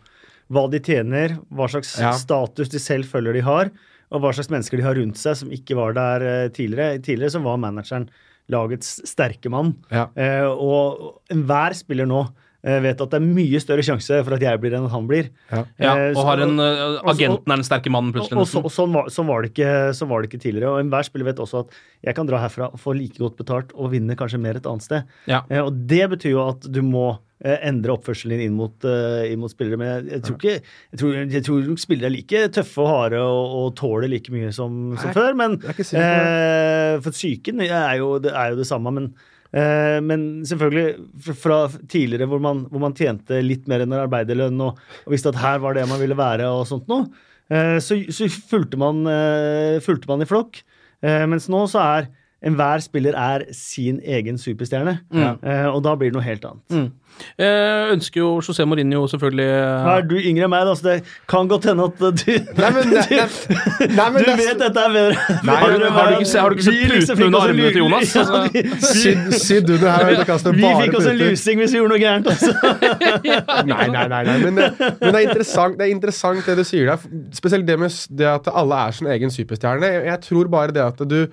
hva 0.50 0.64
de 0.70 0.80
tjener, 0.82 1.36
hva 1.54 1.68
slags 1.70 1.94
Ja. 2.00 2.12
status 2.18 2.68
de 2.72 2.78
selv 2.82 3.04
føler 3.06 3.32
de 3.38 3.40
har, 3.46 3.70
og 4.10 4.20
hva 4.24 4.32
slags 4.34 4.50
mennesker 4.50 4.76
de 4.80 4.82
har 4.82 4.96
rundt 4.98 5.16
seg 5.20 5.36
som 5.38 5.50
ikke 5.54 5.76
var 5.78 5.94
der 5.94 6.22
eh, 6.26 6.48
tidligere. 6.50 6.98
Tidligere 7.02 7.30
så 7.36 7.42
var 7.44 7.56
manageren 7.62 8.08
lagets 8.50 8.96
sterke 9.06 9.48
mann. 9.52 9.76
Ja. 9.94 10.08
Eh, 10.18 10.42
og 10.50 11.20
enhver 11.30 11.76
spiller 11.78 12.06
nå 12.10 12.24
eh, 12.64 12.80
vet 12.84 13.00
at 13.00 13.10
det 13.10 13.18
er 13.20 13.26
mye 13.26 13.60
større 13.62 13.84
sjanse 13.86 14.18
for 14.26 14.34
at 14.36 14.40
jeg 14.44 14.60
blir 14.60 14.74
enn 14.76 14.84
at 14.88 14.92
han 14.94 15.06
blir. 15.08 15.30
Ja. 15.50 15.64
Ja, 15.78 15.94
Eh, 15.96 16.10
og 16.10 16.16
så- 16.20 16.26
har 16.26 16.40
en 16.44 16.58
eh, 16.60 16.82
og- 16.84 16.98
og- 17.04 17.14
Agenten 17.14 17.52
er 17.52 17.56
den 17.56 17.64
sterke 17.64 17.90
mannen, 17.90 18.12
plutselig. 18.12 18.36
og, 18.36 18.48
og, 18.60 18.64
og 18.64 18.70
sånn, 18.74 18.92
var, 18.92 19.08
sånn, 19.08 19.26
var 19.26 19.42
det 19.42 19.54
ikke, 19.54 19.72
sånn 19.96 20.08
var 20.08 20.22
det 20.22 20.30
ikke 20.30 20.42
tidligere. 20.44 20.70
Og 20.74 20.84
enhver 20.84 21.04
spiller 21.04 21.24
vet 21.30 21.36
også 21.42 21.60
at 21.66 21.74
jeg 22.04 22.14
kan 22.14 22.26
dra 22.26 22.38
herfra 22.38 22.68
og 22.72 22.78
få 22.80 22.94
like 22.96 23.18
godt 23.18 23.36
betalt 23.36 23.72
og 23.74 23.90
vinne 23.92 24.16
kanskje 24.16 24.40
mer 24.40 24.56
et 24.56 24.66
annet 24.66 24.82
sted. 24.82 25.04
Ja. 25.26 25.42
Eh, 25.50 25.60
og 25.64 25.86
det 25.86 26.08
betyr 26.10 26.30
jo 26.36 26.48
at 26.48 26.60
du 26.70 26.82
må 26.82 27.18
eh, 27.42 27.56
endre 27.64 27.94
oppførselen 27.96 28.36
din 28.36 28.50
inn 28.50 28.56
mot, 28.56 28.84
inn 28.84 29.40
mot 29.40 29.48
spillere. 29.48 29.78
Men 29.80 29.88
jeg, 29.88 30.10
jeg 30.12 30.22
tror 30.26 30.36
ikke 30.36 30.60
jeg 30.60 30.98
tror, 31.00 31.14
jeg 31.32 31.44
tror 31.46 31.62
nok 31.70 31.78
spillere 31.80 32.06
er 32.10 32.12
like 32.12 32.42
tøffe 32.52 32.82
og 32.84 32.88
harde 32.92 33.16
og, 33.16 33.54
og 33.62 33.74
tåler 33.80 34.10
like 34.12 34.28
mye 34.30 34.52
som, 34.52 34.94
som 35.00 35.08
Nei, 35.08 35.14
før. 35.16 35.34
Men 35.40 35.54
eh, 35.64 37.00
for 37.00 37.10
psyken 37.16 37.62
er 37.64 37.96
jo, 38.00 38.18
det 38.20 38.32
er 38.36 38.50
jo 38.52 38.56
det 38.60 38.66
samme. 38.68 38.92
Men, 38.92 39.14
men 39.50 40.20
selvfølgelig 40.46 41.32
fra, 41.34 41.64
tidligere 41.90 42.28
hvor 42.30 42.38
man, 42.42 42.60
hvor 42.70 42.84
man 42.84 42.94
tjente 42.94 43.40
litt 43.42 43.64
mer 43.70 43.82
enn 43.82 43.90
en 43.90 44.04
arbeiderlønn 44.04 44.62
og, 44.62 44.78
og 44.78 45.10
visste 45.10 45.32
at 45.32 45.40
her 45.42 45.58
var 45.64 45.74
det 45.74 45.88
man 45.90 45.98
ville 45.98 46.18
være 46.18 46.46
og 46.54 46.68
sånt 46.70 46.86
noe, 46.90 47.08
eh, 47.50 47.78
så, 47.82 47.98
så 48.14 48.28
fulgte, 48.30 48.78
man, 48.78 49.02
eh, 49.10 49.80
fulgte 49.82 50.10
man 50.10 50.22
i 50.22 50.28
flokk. 50.30 50.62
Eh, 51.02 51.24
mens 51.30 51.48
nå 51.50 51.64
så 51.72 51.82
er 51.82 52.10
enhver 52.42 52.80
spiller 52.80 53.12
er 53.20 53.44
sin 53.52 54.00
egen 54.00 54.38
superstjerne. 54.40 54.98
Eh, 55.12 55.66
og 55.68 55.82
da 55.84 55.94
blir 56.00 56.08
det 56.10 56.16
noe 56.16 56.24
helt 56.24 56.44
annet. 56.48 56.64
Mm. 56.72 56.88
Jeg 57.36 57.88
ønsker 57.92 58.20
jo 58.22 58.28
José 58.40 58.64
Mourinho 58.64 59.00
selvfølgelig 59.10 59.46
Nå 59.84 59.90
er 59.98 60.04
du 60.08 60.14
yngre 60.16 60.44
enn 60.46 60.52
meg, 60.54 60.62
da, 60.64 60.72
så 60.78 60.84
det 60.86 60.94
kan 61.28 61.48
godt 61.50 61.66
hende 61.68 61.84
at 61.90 61.98
du 62.00 62.06
Nei, 62.30 62.70
men, 62.72 62.92
nei, 62.94 63.02
nei, 63.10 63.88
nei, 63.98 64.06
men 64.14 64.24
Du 64.24 64.30
vet 64.38 64.62
dette 64.62 64.84
er 64.86 64.94
bedre. 64.94 65.34
Nei, 65.44 65.56
Har 65.60 65.74
du- 65.74 65.84
har 65.90 66.06
du 66.06 66.14
ikke 66.20 66.30
se- 66.30 66.40
har 66.40 66.48
du 66.48 66.56
ikke 66.56 66.64
sett 66.68 66.78
vi 66.78 66.88
liksom 66.94 67.18
puten 67.18 67.26
under 67.26 67.44
armene 67.50 67.72
til 67.74 67.82
Jonas? 67.82 68.14
Ja, 68.14 68.22
Altså, 68.22 68.40
vi, 68.54 68.62
vi, 68.62 69.40
Sydd 69.42 69.74
under 69.74 69.90
her. 69.90 70.14
og 70.22 70.26
kaster 70.30 70.56
vi 70.56 70.62
bare 70.64 70.80
fikk 70.86 70.96
oss 71.00 71.06
en 71.10 71.18
puter. 71.18 71.30
lusing 71.34 71.60
hvis 71.60 71.72
vi 71.74 71.78
gjorde 71.82 71.92
noe 71.92 72.02
gærent, 72.06 72.26
altså. 72.32 72.50
Nei, 73.74 73.86
nei, 73.98 74.06
nei, 74.14 74.22
nei. 74.30 74.38
Men, 74.46 74.56
det, 74.56 74.70
men 74.80 75.12
det, 75.12 75.14
er 75.20 75.26
interessant, 75.28 75.76
det 75.78 75.86
er 75.90 75.94
interessant 75.98 76.46
det 76.46 76.56
du 76.56 76.64
sier 76.64 76.86
der. 76.94 77.04
Spesielt 77.36 77.66
det 77.68 77.76
med 77.82 77.90
det 78.16 78.26
at 78.32 78.48
alle 78.54 78.80
er 78.86 78.96
sin 78.96 79.10
egen 79.12 79.30
superstjerne. 79.34 79.92
Jeg, 80.08 80.20
tror 80.30 80.48
bare 80.48 80.72
det 80.72 80.86
at 80.88 81.04
du 81.10 81.18
eh, 81.26 81.28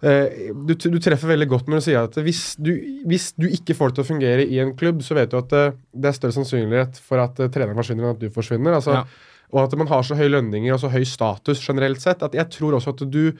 du, 0.00 0.74
du 0.78 0.98
treffer 1.02 1.32
veldig 1.32 1.48
godt 1.50 1.70
når 1.70 1.80
du 1.80 1.86
sier 1.88 2.04
at 2.06 2.14
hvis 2.22 2.42
du, 2.62 2.70
hvis 3.10 3.32
du 3.34 3.48
ikke 3.50 3.74
får 3.74 3.90
det 3.90 3.98
til 3.98 4.04
å 4.04 4.10
fungere 4.12 4.44
i 4.46 4.60
en 4.62 4.74
klubb, 4.78 5.02
så 5.02 5.16
vet 5.18 5.32
du 5.32 5.38
at 5.40 5.54
eh, 5.58 5.72
det 5.90 6.12
er 6.12 6.18
større 6.20 6.36
sannsynlighet 6.36 7.00
for 7.02 7.18
at 7.24 7.40
eh, 7.42 7.50
treneren 7.50 7.78
forsvinner 7.80 8.06
enn 8.06 8.14
at 8.14 8.22
du 8.22 8.28
forsvinner. 8.34 8.78
Altså, 8.78 9.00
Ja. 9.00 9.04
Og 9.48 9.62
at 9.62 9.72
man 9.80 9.88
har 9.88 10.02
så 10.04 10.12
høye 10.12 10.28
lønninger 10.28 10.74
og 10.74 10.80
så 10.82 10.90
høy 10.92 11.06
status 11.08 11.62
generelt 11.64 12.02
sett. 12.04 12.20
at 12.22 12.34
Jeg 12.36 12.50
tror 12.52 12.74
også 12.76 12.92
at 12.92 13.00
du 13.08 13.30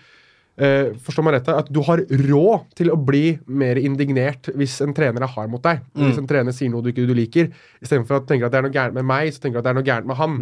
eh, 0.56 0.94
forstår 1.04 1.26
meg 1.26 1.34
rett 1.36 1.50
at 1.52 1.68
du 1.68 1.82
har 1.84 2.00
råd 2.00 2.64
til 2.80 2.88
å 2.90 2.96
bli 2.96 3.36
mer 3.46 3.76
indignert 3.76 4.48
hvis 4.56 4.78
en 4.80 4.94
trener 4.96 5.22
er 5.26 5.28
hard 5.34 5.52
mot 5.52 5.62
deg. 5.62 5.82
Hvis 5.94 6.16
en 6.22 6.26
trener 6.30 6.56
sier 6.56 6.72
noe 6.72 6.80
du 6.82 6.88
ikke 6.94 7.04
du 7.06 7.12
liker. 7.12 7.50
Istedenfor 7.84 8.16
at 8.18 8.24
du 8.24 8.32
tenker 8.32 8.48
at 8.48 8.56
det 8.56 8.62
er 8.62 8.66
noe 8.70 8.72
gærent 8.78 8.96
med 8.96 9.04
meg, 9.04 9.28
så 9.36 9.44
tenker 9.44 9.58
du 9.58 9.60
at 9.60 9.68
det 9.68 9.74
er 9.74 9.78
noe 9.82 9.90
gærent 9.90 10.08
med 10.08 10.16
han. 10.16 10.38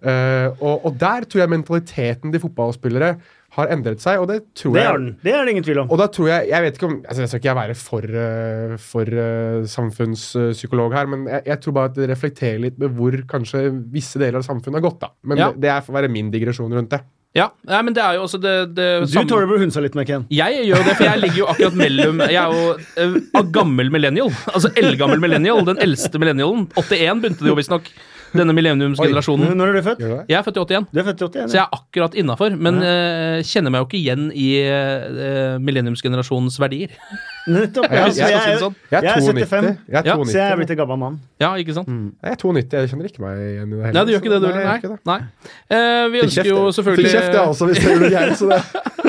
Eh, 0.00 0.48
og, 0.64 0.88
og 0.88 0.96
der 1.04 1.28
tror 1.28 1.44
jeg 1.44 1.52
mentaliteten 1.58 2.32
til 2.32 2.42
fotballspillere 2.48 3.12
har 3.52 3.68
endret 3.74 4.00
seg, 4.00 4.18
og 4.22 4.28
det 4.30 4.38
tror 4.56 4.72
Det 4.72 4.80
jeg 4.82 4.88
er 4.94 4.98
den. 4.98 5.08
Det 5.22 5.32
er 5.36 5.44
det 5.44 5.52
ingen 5.52 5.64
tvil 5.66 5.80
om. 5.82 5.90
og 5.92 5.98
da 6.00 6.06
tror 6.08 6.28
jeg 6.30 6.48
Jeg 6.48 6.62
vet 6.64 6.78
ikke 6.78 6.86
om 6.88 6.94
altså 7.04 7.20
Jeg 7.20 7.28
skal 7.28 7.40
ikke 7.42 7.56
være 7.58 7.74
for, 7.76 8.02
eh, 8.22 8.76
for 8.80 9.02
eh, 9.24 9.64
samfunnspsykolog 9.68 10.92
her, 10.96 11.06
men 11.12 11.26
jeg, 11.28 11.42
jeg 11.52 11.60
tror 11.64 11.76
bare 11.76 11.90
at 11.92 11.98
det 11.98 12.08
reflekterer 12.12 12.60
litt 12.66 12.78
med 12.80 12.94
hvor 12.96 13.16
kanskje 13.30 13.66
visse 13.92 14.20
deler 14.20 14.40
av 14.40 14.46
samfunnet 14.46 14.80
har 14.80 14.86
gått. 14.90 15.00
da 15.04 15.12
Men 15.22 15.38
Ja. 15.38 15.50
det, 15.52 15.60
det 15.66 15.70
er 15.74 15.80
for 15.84 15.92
å 15.94 16.00
være 16.00 16.10
min 16.12 16.30
digresjon 16.32 16.72
rundt 16.72 16.90
det. 16.96 17.02
Ja, 17.34 17.46
nei, 17.64 17.78
men 17.80 17.94
det 17.96 18.02
er 18.04 18.18
jo 18.18 18.26
også 18.26 18.36
det, 18.42 18.74
det 18.76 18.86
Du 19.00 19.06
samme- 19.08 19.28
tåler 19.30 19.46
å 19.46 19.52
bli 19.54 19.62
hunsa 19.64 19.80
litt 19.80 19.94
med, 19.96 20.06
Ken. 20.06 20.26
Jeg 20.28 20.66
gjør 20.68 20.82
det, 20.84 20.96
for 20.98 21.04
jeg 21.08 21.20
ligger 21.22 21.38
jo 21.38 21.46
akkurat 21.48 21.76
mellom 21.80 22.18
Jeg 22.28 22.36
er 22.36 22.52
jo 22.52 23.14
uh, 23.40 23.42
gammel 23.54 23.88
millennial. 23.90 24.28
Altså 24.52 24.68
eldgammel 24.76 25.18
millennial. 25.22 25.64
Den 25.64 25.78
eldste 25.80 26.20
millennialen. 26.20 26.66
81 26.76 27.22
begynte 27.22 27.40
det 27.40 27.48
jo 27.48 27.56
visstnok. 27.56 27.88
Denne 28.32 28.54
millenniumsgenerasjonen. 28.56 29.52
Når 29.58 29.68
er 29.68 29.76
du 29.76 29.82
født? 29.86 30.02
Jeg 30.30 30.36
er 30.38 30.44
født 30.46 30.56
i 30.56 30.62
81. 30.62 30.86
Du 30.92 31.00
er 31.00 31.04
født 31.08 31.20
i 31.20 31.26
81. 31.26 31.50
Så 31.52 31.58
jeg 31.58 31.62
er 31.66 31.76
akkurat 31.76 32.14
innafor, 32.22 32.54
men 32.56 32.78
uh, 32.80 33.38
kjenner 33.44 33.70
meg 33.74 33.82
jo 33.82 33.88
ikke 33.90 33.98
igjen 34.00 34.28
i 34.32 34.46
uh, 34.64 35.58
millenniumsgenerasjonens 35.62 36.56
verdier. 36.62 36.94
Nettopp. 37.52 37.88
Ja, 37.90 38.04
Jeg, 38.06 38.16
jeg- 38.16 38.30
jeg, 38.30 38.32
jeg- 38.32 38.60
jeg, 38.92 39.02
er 39.02 39.02
jeg 39.02 39.10
er 39.10 39.20
92. 39.20 39.48
75, 39.50 39.78
Jeg 39.88 39.98
er 39.98 40.06
Ja, 40.06 40.14
92. 40.14 40.30
så 40.32 40.38
jeg 40.38 40.46
er 40.52 40.56
blitt 40.60 40.70
en 40.70 40.78
gammel 40.82 40.98
mann. 41.02 41.16
Ja, 41.42 41.48
ikke 41.58 41.74
sant? 41.74 41.88
Jeg 42.22 42.32
er 42.32 42.38
92, 42.38 42.76
jeg 42.78 42.90
kjenner 42.92 43.08
ikke 43.10 43.24
meg 43.24 43.40
igjen 43.42 43.66
i 43.66 43.76
det 43.76 43.82
hele 43.82 43.92
Nei, 43.96 44.04
du 44.06 44.12
gjør 44.12 44.20
ikke 44.22 44.32
det, 44.32 44.40
du 44.42 44.46
heller? 44.46 44.62
gjør 44.62 44.78
ikke 44.78 44.92
det. 44.92 44.98
Nei. 45.10 45.18
Nei. 45.18 45.52
Eh, 45.76 46.04
vi 46.12 46.20
Fikk 46.22 46.28
ønsker 46.28 46.46
kjeft, 46.46 46.52
jo 46.52 46.74
selvfølgelig 46.78 47.08
Fikk 47.10 47.16
kjeft, 47.18 47.34
jeg 47.34 47.48
også, 47.52 47.68
hvis 47.68 47.82
det 47.82 47.90
gjør 47.92 48.14
gærent. 48.14 48.38
Så 48.38 48.46
det. 48.52 48.60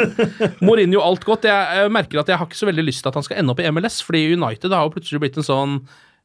Mourinho 0.66 1.04
alt 1.06 1.28
godt. 1.30 1.46
Jeg, 1.46 1.78
jeg 1.84 1.94
merker 1.94 2.24
at 2.24 2.32
jeg 2.34 2.42
har 2.42 2.50
ikke 2.50 2.58
så 2.64 2.70
veldig 2.72 2.86
lyst 2.90 3.06
til 3.06 3.14
at 3.14 3.20
han 3.22 3.28
skal 3.30 3.38
ende 3.44 3.54
opp 3.54 3.62
i 3.62 3.70
MLS, 3.70 4.02
fordi 4.04 4.24
United 4.34 4.74
har 4.74 4.88
jo 4.90 4.94
plutselig 4.98 5.22
blitt 5.24 5.38
en 5.38 5.46
sånn 5.48 5.78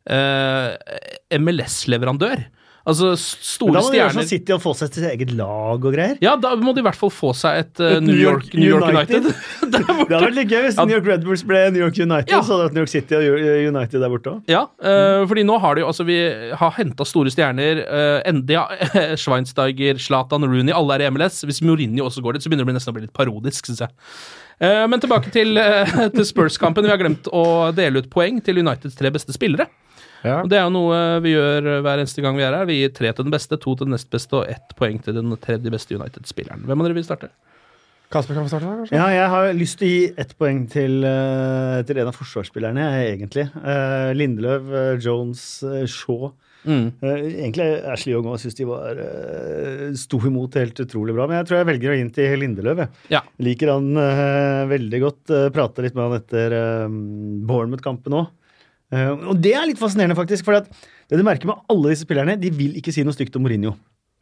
eh, 0.09 0.73
MLS-leverandør. 1.39 2.47
Altså 2.89 3.11
s- 3.13 3.35
Men 3.37 3.45
store 3.45 3.73
da 3.77 3.81
må 3.85 3.91
de 3.93 3.99
gjøre 3.99 4.13
som 4.17 4.23
City 4.31 4.53
og 4.55 4.61
få 4.65 4.73
seg 4.79 4.95
sitt 4.97 5.05
eget 5.05 5.33
lag 5.37 5.77
og 5.85 5.93
greier. 5.93 6.15
Ja, 6.25 6.33
da 6.41 6.55
må 6.57 6.73
de 6.73 6.81
i 6.81 6.87
hvert 6.87 6.97
fall 6.97 7.11
få 7.13 7.35
seg 7.37 7.59
et, 7.61 7.83
uh, 7.85 7.99
Et 7.99 8.03
New, 8.07 8.17
York, 8.17 8.47
New 8.57 8.65
York 8.71 8.89
United. 8.89 9.29
United. 9.29 9.45
Det 9.75 9.83
hadde 9.85 10.21
vært 10.25 10.37
litt 10.39 10.49
gøy 10.55 10.63
hvis 10.65 10.79
Ja. 10.81 10.87
New 10.89 10.97
York 10.97 11.07
Red 11.11 11.27
Bulls 11.29 11.43
ble 11.45 11.61
New 11.75 11.83
York 11.85 11.99
United. 12.01 12.33
Ja. 12.33 12.41
Så 12.41 12.57
hadde 12.57 12.73
New 12.73 12.81
York 12.87 12.93
City 12.95 13.15
og 13.19 13.23
United 13.69 14.01
der 14.01 14.09
borte 14.15 14.33
òg. 14.33 14.41
Ja, 14.49 14.63
eh, 14.81 15.27
fordi 15.29 15.45
nå 15.45 15.59
har 15.61 15.75
de 15.77 15.85
altså 15.85 16.07
Vi 16.09 16.17
har 16.57 16.73
henta 16.79 17.05
store 17.05 17.29
stjerner. 17.35 17.85
Uh, 17.85 18.23
Ende, 18.33 18.57
ja, 18.57 18.65
Schweinsteiger, 19.21 20.01
Zlatan, 20.01 20.49
Rooney, 20.49 20.73
alle 20.73 20.97
er 20.97 21.07
i 21.07 21.11
MLS. 21.13 21.43
Hvis 21.45 21.61
Mourinho 21.63 22.09
også 22.09 22.23
går 22.25 22.39
dit, 22.39 22.43
så 22.47 22.49
begynner 22.51 22.65
det 22.73 22.79
nesten 22.81 22.95
å 22.95 22.97
bli 22.97 23.05
litt 23.05 23.13
parodisk, 23.17 23.69
syns 23.69 23.85
jeg. 23.85 23.93
Eh, 24.61 24.87
men 24.91 24.99
tilbake 24.99 25.31
til, 25.31 25.53
eh, 25.61 25.93
til 26.17 26.25
Spurs-kampen. 26.27 26.83
Vi 26.89 26.91
har 26.91 26.99
glemt 26.99 27.29
å 27.31 27.45
dele 27.77 28.01
ut 28.03 28.09
poeng 28.11 28.41
til 28.43 28.59
Uniteds 28.65 28.97
tre 28.99 29.13
beste 29.15 29.37
spillere. 29.37 29.69
Ja. 30.25 30.41
Og 30.43 30.49
Det 30.51 30.59
er 30.59 30.65
jo 30.67 30.75
noe 30.75 31.03
vi 31.25 31.35
gjør 31.35 31.69
hver 31.85 32.01
eneste 32.03 32.25
gang 32.25 32.39
vi 32.39 32.47
er 32.47 32.57
her. 32.57 32.69
Vi 32.69 32.81
gir 32.81 32.95
tre 32.95 33.13
til 33.13 33.27
den 33.27 33.35
beste, 33.35 33.59
to 33.61 33.75
til 33.75 33.87
den 33.87 33.95
nest 33.95 34.11
beste 34.11 34.41
og 34.41 34.49
ett 34.51 34.75
poeng 34.79 34.99
til 35.05 35.15
den 35.19 35.37
tredje 35.43 35.71
beste 35.71 35.95
United-spilleren. 35.95 36.67
Hvem 36.67 36.83
av 36.83 36.89
dere 36.89 36.99
vil 36.99 37.07
starte? 37.07 37.31
Kasper 38.09 38.39
kan 38.39 38.47
vi 38.47 38.49
starte, 38.49 38.65
kanskje? 38.65 38.97
Ja, 38.97 39.07
jeg 39.13 39.29
har 39.29 39.51
lyst 39.53 39.77
til 39.83 39.85
å 39.85 39.93
gi 39.93 40.05
ett 40.23 40.31
poeng 40.41 40.63
til, 40.73 41.03
eh, 41.05 41.83
til 41.85 41.99
en 42.01 42.09
av 42.09 42.17
forsvarsspillerne, 42.17 42.87
egentlig. 43.05 43.51
Uh, 43.53 44.15
Lindeløv, 44.17 44.71
eh, 44.73 44.99
Jones, 45.05 45.63
eh, 45.63 45.85
Shaw. 45.85 46.33
Mm. 46.65 46.87
Uh, 47.03 47.19
egentlig 47.29 47.67
Ashley 47.85 48.15
Young 48.15 48.25
òg 48.33 48.41
syns 48.41 48.57
de 48.57 48.65
var 48.67 48.97
uh, 48.97 49.93
sto 49.93 50.19
imot 50.25 50.57
helt 50.57 50.81
utrolig 50.81 51.15
bra. 51.15 51.29
Men 51.29 51.43
jeg 51.43 51.51
tror 51.51 51.59
jeg 51.61 51.69
velger 51.69 51.93
å 51.93 51.99
gi 51.99 52.03
den 52.07 52.15
til 52.17 52.41
Lindeløv. 52.41 52.81
Jeg. 52.81 52.89
Ja. 53.13 53.23
Liker 53.45 53.75
han 53.75 53.93
uh, 53.93 54.65
veldig 54.73 55.03
godt. 55.05 55.23
Uh, 55.29 55.45
Prata 55.53 55.85
litt 55.85 55.95
med 55.95 56.09
han 56.09 56.19
etter 56.23 56.57
uh, 56.57 56.89
Bournemouth-kampen 56.89 58.17
òg. 58.23 58.33
Og 58.89 59.37
det 59.45 59.53
er 59.53 59.67
litt 59.69 59.81
fascinerende, 59.81 60.17
faktisk. 60.17 60.47
For 60.47 60.57
det 60.59 61.19
du 61.19 61.25
merker 61.27 61.51
med 61.51 61.61
alle 61.73 61.93
disse 61.93 62.07
spillerne, 62.07 62.39
de 62.41 62.51
vil 62.55 62.77
ikke 62.79 62.95
si 62.95 63.05
noe 63.05 63.17
stygt 63.17 63.37
om 63.37 63.45
Mourinho. 63.45 63.75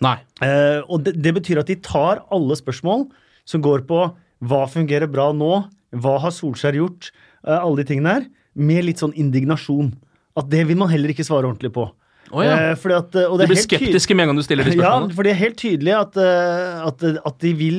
Nei. 0.04 0.18
Uh, 0.42 0.82
og 0.92 1.04
det, 1.06 1.16
det 1.24 1.32
betyr 1.38 1.62
at 1.62 1.70
de 1.70 1.78
tar 1.80 2.24
alle 2.34 2.56
spørsmål 2.58 3.06
som 3.48 3.62
går 3.64 3.86
på 3.88 4.00
hva 4.46 4.64
fungerer 4.68 5.08
bra 5.08 5.30
nå, 5.32 5.52
hva 5.96 6.16
har 6.20 6.34
Solskjær 6.34 6.76
gjort, 6.76 7.12
uh, 7.46 7.60
alle 7.62 7.80
de 7.80 7.86
tingene 7.92 8.16
her, 8.18 8.26
med 8.56 8.84
litt 8.88 9.00
sånn 9.00 9.14
indignasjon. 9.16 9.94
At 10.36 10.50
det 10.52 10.66
vil 10.68 10.76
man 10.80 10.90
heller 10.92 11.12
ikke 11.14 11.24
svare 11.24 11.48
ordentlig 11.48 11.72
på. 11.76 11.86
Oh, 12.34 12.42
ja. 12.42 12.74
Fordi 12.76 12.96
at, 12.96 13.16
og 13.22 13.38
De 13.38 13.44
det 13.44 13.52
blir 13.54 13.62
skeptiske 13.62 14.16
med 14.16 14.26
en 14.26 14.32
gang 14.32 14.40
du 14.40 14.44
stiller 14.44 14.66
de 14.66 14.74
spørsmålene? 14.74 15.12
Ja, 15.14 15.16
for 15.16 15.24
det 15.24 15.32
er 15.32 15.40
helt 15.44 15.60
tydelig 15.62 15.94
at, 15.94 16.18
at, 16.18 17.04
at 17.30 17.36
de 17.44 17.52
vil 17.56 17.78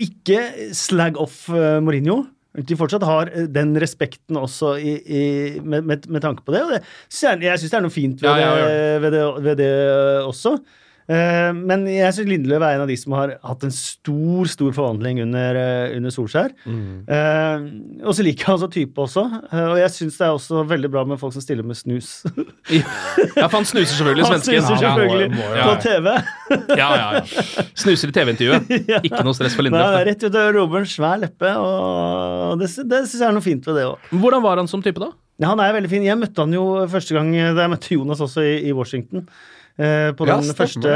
ikke 0.00 0.38
slag 0.76 1.18
off 1.20 1.48
Mourinho. 1.50 2.22
De 2.52 2.76
fortsatt 2.76 3.04
har 3.08 3.30
eh, 3.32 3.46
den 3.48 3.72
respekten 3.80 4.36
også 4.36 4.74
i, 4.76 4.94
i, 5.00 5.22
med, 5.64 5.86
med, 5.88 6.08
med 6.12 6.24
tanke 6.24 6.44
på 6.44 6.52
det. 6.52 6.62
Og 6.66 6.74
det 6.76 6.82
jeg, 7.48 7.62
syns 7.62 7.72
det 7.72 7.78
er 7.78 7.84
noe 7.86 7.94
fint 7.94 8.24
ved, 8.24 8.28
Ja, 8.28 8.52
ja, 8.58 8.66
Det, 8.68 9.02
ved, 9.04 9.16
det, 9.16 9.24
ved 9.46 9.60
det 9.62 9.72
også. 10.26 10.58
Eh, 11.10 11.50
men 11.56 11.82
jeg 11.90 12.14
syns 12.14 12.28
Lindeløv 12.30 12.62
er 12.62 12.76
en 12.76 12.84
av 12.84 12.90
de 12.90 12.96
som 12.96 13.12
har 13.16 13.32
hatt 13.42 13.64
en 13.66 13.72
stor 13.74 14.46
stor 14.52 14.70
forvandling 14.76 15.18
under, 15.24 15.56
eh, 15.58 15.96
under 15.96 16.10
Solskjær. 16.14 16.52
Eh, 16.68 17.64
og 18.06 18.14
så 18.14 18.22
liker 18.26 18.46
jeg 18.46 18.54
altså 18.54 18.68
type 18.72 19.02
også. 19.02 19.24
Og 19.52 19.76
jeg 19.80 19.90
syns 19.96 20.18
det 20.20 20.26
er 20.28 20.36
også 20.36 20.62
veldig 20.70 20.90
bra 20.94 21.02
med 21.08 21.18
folk 21.20 21.34
som 21.34 21.42
stiller 21.42 21.66
med 21.66 21.76
snus. 21.76 22.22
Ja, 22.70 23.48
for 23.48 23.58
han 23.58 23.66
snuser 23.68 23.96
selvfølgelig, 23.98 24.26
Han 24.28 24.38
svensken. 24.38 24.62
snuser 24.62 24.82
Ja, 24.82 24.94
selvfølgelig 24.94 25.30
må- 25.34 25.56
ja. 25.56 25.66
på 25.66 25.82
TV. 25.82 26.06
ja, 26.82 26.88
ja, 26.96 27.08
ja. 27.18 27.66
Snuser 27.74 28.08
i 28.08 28.12
TV-intervjuet. 28.12 28.70
Ikke 29.10 29.24
noe 29.26 29.34
stress 29.34 29.56
for 29.58 29.66
Nei, 29.66 29.72
det 29.74 29.80
er 29.82 29.90
Lindeløf. 29.90 30.06
rett 30.12 30.24
ut 30.28 30.38
av 30.42 30.52
Robert, 30.54 30.86
svær 30.92 31.18
leppe, 31.22 31.50
og 31.58 32.58
det, 32.62 32.70
det 32.88 33.02
syns 33.08 33.18
jeg 33.20 33.28
er 33.28 33.34
noe 33.36 33.44
fint 33.44 33.66
ved 33.66 33.80
det 33.80 33.88
òg. 33.90 34.08
Hvordan 34.22 34.42
var 34.44 34.62
han 34.62 34.70
som 34.70 34.82
type, 34.84 35.00
da? 35.02 35.10
Ja, 35.42 35.48
han 35.50 35.60
er 35.64 35.72
veldig 35.74 35.90
fin. 35.90 36.04
Jeg 36.06 36.18
møtte 36.20 36.44
han 36.44 36.52
jo 36.54 36.64
første 36.92 37.16
gang 37.16 37.32
da 37.32 37.64
jeg 37.64 37.72
møtte 37.72 37.94
Jonas 37.96 38.20
også 38.22 38.44
i, 38.46 38.52
i 38.68 38.72
Washington. 38.76 39.24
Eh, 39.82 40.10
på 40.14 40.26
den 40.28 40.44
ja, 40.46 40.54
første 40.54 40.90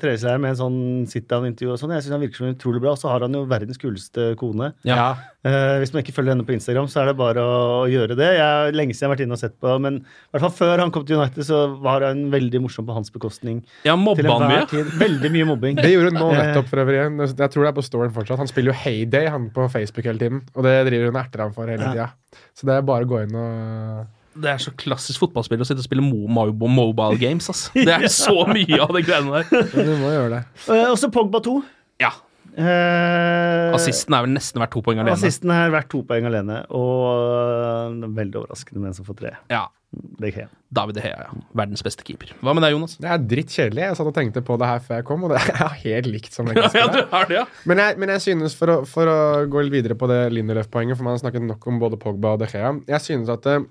treningsleiren 0.00 0.40
med 0.40 0.54
en 0.54 0.58
sånn 0.60 0.78
sit-down-intervju 1.10 1.74
og 1.74 1.80
sånn. 1.80 1.92
Jeg 1.92 2.06
syns 2.06 2.14
han 2.16 2.22
virker 2.22 2.40
som 2.40 2.52
utrolig 2.54 2.80
bra. 2.80 2.94
Og 2.94 3.00
så 3.00 3.10
har 3.12 3.26
han 3.26 3.36
jo 3.36 3.42
verdens 3.50 3.80
kuleste 3.80 4.30
kone. 4.40 4.70
Ja. 4.88 5.10
Eh, 5.44 5.76
hvis 5.82 5.92
man 5.92 6.04
ikke 6.04 6.14
følger 6.16 6.34
henne 6.34 6.46
på 6.48 6.54
Instagram, 6.54 6.88
så 6.92 7.02
er 7.02 7.10
det 7.10 7.16
bare 7.20 7.44
å, 7.44 7.58
å 7.82 7.88
gjøre 7.90 8.16
det. 8.18 8.30
Jeg, 8.38 8.74
lenge 8.76 8.96
siden 8.96 9.04
jeg 9.04 9.08
har 9.08 9.14
vært 9.14 9.24
inne 9.26 9.36
og 9.36 9.42
sett 9.42 9.56
på, 9.60 9.74
men 9.84 10.00
i 10.02 10.34
hvert 10.34 10.46
fall 10.46 10.54
før 10.56 10.84
han 10.84 10.94
kom 10.94 11.04
til 11.08 11.20
United, 11.20 11.46
så 11.48 11.62
var 11.84 12.06
han 12.08 12.26
veldig 12.32 12.62
morsom 12.64 12.88
på 12.88 12.96
hans 12.96 13.12
bekostning. 13.12 13.60
Ja, 13.88 13.96
mobba 14.00 14.36
han 14.36 14.46
mye? 14.48 14.68
tid. 14.70 14.94
Veldig 15.00 15.32
mye 15.36 15.50
mobbing. 15.52 15.80
Det 15.84 15.92
gjorde 15.92 16.14
hun 16.14 16.20
nå 16.20 16.30
Eh, 16.30 16.38
nettopp 16.38 16.70
for 16.70 16.84
øvrig. 16.84 17.00
Jeg 17.28 17.52
tror 17.52 17.66
det 17.66 17.72
er 17.72 17.76
på 17.76 17.84
storyen 17.84 18.14
fortsatt. 18.14 18.40
Han 18.40 18.48
spiller 18.50 18.72
jo 18.72 18.78
Heyday 18.84 19.28
han 19.32 19.50
på 19.54 19.66
Facebook 19.72 20.06
hele 20.08 20.20
tiden, 20.22 20.40
og 20.54 20.64
det 20.66 20.76
driver 20.88 21.10
hun 21.10 21.16
og 21.16 21.22
erter 21.24 21.44
ham 21.44 21.54
for 21.56 21.72
hele 21.72 21.90
tida. 21.90 22.10
Så 22.56 22.68
det 22.68 22.76
er 22.76 22.86
bare 22.86 23.06
å 23.06 23.10
gå 23.10 23.20
inn 23.24 23.36
og 23.36 24.08
Det 24.34 24.50
er 24.52 24.62
så 24.62 24.72
klassisk 24.78 25.24
fotballspill 25.24 25.62
å 25.64 25.66
sitte 25.66 25.82
og 25.82 25.88
spille 25.88 26.04
mo 26.04 26.28
mo 26.30 26.70
mobile 26.70 27.18
games, 27.18 27.50
ass. 27.50 27.68
Det 27.74 27.90
er 27.90 28.06
så 28.12 28.44
mye 28.48 28.80
av 28.80 28.94
de 28.94 29.02
greiene 29.06 29.42
der. 29.42 29.70
Du 29.74 29.94
må 29.98 30.12
gjøre 30.14 30.30
det. 30.36 30.42
Eh, 30.70 30.86
også 30.90 31.10
Pogba 31.14 31.42
2. 31.44 31.56
Ja. 32.02 32.12
Uh, 32.50 33.70
Assisten 33.76 34.14
er 34.16 34.24
vel 34.26 34.32
nesten 34.34 34.58
verdt 34.62 34.72
to 34.74 34.82
poeng 34.84 34.98
alene. 35.00 35.14
Assisten 35.14 35.52
er 35.54 35.70
verdt 35.74 35.90
to 35.92 36.00
poeng 36.06 36.26
alene, 36.26 36.64
og 36.74 37.92
uh, 37.94 38.08
veldig 38.16 38.42
overraskende 38.42 38.82
med 38.82 38.90
en 38.90 38.96
som 38.98 39.06
får 39.06 39.20
tre. 39.22 39.36
Ja. 39.52 39.68
Det 39.90 40.30
kan. 40.30 40.50
David 40.70 40.94
De 40.94 41.02
Hea, 41.02 41.24
ja. 41.26 41.38
Verdens 41.58 41.82
beste 41.82 42.04
keeper. 42.06 42.30
Hva 42.46 42.52
med 42.54 42.62
deg, 42.62 42.76
Jonas? 42.76 42.92
Det 43.02 43.08
er 43.10 43.22
dritt 43.32 43.50
kjedelig. 43.50 43.82
Jeg 43.88 43.96
satt 43.98 44.06
og 44.06 44.14
tenkte 44.14 44.42
på 44.46 44.54
det 44.60 44.68
her 44.70 44.82
før 44.84 45.00
jeg 45.00 45.06
kom, 45.08 45.24
og 45.26 45.32
det 45.32 45.40
er 45.40 45.72
helt 45.84 46.10
likt 46.12 46.36
som 46.36 46.46
det 46.46 46.54
Ja, 46.60 46.84
er. 46.86 47.26
det, 47.26 47.40
ja. 47.40 47.42
Men 47.66 47.82
jeg, 47.82 47.98
men 47.98 48.12
jeg 48.14 48.22
synes, 48.28 48.54
for 48.58 48.70
å, 48.70 48.76
for 48.86 49.10
å 49.10 49.16
gå 49.50 49.64
litt 49.66 49.74
videre 49.80 49.98
på 49.98 50.06
det 50.10 50.20
Lindelöf-poenget, 50.36 50.98
for 50.98 51.08
man 51.08 51.16
har 51.16 51.24
snakket 51.24 51.46
nok 51.48 51.66
om 51.72 51.82
både 51.82 51.98
Pogba 52.02 52.36
og 52.36 52.44
De 52.44 52.50
Gea 52.52 52.70
Jeg 52.86 53.02
synes 53.08 53.32
at 53.34 53.50
eh, 53.50 53.64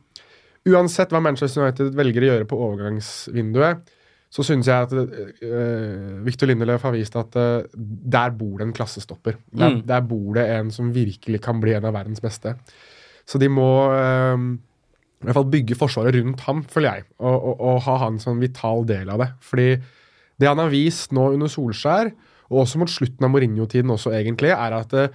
uansett 0.69 1.11
hva 1.13 1.21
Manchester 1.23 1.63
United 1.65 1.95
velger 1.97 2.25
å 2.25 2.29
gjøre 2.33 2.47
på 2.49 2.59
overgangsvinduet, 2.67 3.89
så 4.29 4.43
synes 4.45 4.67
jeg 4.69 4.85
at 4.85 4.91
uh, 4.93 6.21
Victor 6.25 6.49
Lindelöf 6.51 6.83
har 6.85 6.93
vist 6.93 7.15
at 7.17 7.33
uh, 7.39 7.65
der 7.73 8.33
bor 8.37 8.59
det 8.59 8.67
en 8.67 8.73
klassestopper. 8.77 9.39
Der, 9.49 9.69
Mm. 9.73 9.81
der 9.89 10.01
bor 10.05 10.33
det 10.37 10.45
en 10.53 10.69
som 10.71 10.91
virkelig 10.93 11.41
kan 11.41 11.59
bli 11.61 11.73
en 11.73 11.85
av 11.89 11.95
verdens 11.97 12.21
beste. 12.21 12.53
Så 13.25 13.41
de 13.41 13.49
må 13.49 13.69
uh, 13.89 14.37
i 15.19 15.25
hvert 15.25 15.35
fall 15.35 15.49
bygge 15.51 15.75
forsvaret 15.75 16.15
rundt 16.15 16.45
ham, 16.45 16.61
føler 16.63 16.99
jeg, 16.99 17.07
og, 17.19 17.35
og, 17.35 17.55
og 17.59 17.81
ha 17.89 17.97
han 18.05 18.19
som 18.21 18.37
en 18.37 18.43
vital 18.45 18.85
del 18.87 19.09
av 19.09 19.19
det. 19.19 19.31
Fordi 19.43 19.69
det 20.39 20.47
han 20.47 20.61
har 20.61 20.69
vist 20.71 21.11
nå 21.11 21.31
under 21.33 21.49
Solskjær, 21.51 22.13
og 22.49 22.61
også 22.63 22.79
mot 22.79 22.89
slutten 22.89 23.25
av 23.27 23.33
Mourinho-tiden 23.33 23.91
også 23.93 24.13
egentlig, 24.15 24.53
er 24.55 24.73
at 24.77 24.93
eh, 24.97 25.11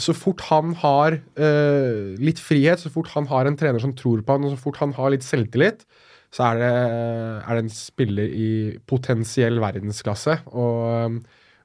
så 0.00 0.14
fort 0.16 0.40
han 0.48 0.72
har 0.80 1.18
uh, 1.38 2.14
litt 2.18 2.40
frihet, 2.42 2.80
så 2.80 2.90
fort 2.92 3.12
han 3.14 3.28
har 3.30 3.46
en 3.48 3.56
trener 3.58 3.82
som 3.82 3.94
tror 3.96 4.24
på 4.24 4.36
han, 4.36 4.46
og 4.46 4.54
så 4.54 4.62
fort 4.62 4.80
han 4.80 4.94
har 4.96 5.12
litt 5.14 5.26
selvtillit, 5.26 5.84
så 6.34 6.48
er 6.48 6.60
det, 6.62 6.74
er 7.44 7.50
det 7.52 7.62
en 7.62 7.74
spiller 7.74 8.30
i 8.34 8.50
potensiell 8.90 9.60
verdensklasse. 9.62 10.40
Og 10.50 10.78
um, 11.06 11.18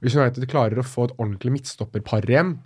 hvis 0.03 0.17
United 0.19 0.45
klarer 0.51 0.79
å 0.79 0.85
få 0.85 1.07
et 1.07 1.15
ordentlig 1.17 1.55
midtstopperpar 1.55 2.27
igjen, 2.29 2.57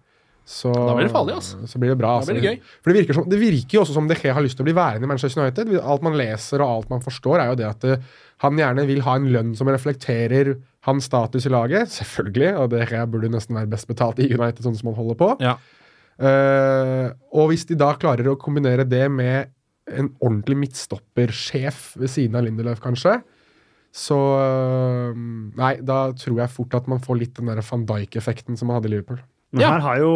så, 0.44 0.74
Da 0.76 0.92
blir 0.92 1.08
det 1.08 1.14
farlig, 1.14 1.38
altså. 1.40 1.62
så 1.72 1.80
blir 1.80 1.94
det 1.94 2.00
bra. 2.02 2.18
Da 2.20 2.34
blir 2.34 2.42
det 2.42 2.50
gøy. 2.50 2.72
For 2.84 2.92
det 2.92 2.98
virker, 2.98 3.16
som, 3.16 3.28
det 3.32 3.38
virker 3.40 3.78
jo 3.78 3.84
også 3.86 3.94
som 3.96 4.10
De 4.10 4.18
Gea 4.20 4.34
har 4.36 4.44
lyst 4.44 4.58
til 4.60 4.66
å 4.66 4.68
bli 4.68 4.76
værende 4.76 5.08
i 5.08 5.12
Manchester 5.12 5.40
United. 5.40 5.72
Alt 5.80 6.04
man 6.04 6.18
leser 6.20 6.64
og 6.66 6.74
alt 6.74 6.92
man 6.92 7.06
forstår, 7.06 7.40
er 7.40 7.54
jo 7.54 7.60
det 7.62 7.70
at 7.70 7.86
eh, 7.88 8.10
han 8.44 8.60
gjerne 8.60 8.86
vil 8.90 9.02
ha 9.06 9.16
en 9.20 9.30
lønn 9.32 9.54
som 9.56 9.70
reflekterer 9.72 10.54
hans 10.88 11.08
status 11.08 11.48
i 11.48 11.52
laget. 11.54 11.92
Selvfølgelig, 11.96 12.50
og 12.60 12.74
det 12.74 12.88
burde 13.12 13.32
nesten 13.32 13.56
være 13.56 13.72
best 13.72 13.88
betalt 13.88 14.20
i 14.20 14.28
United, 14.34 14.64
sånn 14.66 14.76
som 14.76 14.92
han 14.92 15.00
holder 15.00 15.20
på. 15.20 15.30
Ja. 15.44 15.58
Uh, 16.14 17.10
og 17.34 17.50
hvis 17.50 17.64
de 17.70 17.78
da 17.80 17.94
klarer 17.98 18.28
å 18.30 18.38
kombinere 18.40 18.86
det 18.86 19.08
med 19.12 19.50
en 19.90 20.12
ordentlig 20.24 20.58
midtstoppersjef 20.62 21.94
ved 22.00 22.12
siden 22.12 22.38
av 22.40 22.46
Lindelöf, 22.46 22.80
kanskje, 22.84 23.18
så 23.94 24.16
eh, 24.42 25.18
Nei, 25.60 25.74
da 25.86 25.98
tror 26.18 26.40
jeg 26.40 26.50
fort 26.50 26.74
at 26.80 26.88
man 26.90 27.02
får 27.04 27.20
litt 27.20 27.36
den 27.38 27.52
der 27.52 27.60
van 27.68 27.84
Dijk-effekten 27.86 28.58
som 28.58 28.72
man 28.72 28.80
hadde 28.80 28.90
i 28.90 28.94
Liverpool. 28.96 29.20
Men 29.54 29.62
Ja. 29.62 29.74
her, 29.76 29.84
har 29.86 30.00
jo, 30.02 30.14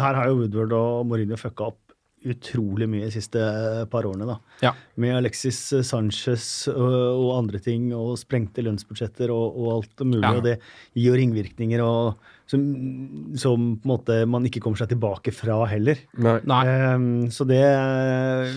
her 0.00 0.14
har 0.16 0.30
jo 0.30 0.38
Woodward 0.38 0.72
og 0.72 1.06
Mourinho 1.10 1.36
fucka 1.36 1.66
opp 1.72 1.87
utrolig 2.26 2.88
mye 2.90 3.06
de 3.06 3.12
siste 3.14 3.42
par 3.92 4.06
årene. 4.08 4.26
da. 4.26 4.38
Ja. 4.64 4.72
Med 5.00 5.16
Alexis 5.20 5.60
Sanchez 5.86 6.68
og, 6.72 6.88
og 6.88 7.30
andre 7.36 7.60
ting, 7.62 7.92
og 7.94 8.16
sprengte 8.20 8.64
lønnsbudsjetter 8.66 9.30
og, 9.34 9.54
og 9.54 9.70
alt 9.76 10.04
mulig. 10.06 10.24
Ja. 10.24 10.34
Og 10.34 10.44
det 10.46 10.56
gir 10.98 11.18
ringvirkninger 11.20 11.84
og, 11.84 12.18
som, 12.50 12.66
som 13.38 13.70
på 13.78 13.86
en 13.86 13.92
måte 13.92 14.20
man 14.30 14.46
ikke 14.48 14.62
kommer 14.64 14.80
seg 14.80 14.92
tilbake 14.94 15.34
fra 15.36 15.62
heller. 15.70 16.00
Nei. 16.18 16.38
Nei. 16.48 16.62
Ehm, 16.72 17.08
så 17.34 17.46
det 17.48 17.62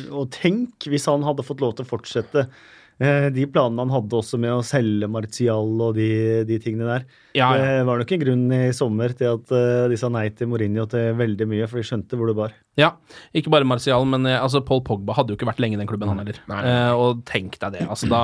Og 0.10 0.30
tenk 0.34 0.90
hvis 0.90 1.10
han 1.12 1.26
hadde 1.28 1.46
fått 1.46 1.64
lov 1.64 1.78
til 1.78 1.86
å 1.86 1.92
fortsette 1.92 2.48
eh, 2.48 2.70
de 3.02 3.46
planene 3.50 3.82
han 3.82 3.94
hadde 3.96 4.18
også 4.20 4.38
med 4.42 4.52
å 4.54 4.66
selge 4.66 5.08
Martial 5.10 5.72
og 5.82 5.96
de, 5.98 6.10
de 6.46 6.58
tingene 6.62 6.86
der. 6.86 7.06
Ja, 7.34 7.48
ja. 7.56 7.64
Det 7.64 7.86
var 7.88 8.02
nok 8.02 8.12
en 8.14 8.22
grunn 8.22 8.44
i 8.54 8.60
sommer 8.76 9.16
til 9.18 9.38
at 9.38 9.54
eh, 9.56 9.88
de 9.92 9.98
sa 9.98 10.10
nei 10.14 10.28
til 10.36 10.52
Mourinho 10.52 10.86
til 10.92 11.16
veldig 11.18 11.48
mye, 11.50 11.70
for 11.72 11.82
de 11.82 11.88
skjønte 11.88 12.20
hvor 12.20 12.30
det 12.30 12.38
bar. 12.38 12.54
Ja, 12.80 12.92
ikke 13.38 13.54
bare 13.54 13.68
Martial, 13.68 14.06
men 14.10 14.28
eh, 14.30 14.38
altså, 14.38 14.62
Paul 14.68 14.84
Pogba 14.86 15.16
hadde 15.18 15.34
jo 15.34 15.40
ikke 15.40 15.50
vært 15.50 15.64
lenge 15.64 15.80
i 15.80 15.82
den 15.82 15.90
klubben, 15.90 16.12
han 16.12 16.22
heller. 16.22 16.42
Eh, 16.60 16.94
og 16.94 17.26
tenk 17.30 17.58
deg 17.64 17.80
det. 17.80 17.88
altså 17.90 18.12
da, 18.12 18.24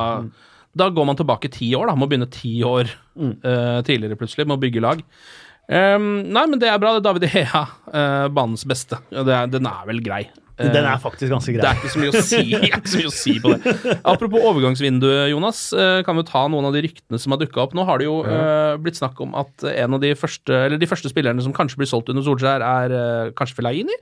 da 0.78 0.89
går 0.93 1.09
man 1.09 1.19
tilbake 1.19 1.51
ti 1.53 1.71
år, 1.78 1.89
da. 1.89 1.97
Må 1.97 2.09
begynne 2.11 2.30
ti 2.34 2.57
år 2.67 2.91
eh, 2.91 3.80
tidligere 3.88 4.19
plutselig, 4.19 4.47
med 4.47 4.59
å 4.59 4.63
bygge 4.67 4.84
lag. 4.84 5.03
Um, 5.67 6.21
nei, 6.32 6.45
men 6.47 6.59
det 6.61 6.69
er 6.71 6.80
bra. 6.80 6.93
Det 6.95 7.01
er 7.01 7.07
David 7.09 7.25
Hea, 7.34 7.63
eh, 7.91 8.28
banens 8.32 8.63
beste. 8.67 9.01
Det 9.11 9.34
er, 9.34 9.49
den 9.51 9.67
er 9.67 9.88
vel 9.89 9.99
grei. 10.03 10.25
Eh, 10.58 10.72
Den 10.74 10.86
er 10.89 10.97
faktisk 11.01 11.30
ganske 11.32 11.53
det 11.53 11.66
er 11.70 11.78
ikke 11.78 11.91
så 11.93 12.01
mye 12.01 12.12
å 12.14 12.22
si, 12.26 12.41
så 12.91 12.97
mye 13.01 13.10
å 13.10 13.14
si 13.14 13.36
på 13.43 13.53
det. 13.53 13.76
Apropos 14.01 14.41
overgangsvinduet, 14.49 15.30
Jonas. 15.32 15.62
eh, 15.78 16.01
Kan 16.08 16.18
vi 16.18 16.26
ta 16.28 16.47
noen 16.49 16.66
av 16.70 16.74
de 16.74 16.82
ryktene 16.88 17.20
som 17.22 17.36
har 17.36 17.41
dukka 17.41 17.62
opp? 17.68 17.76
Nå 17.78 17.86
har 17.88 18.01
det 18.01 18.08
jo 18.10 18.18
ja. 18.26 18.76
blitt 18.82 18.97
snakk 18.97 19.22
om 19.22 19.36
at 19.38 19.68
en 19.70 19.97
av 19.97 20.01
de 20.03 20.14
første 20.18 20.53
Eller 20.66 20.82
de 20.82 20.89
første 20.89 21.12
spillerne 21.14 21.43
som 21.45 21.53
kanskje 21.55 21.78
blir 21.82 21.89
solgt 21.89 22.10
under 22.14 22.26
Solskjær, 22.26 22.66
er 22.66 22.97
eh, 22.97 23.32
kanskje 23.38 23.60
Fellaini? 23.60 23.97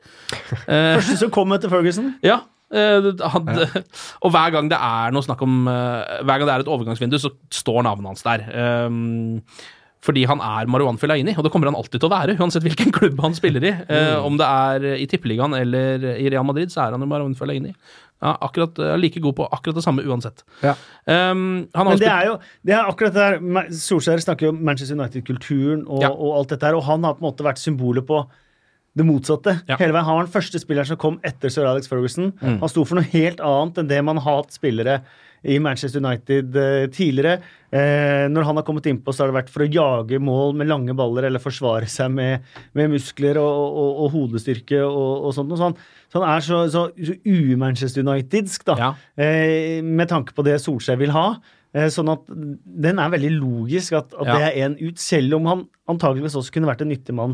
Eh, 0.65 0.95
Første 0.99 1.19
som 1.25 1.33
kom 1.35 1.51
etter 1.55 1.71
Ferguson. 1.71 2.13
ja. 2.25 2.41
han, 2.75 3.51
ja. 3.51 3.67
Og 4.25 4.31
hver 4.33 4.55
gang 4.55 4.71
det 4.71 4.79
er 4.79 5.13
noe 5.13 5.23
snakk 5.23 5.43
om 5.45 5.67
eh, 5.69 6.19
Hver 6.25 6.39
gang 6.39 6.47
det 6.49 6.55
er 6.55 6.63
et 6.65 6.71
overgangsvindu, 6.71 7.19
så 7.21 7.31
står 7.53 7.83
navnet 7.85 8.13
hans 8.15 8.25
der. 8.25 8.47
Um, 8.87 9.43
fordi 10.05 10.25
han 10.29 10.41
er 10.43 10.69
Marwan 10.69 10.99
Fellaini, 11.01 11.33
og 11.33 11.45
det 11.47 11.51
kommer 11.53 11.71
han 11.71 11.77
alltid 11.79 11.97
til 11.97 12.09
å 12.09 12.13
være, 12.13 12.37
uansett 12.37 12.65
hvilken 12.65 12.93
klubb 12.93 13.21
han 13.23 13.33
spiller 13.37 13.63
i. 13.65 13.73
Eh, 13.89 14.15
om 14.21 14.37
det 14.37 14.45
er 14.45 14.85
i 15.01 15.07
Tippeligaen 15.09 15.55
eller 15.57 16.03
i 16.13 16.27
Real 16.29 16.45
Madrid, 16.45 16.69
så 16.73 16.83
er 16.85 16.93
han 16.95 17.01
jo 17.01 17.09
Marwan 17.09 17.33
Fellaini. 17.37 17.73
Ja, 18.23 18.37
akkurat, 18.41 18.77
eh, 18.79 18.95
like 18.97 19.19
god 19.19 19.35
på 19.35 19.47
akkurat 19.51 19.75
det 19.75 19.83
samme 19.83 20.05
uansett. 20.07 20.45
Ja. 20.63 20.75
Um, 21.05 21.67
Men 21.75 21.99
det 21.99 22.07
er 22.07 22.29
jo 22.29 22.37
det 22.63 22.73
er 22.73 22.87
akkurat 22.87 23.13
det 23.13 23.25
der 23.41 23.69
Solskjær 23.75 24.23
snakker 24.23 24.47
jo 24.47 24.53
om 24.53 24.63
Manchester 24.63 24.95
United-kulturen 24.95 25.83
og, 25.87 26.01
Ja. 26.01 26.09
og 26.13 26.37
alt 26.39 26.49
dette 26.55 26.65
her, 26.69 26.75
og 26.75 26.83
han 26.87 27.03
har 27.03 27.17
på 27.17 27.25
en 27.25 27.27
måte 27.31 27.43
vært 27.43 27.59
symbolet 27.61 28.07
på 28.07 28.23
det 28.95 29.05
motsatte. 29.05 29.57
Ja. 29.67 29.75
Hele 29.75 29.91
veien 29.91 30.05
Han 30.07 30.15
var 30.21 30.23
den 30.29 30.31
første 30.41 30.59
spilleren 30.61 30.87
som 30.87 30.97
kom 30.97 31.19
etter 31.27 31.51
sir 31.51 31.65
Alex 31.67 31.87
Ferguson. 31.91 32.31
Mm. 32.39 32.59
Han 32.61 32.69
sto 32.69 32.85
for 32.85 32.95
noe 32.95 33.03
helt 33.11 33.41
annet 33.43 33.77
enn 33.81 33.87
det 33.91 34.01
man 34.07 34.17
har 34.17 34.37
hatt 34.43 34.55
spillere 34.55 35.01
i 35.45 35.59
Manchester 35.61 36.01
United 36.01 36.55
eh, 36.57 36.85
tidligere. 36.93 37.39
Eh, 37.75 38.25
når 38.31 38.47
han 38.47 38.57
har 38.59 38.65
kommet 38.67 38.87
innpå, 38.89 39.13
så 39.13 39.23
har 39.23 39.31
det 39.31 39.37
vært 39.37 39.51
for 39.53 39.65
å 39.65 39.69
jage 39.69 40.19
mål 40.23 40.55
med 40.57 40.69
lange 40.71 40.95
baller 40.97 41.27
eller 41.29 41.43
forsvare 41.43 41.89
seg 41.91 42.09
med, 42.15 42.45
med 42.77 42.93
muskler 42.95 43.37
og, 43.41 43.75
og, 43.81 43.91
og 44.05 44.15
hodestyrke 44.15 44.79
og, 44.85 45.27
og 45.29 45.35
sånt. 45.37 45.53
Og 45.53 45.61
sånn. 45.61 45.75
Så 46.09 46.21
han 46.21 46.29
er 46.35 46.45
så, 46.45 46.61
så, 46.73 46.85
så 46.95 47.17
u-Manchester 47.25 48.05
Unitedsk, 48.05 48.65
da, 48.71 48.77
Ja. 48.81 48.89
eh, 49.21 49.83
med 49.85 50.09
tanke 50.11 50.33
på 50.37 50.45
det 50.47 50.57
Solskjær 50.63 50.97
vil 51.01 51.13
ha. 51.15 51.27
Sånn 51.91 52.07
at 52.07 52.21
den 52.31 53.01
er 53.03 53.09
veldig 53.11 53.33
logisk 53.35 53.97
at, 53.97 54.13
at 54.15 54.29
Ja. 54.29 54.35
det 54.39 54.45
er 54.47 54.59
en 54.69 54.77
ut, 54.79 54.95
selv 55.03 55.35
om 55.35 55.49
han 55.51 55.63
antageligvis 55.91 56.37
også 56.39 56.53
kunne 56.55 56.69
vært 56.69 56.85
en 56.85 56.93
nyttig 56.93 57.11
mann 57.17 57.33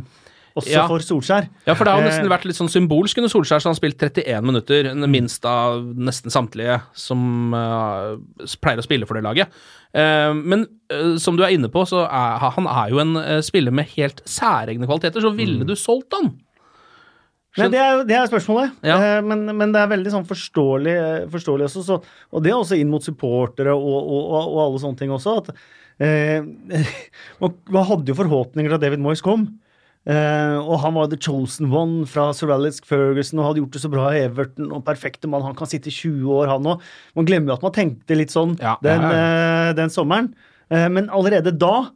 også 0.57 0.71
Ja. 0.73 0.87
for 0.87 0.99
Solskjær. 0.99 1.47
Ja, 1.65 1.73
for 1.73 1.85
det 1.85 1.93
har 1.93 2.01
jo 2.01 2.07
Eh, 2.07 2.11
nesten 2.11 2.29
vært 2.29 2.45
litt 2.45 2.57
sånn 2.57 2.69
symbolsk 2.69 3.17
under 3.17 3.29
Solskjær, 3.29 3.61
så 3.61 3.69
han 3.69 3.75
har 3.75 3.79
spilt 3.79 3.97
31 3.97 4.43
minutter, 4.43 4.91
minst 5.07 5.45
av 5.45 5.81
nesten 5.95 6.31
samtlige 6.33 6.81
som 6.93 7.53
uh, 7.53 8.17
pleier 8.61 8.81
å 8.81 8.85
spille 8.85 9.07
for 9.07 9.15
det 9.15 9.23
laget. 9.23 9.47
Uh, 9.95 10.33
men 10.33 10.67
uh, 10.91 11.17
som 11.17 11.37
du 11.37 11.43
er 11.43 11.55
inne 11.55 11.71
på, 11.71 11.85
så 11.87 12.03
er 12.05 12.51
han 12.51 12.67
er 12.67 12.91
jo 12.91 12.99
en 12.99 13.41
spiller 13.43 13.71
med 13.71 13.89
helt 13.95 14.21
særegne 14.25 14.87
kvaliteter, 14.87 15.21
så 15.21 15.33
ville 15.35 15.65
du 15.65 15.75
solgt 15.75 16.13
han? 16.13 16.33
Nei, 17.59 17.67
det 17.67 17.79
er, 17.83 18.03
det 18.07 18.15
er 18.15 18.29
spørsmålet. 18.29 18.77
Ja. 18.87 19.19
Men, 19.27 19.43
men 19.57 19.73
det 19.73 19.81
er 19.81 19.89
veldig 19.91 20.11
sånn 20.13 20.27
forståelig, 20.27 20.93
forståelig 21.33 21.65
også. 21.67 21.81
Så, 21.83 21.97
og 22.31 22.43
det 22.45 22.53
er 22.53 22.55
også 22.55 22.77
inn 22.79 22.91
mot 22.91 23.03
supportere 23.03 23.73
og, 23.75 23.89
og, 23.91 24.21
og, 24.21 24.45
og 24.53 24.61
alle 24.63 24.79
sånne 24.79 25.01
ting 25.01 25.11
også. 25.11 25.33
At, 25.41 25.49
eh, 25.99 26.39
man 27.75 27.89
hadde 27.89 28.13
jo 28.13 28.15
forhåpninger 28.21 28.71
da 28.71 28.79
David 28.79 29.03
Moyes 29.03 29.23
kom. 29.25 29.49
Eh, 30.09 30.57
og 30.57 30.79
han 30.81 30.95
var 30.97 31.07
the 31.11 31.17
chosen 31.21 31.69
one 31.71 32.07
fra 32.09 32.31
Sir 32.33 32.49
Alex 32.55 32.79
Ferguson 32.89 33.37
og 33.39 33.51
hadde 33.51 33.61
gjort 33.61 33.75
det 33.75 33.81
så 33.83 33.91
bra 33.93 34.07
i 34.15 34.23
Everton. 34.25 34.71
og 34.73 34.83
Perfekte 34.87 35.29
mann. 35.29 35.43
Han 35.45 35.53
kan 35.55 35.67
sitte 35.69 35.91
i 35.91 35.93
20 35.93 36.25
år, 36.39 36.47
han 36.55 36.63
òg. 36.73 36.81
Man 37.15 37.25
glemmer 37.29 37.53
jo 37.53 37.59
at 37.59 37.65
man 37.67 37.75
tenkte 37.77 38.17
litt 38.17 38.33
sånn 38.33 38.57
Ja. 38.59 38.77
den, 38.81 39.01
eh, 39.03 39.73
den 39.77 39.89
sommeren. 39.93 40.33
Uh, 40.71 40.87
men 40.87 41.09
allerede 41.11 41.51
da, 41.59 41.89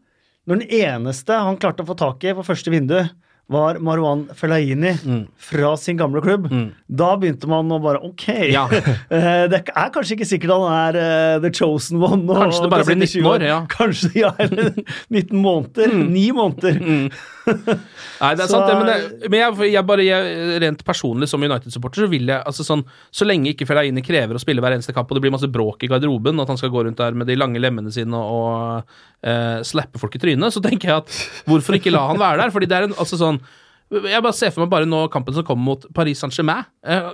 når 0.48 0.60
den 0.60 0.68
eneste 0.70 1.32
han 1.32 1.56
klarte 1.58 1.82
å 1.82 1.88
få 1.88 1.96
tak 1.98 2.24
i 2.28 2.34
på 2.36 2.44
første 2.46 2.70
vindu, 2.70 3.10
var 3.48 3.78
Marwan 3.80 4.26
Fellaini 4.34 4.96
fra 5.38 5.76
sin 5.78 5.96
gamle 5.98 6.20
klubb, 6.20 6.48
da 6.90 7.12
begynte 7.16 7.46
man 7.48 7.70
å 7.70 7.78
bare 7.82 8.02
OK. 8.04 8.26
Ja. 8.52 8.68
Det 9.10 9.60
er 9.70 9.92
kanskje 9.94 10.18
ikke 10.18 10.26
sikkert 10.26 10.50
han 10.58 10.96
er 10.98 11.40
the 11.40 11.52
chosen 11.52 12.02
one. 12.02 12.26
og- 12.28 12.36
Kanskje 12.50 12.62
det 12.64 12.72
bare 12.74 12.84
blir 12.90 12.96
19 12.98 13.24
år, 13.30 13.46
ja. 13.46 13.60
Kanskje, 13.70 14.12
ja, 14.16 14.32
eller 14.40 14.74
19 15.14 15.38
måneder. 15.42 15.94
9 15.94 16.32
måneder. 16.34 17.12
Nei, 18.22 18.30
det 18.36 18.46
er 18.46 18.48
Så- 18.48 18.54
sant, 18.54 18.68
det, 18.68 18.76
men, 18.80 18.88
det, 18.90 19.30
men 19.30 19.40
jeg, 19.40 19.72
jeg 19.74 19.86
bare 19.90 20.06
jeg, 20.06 20.38
rent 20.64 20.84
personlig 20.88 21.28
som 21.32 21.44
United-supporter, 21.46 22.06
så 22.06 22.12
vil 22.12 22.32
jeg 22.32 22.42
altså 22.42 22.66
sånn 22.66 22.86
Så 23.14 23.28
lenge 23.28 23.52
ikke 23.52 23.68
Fellaini 23.70 24.04
krever 24.06 24.38
å 24.38 24.42
spille 24.42 24.64
hver 24.64 24.78
eneste 24.78 24.96
kamp, 24.96 25.12
og 25.12 25.18
det 25.20 25.26
blir 25.26 25.36
masse 25.36 25.50
bråk 25.52 25.84
i 25.86 25.92
garderoben, 25.92 26.40
at 26.42 26.52
han 26.52 26.60
skal 26.62 26.74
gå 26.74 26.86
rundt 26.88 27.02
der 27.02 27.18
med 27.18 27.30
de 27.30 27.38
lange 27.40 27.62
lemmene 27.62 27.94
sine 27.94 28.18
og, 28.18 28.40
og 28.40 29.30
eh, 29.30 29.60
slappe 29.68 30.02
folk 30.02 30.16
i 30.18 30.24
trynet, 30.26 30.56
så 30.56 30.64
tenker 30.64 30.92
jeg 30.92 31.04
at 31.06 31.22
hvorfor 31.50 31.78
ikke 31.78 31.94
la 31.94 32.08
han 32.10 32.22
være 32.22 32.42
der? 32.46 32.56
Fordi 32.56 32.72
det 32.72 32.80
er 32.80 32.90
en 32.90 32.98
altså 32.98 33.22
sånn 33.22 33.42
jeg 33.86 34.18
bare 34.26 34.34
ser 34.34 34.50
for 34.50 34.64
meg 34.64 34.72
bare 34.72 34.88
nå 34.90 35.04
kampen 35.14 35.36
som 35.36 35.46
kommer 35.46 35.62
mot 35.62 35.84
Paris 35.94 36.18
Saint-Germain. 36.18 36.66
Eh, 36.82 37.12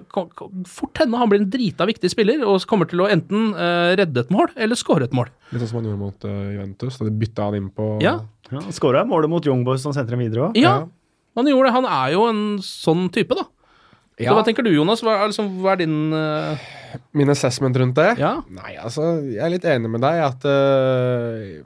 fort 0.71 1.01
hende 1.01 1.19
han 1.19 1.27
blir 1.29 1.41
en 1.43 1.49
drita 1.51 1.83
viktig 1.89 2.07
spiller 2.13 2.45
og 2.47 2.63
kommer 2.69 2.87
til 2.87 3.03
å 3.03 3.09
enten 3.11 3.49
eh, 3.51 3.91
redde 3.99 4.23
et 4.23 4.31
mål 4.31 4.53
eller 4.55 4.79
score 4.79 5.03
et 5.03 5.15
mål. 5.15 5.27
Litt 5.51 5.65
sånn 5.65 5.67
som 5.73 5.81
han 5.81 5.89
gjorde 5.89 5.99
mot 5.99 6.27
Juventus, 6.55 6.95
da 7.01 7.09
de 7.09 7.13
bytta 7.25 7.49
han 7.49 7.57
inn 7.59 7.67
på 7.75 7.89
Ja, 8.03 8.13
Ja, 8.51 8.63
Skåra 8.75 9.05
målet 9.07 9.31
mot 9.31 9.45
Young 9.47 9.63
Boys 9.67 9.83
som 9.85 9.95
sentrum 9.95 10.21
videre 10.23 10.49
òg. 10.49 10.59
ja. 10.59 10.81
Han 11.39 11.47
gjorde 11.47 11.69
det. 11.69 11.75
Han 11.77 11.85
er 11.87 12.11
jo 12.11 12.23
en 12.27 12.39
sånn 12.65 13.05
type, 13.15 13.35
da. 13.37 13.45
Så 14.21 14.33
hva 14.35 14.43
tenker 14.45 14.65
du, 14.65 14.71
Jonas? 14.73 15.01
Hva 15.05 15.15
er, 15.17 15.29
liksom, 15.31 15.47
hva 15.63 15.73
er 15.73 15.81
din 15.81 16.13
uh... 16.13 16.65
Min 17.17 17.31
assessment 17.31 17.77
rundt 17.79 17.95
det? 17.97 18.09
Ja. 18.21 18.33
Nei, 18.51 18.75
altså, 18.77 19.13
jeg 19.23 19.41
er 19.45 19.53
litt 19.53 19.67
enig 19.71 19.89
med 19.93 20.03
deg 20.03 20.19
at 20.27 20.45
uh, 20.45 21.61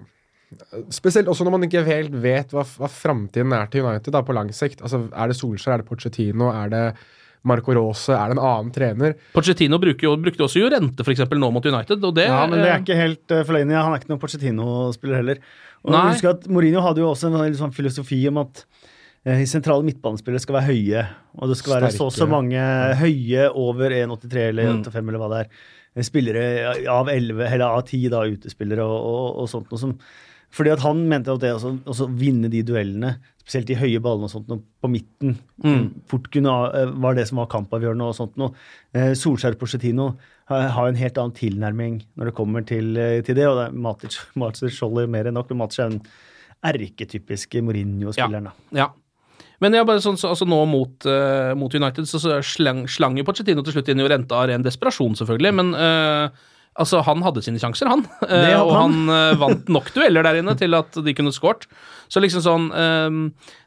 Spesielt 0.93 1.27
også 1.31 1.47
når 1.47 1.55
man 1.57 1.65
ikke 1.67 1.83
helt 1.87 2.13
vet 2.23 2.53
hva, 2.55 2.63
hva 2.77 2.87
framtiden 2.91 3.51
er 3.57 3.67
til 3.73 3.83
United 3.83 4.13
da, 4.13 4.21
på 4.23 4.35
lang 4.37 4.53
sikt. 4.55 4.85
Altså, 4.85 5.01
er 5.11 5.31
det 5.31 5.37
Solskjær, 5.39 5.73
er 5.73 5.83
det 5.83 5.89
Pochettino, 5.89 6.51
er 6.53 6.71
det 6.71 6.85
Marco 7.45 7.75
Rose, 7.75 8.13
er 8.13 8.31
det 8.31 8.37
en 8.37 8.43
annen 8.45 8.71
trener? 8.73 9.17
Pochettino 9.35 9.77
bruker 9.81 10.07
jo, 10.07 10.15
brukte 10.21 10.45
også 10.47 10.63
Jorente 10.63 11.05
for 11.05 11.13
eksempel, 11.13 11.41
nå 11.41 11.51
mot 11.53 11.65
United, 11.65 11.99
og 11.99 12.15
det 12.17 12.29
Ja, 12.29 12.45
men 12.49 12.61
det 12.61 12.69
er 12.69 12.77
eh, 12.77 12.85
ikke 12.85 12.97
helt 12.97 13.35
uh, 13.35 13.43
Fellaini. 13.45 13.75
Han 13.77 13.93
er 13.93 14.01
ikke 14.01 14.13
noen 14.13 14.21
Pochettino-spiller 14.21 15.19
heller. 15.21 15.43
Og 15.85 15.93
husk 16.15 16.25
at 16.31 16.47
Mourinho 16.49 16.81
hadde 16.81 17.01
jo 17.03 17.11
også 17.11 17.29
en 17.29 17.55
sånn 17.57 17.73
filosofi 17.75 18.19
om 18.29 18.39
at 18.41 18.63
eh, 19.25 19.43
sentrale 19.49 19.85
midtbanespillere 19.85 20.41
skal 20.41 20.57
være 20.59 20.69
høye. 20.73 21.05
Og 21.39 21.49
det 21.51 21.57
skal 21.59 21.75
være 21.77 21.91
så 21.93 22.07
og 22.09 22.13
så 22.15 22.27
mange 22.29 22.59
høye 23.01 23.49
over 23.53 23.89
1,83 23.91 24.49
eller 24.49 24.71
Mm. 24.71 24.83
1,85 24.83 25.09
eller 25.09 25.19
hva 25.23 25.29
det 25.33 25.41
er. 25.45 25.49
Eh, 25.95 26.03
Spillere 26.03 26.45
av 26.91 27.09
11, 27.09 27.45
eller 27.53 27.65
av 27.65 27.83
10 27.85 28.09
da, 28.09 28.23
utespillere 28.27 28.83
og, 28.83 28.97
og, 29.11 29.27
og 29.43 29.49
sånt 29.49 29.69
noe 29.71 29.79
som 29.79 29.97
fordi 30.55 30.71
at 30.71 30.83
han 30.85 31.01
mente 31.11 31.33
at 31.33 31.41
det 31.43 31.51
å 31.55 32.07
vinne 32.15 32.47
de 32.51 32.61
duellene, 32.65 33.15
spesielt 33.43 33.67
de 33.69 33.75
høye 33.77 33.99
ballene 34.01 34.29
og 34.29 34.31
sånt 34.31 34.47
noe, 34.49 34.63
på 34.81 34.89
midten, 34.89 35.35
Mm. 35.61 35.89
fort 36.09 36.29
kunne, 36.33 36.49
ha, 36.49 36.85
var 36.95 37.15
det 37.17 37.27
som 37.29 37.37
var 37.41 37.49
kampavgjørende 37.51 38.07
og 38.07 38.15
sånt 38.17 38.37
noe. 38.39 38.53
Eh, 38.93 39.11
Solskjær 39.13 39.57
Porcetino 39.59 40.15
har, 40.49 40.87
en 40.87 40.95
helt 40.95 41.17
annen 41.17 41.35
tilnærming 41.35 41.99
når 42.17 42.25
det 42.31 42.35
kommer 42.37 42.65
til, 42.65 42.95
eh, 42.97 43.21
til 43.21 43.35
det, 43.37 43.45
og 43.49 43.57
det 43.59 43.67
er 43.67 43.77
Matic, 43.85 44.17
Matic 44.35 44.79
holder 44.79 45.07
mer 45.11 45.27
enn 45.27 45.35
nok, 45.37 45.49
men 45.51 45.61
Matic 45.65 45.79
er 45.83 45.91
en 45.91 46.01
erketypiske 46.65 47.61
Mourinho-spilleren. 47.61 48.49
da. 48.49 48.53
Ja. 48.73 48.89
Men 49.61 49.73
jeg 49.77 49.87
bare 49.87 50.01
sånn, 50.03 50.17
så, 50.19 50.31
altså 50.33 50.47
nå 50.49 50.57
mot, 50.67 51.05
uh, 51.07 51.53
mot 51.55 51.73
United 51.73 52.07
så, 52.09 52.19
så 52.19 52.39
slang, 52.43 52.85
slang 52.91 53.15
jo 53.19 53.23
Pochettino 53.27 53.63
til 53.63 53.77
slutt 53.77 53.91
inn 53.93 54.01
i 54.03 54.07
renta 54.09 54.41
av 54.41 54.49
ren 54.49 54.65
desperasjon, 54.65 55.15
selvfølgelig, 55.15 55.53
men 55.55 55.71
eh, 55.79 56.43
altså, 56.81 57.01
han 57.07 57.23
hadde 57.25 57.43
sine 57.45 57.61
sjanser, 57.61 57.89
han. 57.91 58.03
Eh, 58.25 58.53
og 58.59 58.71
han 58.75 58.95
han. 58.97 59.13
eh, 59.15 59.37
vant 59.41 59.71
nok 59.71 59.91
dueller 59.95 60.25
der 60.27 60.41
inne 60.41 60.55
til 60.59 60.75
at 60.77 60.97
de 61.05 61.15
kunne 61.17 61.33
scoret. 61.35 61.67
Så 62.11 62.21
liksom 62.21 62.43
sånn 62.45 62.67
eh, 62.75 63.17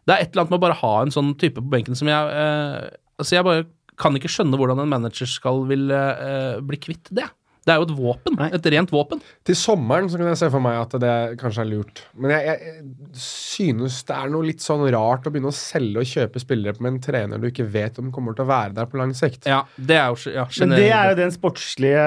Det 0.07 0.15
er 0.15 0.23
et 0.23 0.31
eller 0.31 0.45
annet 0.45 0.53
med 0.55 0.61
å 0.61 0.67
bare 0.69 0.79
ha 0.83 0.95
en 1.03 1.15
sånn 1.15 1.33
type 1.41 1.59
på 1.63 1.73
benken 1.73 1.99
som 1.99 2.11
jeg 2.11 2.37
eh, 2.39 2.87
Altså, 3.19 3.35
jeg 3.35 3.47
bare 3.49 3.67
kan 3.99 4.15
ikke 4.15 4.31
skjønne 4.31 4.55
hvordan 4.61 4.79
en 4.85 4.93
manager 4.93 5.27
skal 5.27 5.65
ville 5.67 5.97
eh, 6.23 6.61
bli 6.63 6.79
kvitt 6.79 7.11
det. 7.11 7.27
Det 7.67 7.75
er 7.75 7.81
jo 7.83 7.89
et 7.89 7.97
våpen. 7.99 8.37
Nei. 8.39 8.47
Et 8.57 8.67
rent 8.73 8.93
våpen. 8.95 9.21
Til 9.45 9.57
sommeren 9.59 10.07
så 10.09 10.17
kan 10.17 10.31
jeg 10.31 10.39
se 10.41 10.49
for 10.55 10.63
meg 10.65 10.79
at 10.81 10.95
det 11.03 11.11
kanskje 11.41 11.65
er 11.67 11.69
lurt. 11.69 12.05
Men 12.17 12.33
jeg, 12.33 12.47
jeg, 12.47 12.77
jeg 12.79 13.21
synes 13.27 13.99
det 14.09 14.17
er 14.17 14.31
noe 14.33 14.47
litt 14.47 14.65
sånn 14.65 14.87
rart 14.95 15.27
å 15.29 15.33
begynne 15.35 15.51
å 15.53 15.59
selge 15.59 16.01
og 16.01 16.09
kjøpe 16.09 16.41
spillere 16.41 16.81
med 16.81 16.95
en 16.95 17.01
trener 17.05 17.43
du 17.43 17.51
ikke 17.51 17.67
vet 17.75 17.99
om 18.01 18.09
kommer 18.15 18.39
til 18.39 18.47
å 18.47 18.53
være 18.55 18.73
der 18.79 18.89
på 18.89 19.03
lang 19.03 19.13
sikt. 19.19 19.51
Ja, 19.51 19.65
det 19.77 19.99
er 19.99 20.15
jo 20.15 20.33
ja, 20.39 20.47
Men 20.63 20.77
det 20.79 20.89
er 20.89 21.11
jo 21.13 21.19
den 21.21 21.35
sportslige 21.35 22.07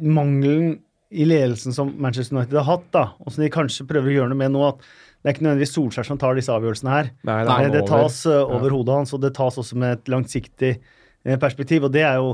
mangelen 0.00 0.78
i 1.10 1.24
ledelsen 1.26 1.74
som 1.74 1.90
Manchester 1.98 2.36
United 2.36 2.54
har 2.60 2.68
hatt, 2.68 2.84
da, 2.94 3.04
og 3.18 3.32
som 3.34 3.42
de 3.42 3.50
kanskje 3.50 3.86
prøver 3.88 4.12
å 4.12 4.16
gjøre 4.20 4.32
noe 4.32 4.38
med 4.38 4.54
nå. 4.54 4.62
at 4.68 4.84
det 5.20 5.28
er 5.28 5.34
ikke 5.34 5.44
nødvendigvis 5.44 5.74
Solskjær 5.76 6.06
som 6.06 6.18
tar 6.20 6.38
disse 6.38 6.52
avgjørelsene 6.54 6.92
her. 6.94 7.10
Nei, 7.28 7.40
det, 7.44 7.50
Nei, 7.50 7.72
det, 7.74 7.82
tas 7.90 8.22
over, 8.30 8.54
over 8.56 8.76
hodet 8.78 8.94
hans, 9.00 9.14
og 9.16 9.20
det 9.24 9.34
tas 9.36 9.58
også 9.60 9.76
med 9.76 9.98
et 9.98 10.08
langsiktig 10.08 10.70
eh, 10.78 11.36
perspektiv. 11.42 11.84
Og 11.88 11.92
det 11.92 12.06
er 12.08 12.20
jo 12.22 12.30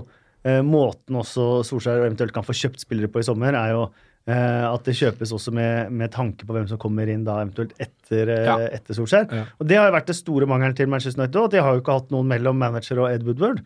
eh, 0.46 0.60
måten 0.62 1.18
også 1.18 1.64
Solskjær 1.66 2.04
eventuelt 2.04 2.36
kan 2.36 2.46
få 2.46 2.54
kjøpt 2.54 2.84
spillere 2.84 3.10
på 3.10 3.24
i 3.24 3.26
sommer, 3.26 3.58
er 3.58 3.72
jo 3.74 3.82
eh, 3.88 4.62
at 4.68 4.86
det 4.86 4.94
kjøpes 5.00 5.34
også 5.34 5.56
med, 5.56 5.90
med 5.98 6.14
tanke 6.14 6.46
på 6.46 6.54
hvem 6.54 6.68
som 6.70 6.78
kommer 6.78 7.10
inn 7.10 7.26
da 7.26 7.40
eventuelt 7.42 7.74
etter, 7.82 8.30
eh, 8.36 8.46
Ja. 8.46 8.56
etter 8.78 9.00
Solskjær. 9.00 9.26
Ja. 9.34 9.44
Og 9.58 9.66
det 9.72 9.80
har 9.80 9.90
jo 9.90 9.96
vært 9.98 10.12
det 10.12 10.20
store 10.20 10.46
mangelen 10.52 10.78
til 10.78 10.92
Manchester 10.92 11.24
United 11.24 11.40
òg, 11.42 11.50
at 11.50 11.56
de 11.58 11.64
har 11.66 11.74
jo 11.74 11.82
ikke 11.82 11.98
hatt 11.98 12.14
noen 12.14 12.30
mellom 12.30 12.62
manager 12.62 13.02
og 13.02 13.10
Ed 13.10 13.26
Woodward. 13.26 13.64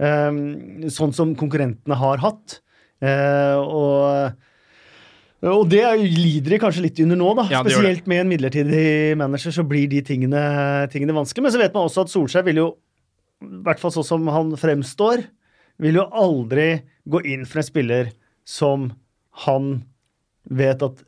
Um, 0.00 0.88
sånn 0.88 1.12
som 1.12 1.36
konkurrentene 1.36 1.98
har 2.00 2.24
hatt. 2.24 2.62
Eh, 3.02 3.58
og, 3.58 4.38
og 5.50 5.62
det 5.70 5.82
er 5.82 6.00
lider 6.00 6.54
de 6.54 6.62
kanskje 6.62 6.86
litt 6.86 7.02
under 7.02 7.18
nå, 7.18 7.34
da. 7.40 7.46
Ja. 7.50 7.60
Spesielt 7.66 8.08
med 8.10 8.22
en 8.22 8.32
midlertidig 8.32 9.18
manager 9.20 9.54
så 9.58 9.66
blir 9.66 9.90
de 9.90 10.02
tingene, 10.06 10.42
tingene 10.92 11.16
vanskelig. 11.16 11.46
Men 11.46 11.54
så 11.54 11.62
vet 11.62 11.76
man 11.76 11.88
også 11.88 12.06
at 12.06 12.14
Solskjær 12.14 12.46
vil 12.48 12.62
jo, 12.62 12.68
i 13.42 13.62
hvert 13.66 13.82
fall 13.82 13.94
sånn 13.94 14.10
som 14.14 14.28
han 14.32 14.54
fremstår, 14.60 15.26
vil 15.82 15.98
jo 15.98 16.10
aldri 16.14 16.68
gå 17.10 17.24
inn 17.26 17.48
for 17.48 17.62
en 17.62 17.66
spiller 17.66 18.12
som 18.46 18.92
han 19.46 19.72
vet 20.50 20.82
at 20.84 21.02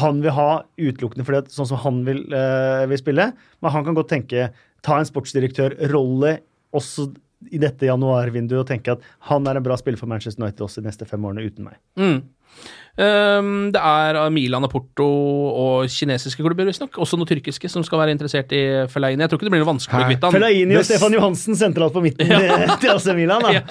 han 0.00 0.22
vil 0.24 0.34
ha 0.34 0.50
utelukkende 0.80 1.24
fordi 1.26 1.42
at 1.42 1.52
sånn 1.52 1.68
som 1.68 1.80
han 1.82 2.00
vil, 2.06 2.22
øh, 2.32 2.84
vil 2.88 3.00
spille. 3.00 3.26
Men 3.60 3.74
han 3.74 3.84
kan 3.86 3.96
godt 3.98 4.12
tenke 4.12 4.48
ta 4.82 4.98
en 4.98 5.08
sportsdirektørrolle 5.08 6.38
også 6.72 7.10
i 7.50 7.58
dette 7.58 7.88
januarvinduet 7.88 8.60
og 8.62 8.68
tenke 8.68 8.92
at 8.94 9.00
han 9.30 9.46
er 9.50 9.56
en 9.58 9.62
bra 9.66 9.76
spiller 9.80 9.98
for 9.98 10.06
Manchester 10.10 10.42
United 10.44 10.60
også 10.64 10.80
de 10.82 10.86
neste 10.88 11.08
fem 11.08 11.24
årene 11.24 11.44
uten 11.48 11.64
meg. 11.66 11.80
Mm. 11.98 12.22
Um, 12.92 13.70
det 13.72 13.80
er 13.80 14.18
Milan 14.30 14.66
og 14.66 14.70
Porto 14.74 15.06
og 15.08 15.86
kinesiske 15.88 16.44
klubber, 16.44 16.66
visstnok. 16.68 16.98
Også 17.00 17.16
noen 17.16 17.30
tyrkiske 17.30 17.70
som 17.72 17.80
skal 17.86 18.02
være 18.02 18.12
interessert 18.12 18.52
i 18.52 18.60
Fellaini. 18.92 19.24
Jeg 19.24 19.32
tror 19.32 19.40
ikke 19.40 19.48
det 19.48 19.54
blir 19.54 19.62
noe 19.64 19.70
vanskelig 19.72 19.96
å 19.96 20.02
Hæ? 20.02 20.04
bli 20.10 20.14
kvitt 20.18 20.26
han. 20.28 20.34
Fellaini 20.36 20.76
og 20.76 20.82
Det- 20.82 20.90
Stefan 20.90 21.16
Johansen 21.16 21.56
sentralt 21.56 21.94
på 21.96 22.02
midten 22.04 22.28
til, 22.28 22.76
til 22.84 22.92
AC 22.92 23.06
Milan. 23.16 23.40
da. 23.40 23.52
Ja. 23.56 23.62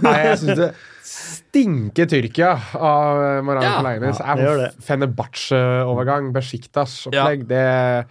Nei, 0.00 0.16
jeg 0.30 0.38
synes 0.40 0.56
det 0.62 0.70
stinker 1.04 2.08
Tyrkia 2.08 2.54
av 2.74 3.44
Marano 3.44 3.66
Ja, 3.68 3.74
Fellaini. 3.82 4.14
ja, 4.16 4.34
det 4.40 4.56
det. 4.62 4.70
Fenerbahçe-overgang, 4.88 6.32
Besjiktas-opplegg, 6.34 7.44
det 7.50 8.06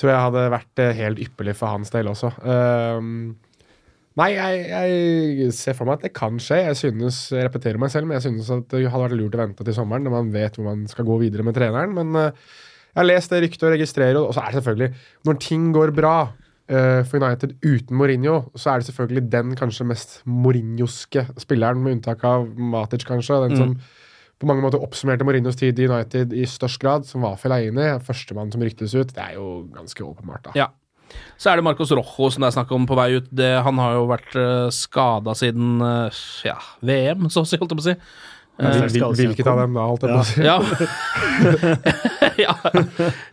tror 0.00 0.10
jeg 0.10 0.24
hadde 0.26 0.42
vært 0.56 0.82
eh, 0.82 0.92
helt 0.98 1.22
ypperlig 1.22 1.54
for 1.56 1.68
hans 1.76 1.90
del 1.94 2.10
også. 2.10 2.32
Ehm, 2.42 3.36
nei, 4.20 4.28
jeg, 4.34 4.66
jeg 5.40 5.54
ser 5.56 5.76
for 5.78 5.88
meg 5.88 6.00
at 6.00 6.06
det 6.08 6.12
kan 6.16 6.36
skje. 6.42 6.58
Jeg 6.68 6.76
synes, 6.80 7.22
jeg 7.32 7.46
repeterer 7.48 7.80
meg 7.80 7.92
selv, 7.94 8.08
men 8.10 8.18
jeg 8.18 8.26
synes 8.28 8.50
at 8.52 8.68
det 8.72 8.84
hadde 8.84 9.06
vært 9.06 9.16
lurt 9.18 9.38
å 9.38 9.42
vente 9.44 9.64
til 9.64 9.76
sommeren 9.76 10.04
når 10.06 10.16
man 10.18 10.30
vet 10.34 10.58
hvor 10.58 10.68
man 10.68 10.84
skal 10.90 11.08
gå 11.08 11.16
videre 11.22 11.46
med 11.46 11.56
treneren. 11.56 11.94
Men 11.96 12.14
eh, 12.20 12.44
jeg 12.92 13.00
har 13.00 13.08
lest 13.08 13.32
det 13.32 13.42
ryktet 13.46 13.66
og 13.70 13.74
registrerer, 13.76 14.20
og 14.20 14.34
så 14.36 14.44
er 14.44 14.52
det 14.52 14.60
selvfølgelig 14.60 14.90
Når 15.28 15.38
ting 15.40 15.70
går 15.72 15.94
bra 15.96 16.16
eh, 16.68 17.00
for 17.08 17.22
United 17.22 17.56
uten 17.64 17.96
Mourinho, 17.96 18.36
så 18.54 18.74
er 18.74 18.82
det 18.82 18.90
selvfølgelig 18.90 19.24
den 19.32 19.56
kanskje 19.56 19.88
mest 19.88 20.18
Mourinhoske 20.28 21.26
spilleren, 21.40 21.80
med 21.82 21.96
unntak 21.98 22.24
av 22.28 22.44
Matic, 22.58 23.06
kanskje. 23.08 23.40
Den 23.46 23.56
Mm. 23.56 23.60
som 23.62 23.76
på 24.42 24.46
mange 24.50 24.62
måter 24.64 24.82
oppsummerte 24.82 25.24
Mourinhos 25.24 25.56
tid 25.56 25.78
i 25.78 25.86
United 25.86 26.32
i 26.34 26.42
størst 26.50 26.80
grad, 26.82 27.04
som 27.06 27.22
var 27.22 27.36
Fellaini. 27.38 27.88
Førstemann 28.02 28.50
som 28.52 28.60
ryktes 28.60 28.92
ut. 28.92 29.14
Det 29.14 29.22
er 29.22 29.36
jo 29.38 29.68
ganske 29.70 30.02
åpenbart, 30.02 30.48
da. 30.48 30.52
Ja. 30.58 30.66
Så 31.40 31.50
er 31.52 31.58
det 31.58 31.64
Marcos 31.66 31.90
Rojo 31.94 32.28
som 32.30 32.44
det 32.44 32.50
er 32.52 32.56
snakk 32.58 32.70
om 32.76 32.84
på 32.86 32.96
vei 32.98 33.08
ut. 33.18 33.30
Det, 33.34 33.50
han 33.66 33.80
har 33.82 33.96
jo 33.98 34.04
vært 34.10 34.36
uh, 34.38 34.68
skada 34.74 35.34
siden 35.38 35.80
uh, 35.82 36.22
ja, 36.46 36.58
VM, 36.86 37.26
så 37.32 37.42
å 37.42 37.48
si, 37.48 37.58
holdt 37.60 37.74
jeg 37.74 37.80
på 37.80 37.86
å 37.86 37.90
si. 37.90 37.96
Eh, 38.60 38.82
hvil- 38.92 39.14
Hvilket 39.16 39.46
av 39.48 39.58
dem 39.62 39.72
da, 39.78 39.86
holdt 39.88 40.02
jeg 40.04 40.12
på 40.12 40.20
å 40.20 40.26
si? 40.28 40.42
Ja. 40.44 40.58
ja. 42.44 42.54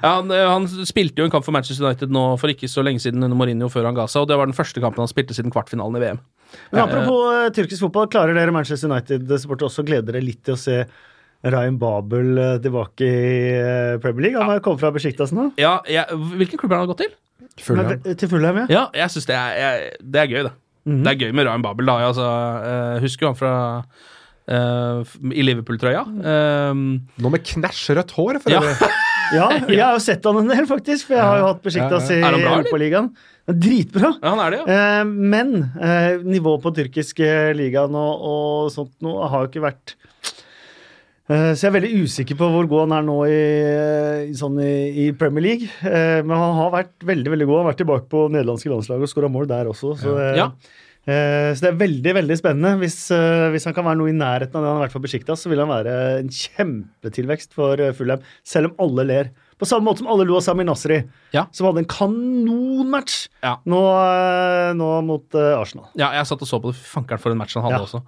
ja 0.02 0.14
han, 0.16 0.32
eh, 0.32 0.46
han 0.48 0.68
spilte 0.88 1.22
jo 1.22 1.28
en 1.28 1.34
kamp 1.34 1.46
for 1.46 1.54
Manchester 1.56 1.86
United 1.86 2.14
nå 2.14 2.24
for 2.40 2.52
ikke 2.54 2.70
så 2.72 2.84
lenge 2.86 3.04
siden 3.04 3.24
under 3.28 3.38
Mourinho 3.38 3.68
før 3.72 3.90
han 3.90 3.98
ga 3.98 4.08
seg, 4.10 4.24
og 4.24 4.32
det 4.32 4.38
var 4.40 4.50
den 4.50 4.58
første 4.58 4.82
kampen 4.84 5.04
han 5.04 5.12
spilte 5.12 5.36
siden 5.38 5.54
kvartfinalen 5.54 6.00
i 6.00 6.04
VM. 6.06 6.22
Men 6.72 6.82
apropos 6.86 7.28
eh, 7.36 7.52
tyrkisk 7.60 7.84
fotball, 7.86 8.10
klarer 8.10 8.38
dere 8.38 8.56
Manchester 8.56 8.90
United-supportere 8.90 9.70
også 9.70 9.84
å 9.86 9.90
glede 9.92 10.10
dere 10.10 10.24
litt 10.24 10.42
til 10.48 10.56
å 10.56 10.62
se 10.64 10.80
Ryan 11.46 11.78
Babel 11.80 12.32
eh, 12.42 12.56
tilbake 12.64 13.06
i 13.06 13.54
eh, 13.60 13.98
Premier 14.02 14.30
League? 14.30 14.40
Han 14.40 14.56
har 14.56 14.64
kommet 14.66 14.82
fra 14.82 14.94
Besjiktasen 14.96 15.38
nå. 15.40 15.50
Ja, 15.62 15.78
ja, 15.92 16.08
hvilken 16.16 16.60
klubb 16.64 16.74
har 16.74 16.82
han 16.86 16.90
gått 16.94 17.04
til? 17.06 17.14
Eh, 17.60 18.14
til 18.16 18.30
Fulham, 18.32 18.64
ja. 18.64 18.66
Ja, 18.70 18.86
jeg 19.04 19.10
synes 19.16 19.26
det 19.30 19.40
det 20.02 20.22
er 20.24 20.32
gøy, 20.32 20.44
det. 20.50 20.54
Mhm. 20.86 21.04
Det 21.04 21.12
er 21.12 21.20
gøy 21.26 21.36
med 21.36 21.46
Ryan 21.50 21.62
Babel. 21.66 21.86
da, 21.86 21.98
jeg, 22.00 22.08
altså, 22.14 22.30
eh, 22.70 23.02
Husker 23.04 23.28
jo 23.28 23.34
han 23.34 23.40
fra 23.44 23.54
Uh, 24.50 25.04
i 25.30 25.44
Liverpool-trøya. 25.46 26.00
Um, 26.74 26.80
Nå 27.22 27.30
med 27.30 27.44
knæsj 27.46 27.92
rødt 27.94 28.12
hår, 28.18 28.40
for 28.42 28.50
Ja. 28.50 28.64
øvrig. 28.64 28.88
Ja, 29.36 29.46
jeg 29.70 29.84
har 29.86 29.94
jo 29.94 30.00
sett 30.02 30.24
han 30.26 30.40
en 30.42 30.48
del, 30.50 30.66
faktisk. 30.66 31.06
For 31.06 31.14
jeg 31.14 31.22
har 31.22 31.38
jo 31.38 31.46
hatt 31.52 31.60
Besiktas 31.62 32.08
Ja, 32.10 32.16
i 32.16 32.20
ja. 32.24 32.32
Eller? 32.32 32.48
Europaligaen. 32.56 33.12
Dritbra. 33.46 34.10
ja, 34.24 34.30
han 34.32 34.40
er 34.42 34.50
det, 34.56 34.62
ja. 34.66 34.78
Uh, 35.04 35.06
men 35.06 35.52
uh, 35.78 36.26
nivået 36.26 36.64
på 36.66 36.72
tyrkiske 36.80 37.30
ligaen 37.60 37.94
og, 37.94 38.26
og 38.32 38.72
sånt 38.74 38.96
noe 39.06 39.30
har 39.30 39.46
jo 39.46 39.52
ikke 39.52 39.62
vært 39.68 39.94
Så 41.30 41.62
jeg 41.62 41.70
er 41.70 41.76
veldig 41.76 41.92
usikker 42.08 42.38
på 42.40 42.48
hvor 42.50 42.66
god 42.72 42.88
han 42.88 42.94
er 42.98 43.04
nå 43.06 43.16
i, 43.30 43.42
i, 44.32 44.34
sånn 44.34 44.56
i, 44.66 44.72
i 45.06 45.12
Premier 45.14 45.44
League. 45.46 45.68
Eh, 45.86 46.24
men 46.26 46.34
han 46.34 46.56
har 46.58 46.72
vært 46.74 47.06
veldig 47.06 47.34
veldig 47.36 47.46
god. 47.46 47.58
Han 47.60 47.66
har 47.68 47.72
vært 47.76 47.82
tilbake 47.84 48.08
på 48.10 48.24
nederlandske 48.34 48.72
landslag 48.72 49.04
og 49.06 49.12
skåra 49.12 49.30
mål 49.30 49.46
der 49.52 49.70
også. 49.70 49.92
Så, 50.02 50.16
eh, 50.18 50.40
Ja. 50.40 50.48
eh, 51.06 51.52
så 51.54 51.62
det 51.68 51.70
er 51.70 51.78
veldig 51.84 52.16
veldig 52.18 52.38
spennende. 52.40 52.72
Hvis, 52.82 52.98
eh, 53.14 53.46
hvis 53.54 53.68
han 53.70 53.76
kan 53.78 53.86
være 53.86 54.00
noe 54.02 54.10
i 54.10 54.18
nærheten 54.18 54.58
av 54.58 54.64
det 54.66 54.72
han 54.72 54.80
har 54.80 54.88
vært 54.88 54.96
for 54.98 55.06
Besjikta, 55.06 55.38
så 55.38 55.52
vil 55.54 55.62
han 55.62 55.70
være 55.70 55.94
en 56.24 56.30
kjempetilvekst 56.34 57.54
for 57.54 57.78
eh, 57.80 57.94
Fulham, 57.94 58.26
selv 58.44 58.72
om 58.72 58.90
alle 58.90 59.06
ler. 59.06 59.30
På 59.60 59.68
samme 59.70 59.86
måte 59.86 60.02
som 60.02 60.08
alle 60.10 60.26
lo 60.26 60.38
av 60.40 60.42
Sami 60.42 60.64
Nasri, 60.66 61.04
Ja. 61.36 61.46
som 61.52 61.68
hadde 61.70 61.84
en 61.86 61.92
kanonmatch 61.94 63.28
Ja. 63.44 63.58
nå, 63.68 63.80
eh, 64.02 64.74
nå 64.74 64.90
mot 65.06 65.36
eh, 65.36 65.54
Arsenal. 65.60 65.90
Ja, 65.96 66.10
jeg 66.18 66.26
satt 66.26 66.42
og 66.42 66.48
så 66.50 66.60
på 66.60 66.72
det. 66.74 66.80
Fankeren 66.82 67.20
for 67.22 67.30
en 67.32 67.38
match 67.38 67.54
han 67.54 67.64
hadde 67.70 67.86
også. 67.86 68.02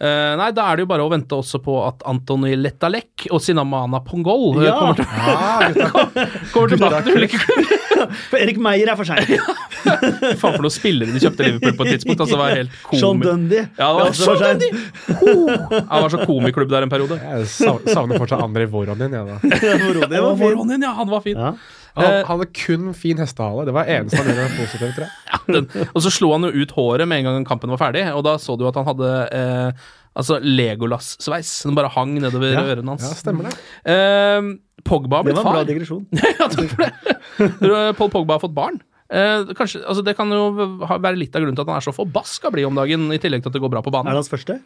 Eh, 0.00 0.32
nei, 0.40 0.46
da 0.56 0.64
er 0.70 0.78
det 0.78 0.84
jo 0.86 0.88
bare 0.88 1.04
å 1.04 1.10
vente 1.12 1.36
også 1.36 1.58
på 1.60 1.74
at 1.84 2.00
Antony 2.08 2.54
Letalek 2.56 3.26
og 3.36 3.42
Sinamana 3.44 3.98
Pongol 4.00 4.62
eh, 4.62 4.70
Ja. 4.70 4.78
kommer, 4.78 4.96
til, 4.96 6.46
kommer 6.54 6.72
tilbake 6.72 7.00
til 7.04 7.18
ulike 7.20 7.40
klubber. 7.42 7.76
For 8.30 8.40
Erik 8.40 8.56
Meyer 8.64 8.88
er 8.88 8.96
for 8.96 9.04
sein. 9.04 9.20
Faen 10.40 10.54
for 10.56 10.64
noen 10.64 10.72
spillere 10.72 11.12
de 11.12 11.20
kjøpte 11.20 11.44
Liverpool 11.44 11.74
på 11.76 11.84
et 11.84 11.90
tidspunkt. 11.98 12.22
Altså, 12.24 12.32
det 12.32 12.40
var 12.40 12.54
helt 12.56 12.78
komi. 12.86 13.00
Sean 13.02 13.20
Dundee. 13.20 13.66
Ja, 13.76 13.90
det 13.92 14.06
var 14.06 14.14
for 14.16 14.40
Sean. 14.40 14.62
Dundee! 14.62 15.82
Han 15.90 16.06
var 16.06 16.14
så 16.14 16.22
komiklubb 16.24 16.72
der 16.72 16.86
en 16.86 16.92
periode. 16.94 17.18
Jeg 17.20 17.50
savner 17.92 18.16
fortsatt 18.22 18.40
André 18.46 18.64
Voronin, 18.72 19.12
jeg. 19.18 19.52
Ja, 19.52 19.76
da. 20.08 20.32
Voronin, 20.40 20.80
ja, 20.88 20.94
han 20.96 21.12
var 21.12 21.20
fin. 21.28 21.36
Ja. 21.36 21.52
Han, 21.96 22.04
Eh, 22.06 22.20
han 22.24 22.28
hadde 22.38 22.46
kun 22.54 22.90
fin 22.94 23.18
hestehale. 23.18 23.64
Det 23.66 23.74
var 23.74 23.88
eneste 23.90 24.20
han 24.22 24.28
gjorde 24.30 24.50
positivt, 24.58 24.94
tror 24.98 25.06
jeg. 25.06 25.16
Ja, 25.30 25.38
den, 25.56 25.66
og 25.94 26.02
så 26.04 26.10
slo 26.12 26.32
han 26.34 26.44
jo 26.46 26.50
ut 26.62 26.72
håret 26.76 27.08
med 27.08 27.22
en 27.22 27.28
gang 27.30 27.44
kampen 27.48 27.70
var 27.72 27.80
ferdig, 27.80 28.04
og 28.14 28.22
da 28.26 28.36
så 28.42 28.56
du 28.58 28.66
at 28.68 28.76
han 28.78 28.86
hadde 28.86 29.10
eh, 29.34 29.86
altså 30.20 30.38
Legolas-sveis. 30.42 31.50
Den 31.66 31.74
bare 31.78 31.90
hang 31.94 32.14
nedover 32.22 32.52
Ja, 32.54 32.62
ørene 32.74 32.94
hans. 32.96 33.06
ja, 33.08 33.14
stemmer 33.18 33.48
det. 33.48 33.56
Eh, 33.90 34.50
Pogba 34.86 35.20
har 35.20 35.24
Det 35.28 35.34
var 35.36 35.42
en 35.42 35.50
bra 35.50 35.58
far. 35.60 35.68
digresjon. 35.68 36.06
ja, 36.38 36.46
takk 36.48 36.70
for 36.72 36.86
det. 36.86 37.94
Paul 37.98 38.10
Pogba 38.14 38.36
har 38.38 38.42
fått 38.44 38.54
barn. 38.56 38.78
Eh, 39.10 39.50
kanskje, 39.58 39.80
altså 39.82 40.04
det 40.06 40.14
kan 40.16 40.30
jo 40.30 40.44
være 40.86 41.16
litt 41.18 41.34
av 41.34 41.42
grunnen 41.42 41.56
til 41.58 41.64
at 41.66 41.72
han 41.72 41.80
er 41.80 41.86
så 41.88 41.94
forbaska 41.96 42.52
blid 42.54 42.68
om 42.68 42.78
dagen, 42.78 43.08
i 43.12 43.18
tillegg 43.22 43.42
til 43.42 43.50
at 43.50 43.56
det 43.58 43.62
går 43.64 43.72
bra 43.74 43.82
på 43.82 43.90
banen. 43.94 44.06
Er 44.12 44.14
det 44.14 44.22
hans 44.22 44.30
første? 44.30 44.60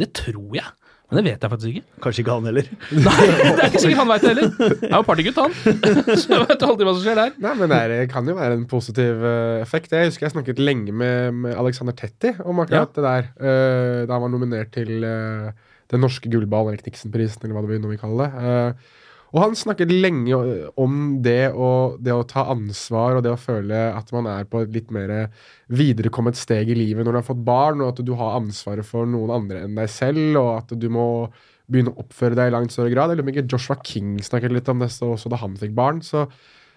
Det 0.00 0.08
tror 0.16 0.56
jeg, 0.56 0.64
men 1.10 1.18
det 1.18 1.24
vet 1.26 1.42
jeg 1.44 1.50
faktisk 1.52 1.70
ikke. 1.74 1.98
Kanskje 2.04 2.22
ikke 2.22 2.34
han 2.36 2.44
heller. 2.46 2.68
Nei, 3.06 3.24
det 3.26 3.48
er 3.50 3.64
ikke 3.66 3.82
sikkert 3.82 4.00
han 4.00 4.10
veit 4.12 4.22
det 4.24 4.30
heller. 4.30 4.52
Han 4.60 4.86
er 4.90 4.94
jo 4.96 5.06
partygutt, 5.08 5.40
han. 5.42 5.56
Så 6.20 6.30
jeg 6.30 6.44
vet 6.46 6.66
aldri 6.68 6.86
hva 6.86 6.94
som 6.94 7.02
skjer 7.02 7.18
der. 7.20 7.32
Nei, 7.42 7.54
men 7.58 7.74
det 7.94 7.98
kan 8.12 8.30
jo 8.30 8.36
være 8.38 8.58
en 8.60 8.68
positiv 8.70 9.24
eh, 9.32 9.56
effekt. 9.64 9.90
Jeg 9.96 10.12
husker 10.12 10.28
jeg 10.28 10.34
snakket 10.36 10.62
lenge 10.62 10.94
med, 10.94 11.34
med 11.46 11.58
Alexander 11.58 11.96
Tetti 11.98 12.32
om 12.46 12.62
akkurat 12.62 12.94
det 12.94 13.04
der. 13.08 13.28
eh, 13.42 13.98
da 14.06 14.14
han 14.16 14.24
var 14.28 14.32
nominert 14.32 14.70
til 14.76 15.02
eh, 15.04 15.50
den 15.90 16.04
norske 16.04 16.30
gullballen, 16.30 16.74
eller 16.76 16.86
Kniksen-prisen, 16.86 17.42
eller 17.44 17.58
hva 17.58 17.66
det 17.66 17.80
nå 17.82 17.90
vi 17.90 17.98
kaller 18.00 18.30
det. 18.30 18.50
Eh, 18.54 18.96
og 19.30 19.38
han 19.44 19.54
snakket 19.54 19.92
lenge 19.94 20.34
om 20.80 20.96
det 21.22 21.52
å, 21.54 21.96
det 22.02 22.14
å 22.16 22.24
ta 22.26 22.48
ansvar 22.50 23.18
og 23.18 23.22
det 23.26 23.30
å 23.30 23.38
føle 23.38 23.78
at 23.94 24.10
man 24.16 24.26
er 24.26 24.48
på 24.50 24.64
et 24.64 24.72
litt 24.74 24.90
mer 24.90 25.30
viderekommet 25.70 26.38
steg 26.38 26.72
i 26.72 26.74
livet 26.78 27.06
når 27.06 27.14
du 27.14 27.20
har 27.20 27.28
fått 27.28 27.44
barn, 27.46 27.80
og 27.84 27.92
at 27.92 28.02
du 28.06 28.12
har 28.18 28.40
ansvaret 28.40 28.86
for 28.86 29.06
noen 29.06 29.30
andre 29.36 29.62
enn 29.66 29.78
deg 29.78 29.90
selv, 29.92 30.34
og 30.40 30.50
at 30.58 30.74
du 30.74 30.88
må 30.90 31.06
begynne 31.70 31.92
å 31.94 32.02
oppføre 32.02 32.34
deg 32.34 32.50
i 32.50 32.54
langt 32.56 32.74
større 32.74 32.90
grad. 32.90 33.12
Jeg 33.14 33.20
lurer 33.20 33.36
ikke 33.36 33.46
Joshua 33.52 33.78
King 33.86 34.16
snakket 34.26 34.56
litt 34.56 34.68
om 34.72 34.82
det 34.82 34.90
også 35.06 35.30
da 35.30 35.38
han 35.38 35.54
fikk 35.60 35.76
barn. 35.78 36.02
Så 36.02 36.24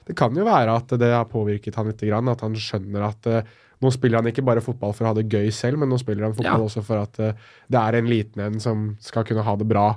det 0.06 0.14
kan 0.20 0.36
jo 0.38 0.46
være 0.46 0.78
at 0.78 0.94
det 1.02 1.10
har 1.16 1.26
påvirket 1.32 1.80
han 1.80 1.90
litt, 1.90 2.04
at 2.06 2.46
han 2.46 2.58
skjønner 2.60 3.08
at 3.08 3.30
eh, 3.32 3.54
nå 3.84 3.92
spiller 3.92 4.22
han 4.22 4.30
ikke 4.30 4.46
bare 4.46 4.62
fotball 4.64 4.94
for 4.96 5.08
å 5.08 5.12
ha 5.12 5.18
det 5.18 5.26
gøy 5.32 5.50
selv, 5.52 5.82
men 5.82 5.90
nå 5.92 5.98
spiller 6.02 6.28
han 6.28 6.36
fotball 6.38 6.62
Ja. 6.62 6.68
også 6.70 6.84
for 6.86 7.02
at 7.02 7.20
eh, 7.20 7.34
det 7.74 7.80
er 7.82 7.98
en 7.98 8.12
liten 8.12 8.44
en 8.46 8.60
som 8.62 8.92
skal 9.02 9.26
kunne 9.28 9.46
ha 9.48 9.56
det 9.58 9.68
bra. 9.68 9.88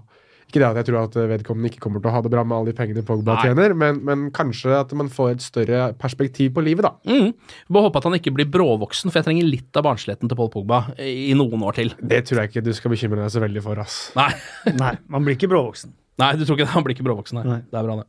Ikke 0.47 0.61
det 0.62 0.66
at 0.68 0.78
jeg 0.78 0.86
tror 0.88 1.01
at 1.09 1.16
vedkommende 1.32 1.70
ikke 1.72 1.80
kommer 1.82 2.03
til 2.03 2.11
å 2.11 2.14
ha 2.14 2.20
det 2.22 2.30
bra 2.30 2.44
med 2.47 2.55
alle 2.55 2.70
de 2.70 2.76
pengene 2.78 3.03
Pogba 3.07 3.34
Nei. 3.34 3.49
tjener, 3.49 3.74
men, 3.74 3.99
men 4.07 4.24
kanskje 4.34 4.76
at 4.78 4.94
man 4.94 5.11
får 5.11 5.32
et 5.34 5.42
større 5.42 5.80
perspektiv 5.99 6.53
på 6.55 6.62
livet, 6.62 6.86
da. 6.86 6.94
Mm. 7.11 7.32
Bare 7.74 7.88
håpe 7.88 7.99
at 7.99 8.07
han 8.07 8.14
ikke 8.20 8.34
blir 8.36 8.47
bråvoksen, 8.55 9.11
for 9.11 9.18
jeg 9.20 9.26
trenger 9.26 9.49
litt 9.51 9.80
av 9.80 9.88
barnsligheten 9.88 10.30
til 10.30 10.38
Pål 10.38 10.53
Pogba 10.55 10.80
i 11.03 11.34
noen 11.34 11.66
år 11.66 11.80
til. 11.80 11.90
Det 11.99 12.22
tror 12.28 12.44
jeg 12.44 12.53
ikke 12.53 12.66
du 12.68 12.72
skal 12.78 12.94
bekymre 12.94 13.24
deg 13.24 13.34
så 13.34 13.42
veldig 13.42 13.64
for, 13.66 13.82
ass. 13.82 14.01
Nei. 14.18 14.30
Nei, 14.84 14.94
man 15.11 15.26
blir 15.26 15.34
ikke 15.34 15.51
bråvoksen. 15.51 15.94
Nei, 16.16 16.30
du 16.38 16.47
tror 16.47 16.57
ikke 16.57 16.64
det? 16.64 16.72
Han 16.72 16.84
blir 16.86 16.94
ikke 16.97 17.05
bråvoksen, 17.05 17.36
nei. 17.42 17.44
Nei. 17.44 17.59
Det 17.68 17.76
er 17.76 17.84
bra, 17.84 17.97
det. 18.01 18.07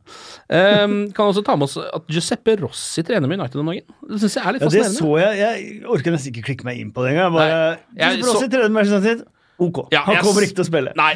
Um, 0.48 0.94
kan 1.12 1.28
også 1.28 1.42
ta 1.44 1.58
med 1.60 1.66
oss 1.66 1.74
at 1.76 2.06
Giuseppe 2.08 2.54
Rossi 2.62 3.02
trener 3.04 3.28
med 3.28 3.42
United 3.42 3.60
om 3.60 3.68
dagen. 3.68 3.84
Det 4.08 4.20
syns 4.22 4.38
jeg 4.38 4.46
er 4.48 4.56
litt 4.56 4.64
Ja, 4.64 4.70
det 4.72 4.84
så 4.94 5.10
jeg. 5.20 5.42
Jeg 5.42 5.82
orker 5.92 6.14
nesten 6.14 6.32
ikke 6.32 6.46
klikke 6.46 6.68
meg 6.70 6.80
inn 6.80 6.94
på 6.96 7.04
det 7.04 7.12
engang. 7.12 7.36
Jeg 7.98 8.22
Rossi 8.22 8.46
så- 8.46 8.48
trener 8.48 8.70
med 8.70 8.78
Manchester 8.78 9.02
United. 9.04 9.26
Ok, 9.58 9.78
Ja, 9.90 10.04
han 10.06 10.20
kommer 10.22 10.44
ikke 10.46 10.54
til 10.60 10.62
å 10.62 10.66
spille. 10.68 10.92
Nei, 10.94 11.08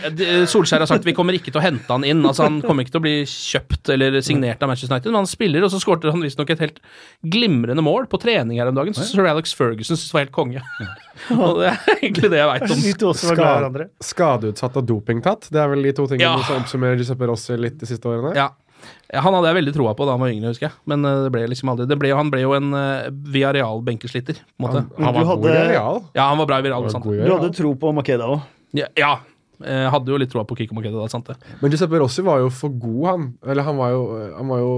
Solskjær 0.50 0.82
har 0.82 0.88
sagt 0.90 1.04
vi 1.06 1.12
kommer 1.14 1.36
ikke 1.36 1.52
til 1.52 1.60
å 1.60 1.62
hente 1.62 1.86
han 1.94 2.02
inn. 2.02 2.24
Altså 2.26 2.48
Han 2.48 2.56
kommer 2.64 2.82
ikke 2.82 2.96
til 2.96 3.00
å 3.00 3.04
bli 3.04 3.12
kjøpt 3.30 3.92
eller 3.94 4.16
signert 4.26 4.62
av 4.64 4.72
Manchester 4.72 4.90
United, 4.96 5.12
men 5.12 5.20
han 5.20 5.30
spiller, 5.30 5.62
og 5.62 5.70
så 5.70 5.78
skårte 5.82 6.10
han 6.10 6.24
visstnok 6.24 6.50
et 6.50 6.64
helt 6.64 6.80
glimrende 7.22 7.84
mål 7.86 8.08
på 8.10 8.18
trening 8.22 8.58
her 8.58 8.72
om 8.72 8.74
dagen. 8.74 8.96
Så 8.98 9.06
Sir 9.06 9.28
Alex 9.30 9.54
Ferguson 9.54 9.94
syntes 9.94 10.10
var 10.16 10.24
helt 10.26 10.34
konge. 10.34 10.62
og 11.38 11.60
det 11.62 11.70
er 11.70 11.92
egentlig 12.00 12.32
det 12.34 12.40
jeg 12.42 12.50
veit 12.50 12.66
om 12.74 13.14
Skade, 13.22 13.86
skadeutsatt 14.02 14.80
og 14.82 14.88
dopingtatt. 14.90 15.46
Det 15.52 15.62
er 15.62 15.70
vel 15.70 15.86
de 15.86 15.94
to 15.96 16.08
tingene 16.10 16.26
Ja. 16.34 16.42
som 16.48 16.58
oppsummerer 16.64 16.98
Giuseppe 16.98 17.30
Rossi 17.30 17.56
litt 17.60 17.78
de 17.78 17.86
siste 17.86 18.10
årene. 18.10 18.34
Ja. 18.38 18.48
Han 19.12 19.34
hadde 19.36 19.50
jeg 19.50 19.58
veldig 19.60 19.74
troa 19.76 19.92
på 19.98 20.06
da 20.08 20.14
han 20.16 20.22
var 20.24 20.32
yngre, 20.32 20.52
husker 20.54 20.68
jeg. 20.70 20.76
Men 20.88 21.04
eh, 21.04 21.18
det 21.26 21.32
ble 21.34 21.42
liksom 21.52 21.72
aldri 21.72 21.88
det 21.90 21.98
ble, 22.00 22.12
Han 22.16 22.30
ble 22.32 22.40
jo 22.44 22.54
en 22.56 22.70
uh, 22.72 23.10
Viareal-benkesliter, 23.34 24.40
på 24.56 24.66
måte. 24.66 24.84
Han, 24.96 25.04
han 25.04 25.14
var 25.18 25.28
god 25.36 25.50
i 25.50 25.52
hadde- 25.52 25.68
Real. 25.74 26.00
Ja, 26.16 26.30
han 26.30 26.40
var 26.40 26.48
bra 26.50 26.58
i 26.62 26.66
Viareal. 26.66 26.88
Sant? 26.92 27.04
Du 27.04 27.32
hadde 27.36 27.52
tro 27.56 27.74
på 27.76 27.92
Makeda 27.96 28.30
òg. 28.32 28.42
Ja, 28.78 28.88
ja. 28.96 29.12
Jeg 29.62 29.90
hadde 29.94 30.10
jo 30.10 30.16
litt 30.18 30.32
troa 30.32 30.42
på 30.48 30.56
Kiko 30.58 30.74
Makeda 30.74 30.98
da, 30.98 31.04
sant 31.12 31.28
det. 31.30 31.36
Men 31.60 31.70
Giuseppe 31.70 32.00
Rossi 32.00 32.22
var 32.26 32.40
jo 32.42 32.48
for 32.50 32.72
god, 32.82 33.02
han. 33.06 33.26
Eller 33.46 33.62
han 33.62 33.76
var 33.78 33.92
jo 33.92 34.00
Han, 34.34 34.48
var 34.50 34.58
jo, 34.58 34.72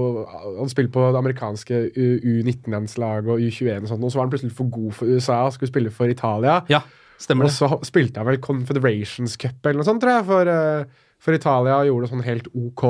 han 0.59 0.69
spilte 0.69 0.93
på 0.93 1.07
det 1.09 1.21
amerikanske 1.23 1.79
U19-landslaget 1.95 3.31
og 3.33 3.41
U21 3.41 3.87
og 3.87 3.89
sånt, 3.89 4.03
og 4.05 4.11
så 4.13 4.19
var 4.19 4.27
han 4.27 4.33
plutselig 4.35 4.53
for 4.57 4.69
god 4.69 4.91
for 4.99 5.09
USA 5.09 5.39
og 5.47 5.55
skulle 5.55 5.71
spille 5.71 5.93
for 5.95 6.11
Italia. 6.11 6.59
Ja, 6.71 6.83
stemmer 7.21 7.47
Og 7.49 7.55
så 7.55 7.69
spilte 7.87 8.21
han 8.21 8.29
vel 8.29 8.41
Confederations 8.43 9.37
Cup 9.41 9.65
eller 9.65 9.81
noe 9.81 9.87
sånt, 9.89 10.03
tror 10.03 10.19
jeg, 10.19 10.27
for, 10.29 10.53
eh, 10.53 11.05
for 11.25 11.37
Italia 11.37 11.79
og 11.79 11.89
gjorde 11.89 12.05
det 12.07 12.13
sånn 12.13 12.27
helt 12.27 12.51
OK. 12.53 12.85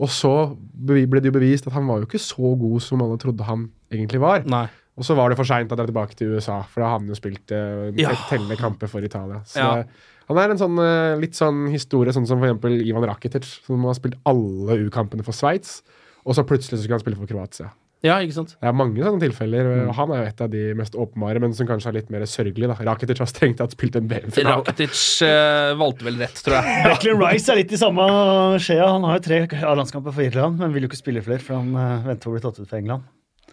Og 0.00 0.08
så 0.08 0.32
ble 0.80 1.04
det 1.20 1.28
jo 1.28 1.34
bevist 1.36 1.66
at 1.68 1.74
han 1.76 1.86
var 1.88 2.00
jo 2.00 2.08
ikke 2.08 2.22
så 2.22 2.54
god 2.58 2.80
som 2.84 3.02
alle 3.04 3.18
trodde 3.20 3.44
han 3.44 3.66
egentlig 3.92 4.20
var. 4.22 4.46
Nei. 4.48 4.66
Og 4.96 5.04
så 5.06 5.14
var 5.16 5.30
det 5.32 5.36
for 5.38 5.48
seint 5.48 5.70
å 5.72 5.76
dra 5.78 5.86
tilbake 5.88 6.16
til 6.16 6.34
USA, 6.36 6.60
for 6.68 6.82
da 6.82 6.88
har 6.90 6.98
han 6.98 7.08
jo 7.08 7.16
spilt 7.18 7.52
uh, 7.52 7.88
Ja. 8.00 8.14
tellende 8.28 8.56
kamper 8.60 8.88
for 8.90 9.04
Italia. 9.04 9.42
Så 9.48 9.60
Ja. 9.60 9.84
han 10.28 10.38
er 10.38 10.50
en 10.50 10.60
sånn 10.60 10.78
eh, 10.78 11.18
litt 11.20 11.34
sånn 11.38 11.68
historie, 11.72 12.12
sånn 12.12 12.26
som 12.28 12.42
eksempel 12.42 12.80
Ivan 12.84 13.06
Rakitic, 13.08 13.44
som 13.66 13.82
har 13.84 13.94
spilt 13.96 14.18
alle 14.28 14.76
U-kampene 14.86 15.24
for 15.24 15.32
Sveits, 15.32 15.82
og 16.24 16.34
så 16.36 16.44
plutselig 16.44 16.78
så 16.78 16.84
skulle 16.84 16.98
han 17.00 17.04
spille 17.04 17.16
for 17.20 17.26
Kroatia. 17.30 17.70
Ja, 18.00 18.14
ikke 18.24 18.32
sant? 18.32 18.54
Det 18.56 18.64
er 18.70 18.72
mange 18.72 19.02
sånne 19.04 19.20
tilfeller. 19.20 19.66
Mm. 19.84 19.90
Han 19.98 20.12
er 20.16 20.22
jo 20.22 20.28
et 20.30 20.38
av 20.40 20.48
de 20.54 20.62
mest 20.78 20.94
åpenbare, 20.96 21.42
men 21.44 21.52
som 21.56 21.68
kanskje 21.68 21.90
er 21.90 21.96
litt 21.98 22.08
mer 22.12 22.24
sørgelig. 22.24 22.70
da. 22.70 22.76
Rakitic 22.88 23.20
har 23.20 23.28
strengt 23.28 23.58
tatt 23.60 23.74
spilt 23.76 23.98
en 24.00 24.08
VM-finale. 24.08 24.62
Rakitic 24.62 25.02
uh, 25.26 25.74
valgte 25.80 26.06
vel 26.08 26.16
rett, 26.22 26.40
tror 26.46 26.56
jeg. 26.56 26.80
Declan 26.88 27.20
Rice 27.20 27.52
er 27.52 27.60
litt 27.60 27.74
i 27.76 27.80
samme 27.80 28.06
skjea. 28.62 28.88
Han 28.88 29.04
har 29.04 29.20
jo 29.20 29.24
tre 29.28 29.42
av 29.60 29.76
landskamper 29.82 30.16
for 30.16 30.24
Irland, 30.24 30.56
men 30.62 30.72
vil 30.72 30.88
jo 30.88 30.92
ikke 30.92 31.02
spille 31.02 31.24
flere, 31.26 31.44
for 31.44 31.60
han 31.60 31.74
uh, 31.76 32.06
venter 32.08 32.24
på 32.24 32.32
å 32.32 32.38
bli 32.38 32.44
tatt 32.46 32.62
ut 32.62 32.64
for 32.70 32.80
England. 32.80 33.04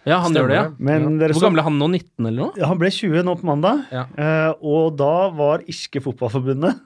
Ja, 0.08 0.22
han 0.24 0.32
gjør 0.32 0.48
det, 0.48 0.56
ja. 0.56 0.66
Men 0.80 1.18
dere 1.20 1.34
Hvor 1.34 1.42
så- 1.42 1.48
gammel 1.50 1.60
er 1.60 1.68
han 1.68 1.76
nå? 1.82 1.88
19 1.98 2.26
eller 2.30 2.38
noe? 2.46 2.52
Ja, 2.56 2.68
Han 2.70 2.78
ble 2.80 2.88
20 2.94 3.26
nå 3.28 3.34
på 3.36 3.48
mandag, 3.50 3.84
Ja. 3.92 4.06
Uh, 4.16 4.52
og 4.64 4.96
da 4.96 5.28
var 5.36 5.60
irske 5.68 6.00
fotballforbundet 6.00 6.78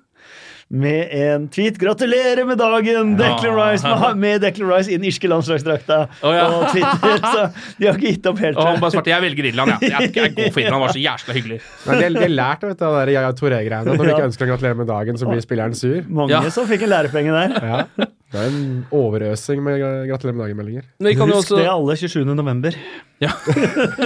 med 0.71 1.09
en 1.13 1.49
tweet 1.49 1.79
'Gratulerer 1.79 2.45
med 2.47 2.59
dagen, 2.59 3.17
Declan 3.17 3.57
Rice!' 3.57 3.83
Med, 3.85 4.17
med 4.17 4.41
Declan 4.41 4.69
Rice 4.71 4.91
i 4.93 4.97
den 4.97 5.05
irske 5.05 5.29
landslagsdrakta 5.29 6.09
Oh, 6.23 6.33
ja. 6.35 6.47
Og 6.49 6.71
Twitter. 6.73 7.19
Så 7.23 7.51
de 7.79 7.87
har 7.87 7.95
ikke 7.99 8.13
gitt 8.15 8.27
opp 8.27 8.39
helt. 8.39 8.57
Og 8.57 8.67
han 8.67 8.81
bare 8.81 8.91
svarte 8.95 9.11
'jeg 9.11 9.23
velger 9.23 9.45
Irland', 9.53 9.75
ja. 9.83 9.99
Jeg, 10.01 10.15
jeg 10.17 10.35
går 10.35 10.53
for 10.53 10.61
Irland, 10.61 10.81
Det 10.83 10.87
var 10.87 10.93
så 10.93 11.05
jævla 11.09 11.35
hyggelig. 11.35 11.61
Men 11.87 12.01
de, 12.03 12.21
de 12.21 12.29
lærte 12.29 12.67
vet 12.69 12.79
du, 12.79 12.85
av 12.85 13.09
Yaya 13.09 13.33
Touré-greiene. 13.33 13.85
Når 13.97 14.05
du 14.05 14.11
ikke 14.15 14.29
ønsker 14.31 14.47
å 14.47 14.49
gratulere 14.55 14.75
med 14.75 14.87
dagen, 14.87 15.19
så 15.19 15.27
blir 15.29 15.41
spilleren 15.45 15.75
sur. 15.75 16.03
Mange 16.09 16.31
Ja. 16.33 16.51
som 16.51 16.67
fikk 16.67 16.83
en 16.83 16.89
lærepenge 16.95 17.33
der. 17.33 17.49
Ja. 17.99 18.07
Det 18.33 18.41
er 18.41 18.49
en 18.49 18.69
overøsing 18.97 19.61
med 19.61 19.77
gra- 19.77 20.07
gratulerer 20.09 20.37
med 20.39 20.47
dagen-meldinger. 20.47 20.85
Husk 21.05 21.35
også 21.37 21.59
det 21.59 21.67
alle 21.69 21.97
27. 22.01 22.23
november. 22.33 22.77
ja. 23.21 23.29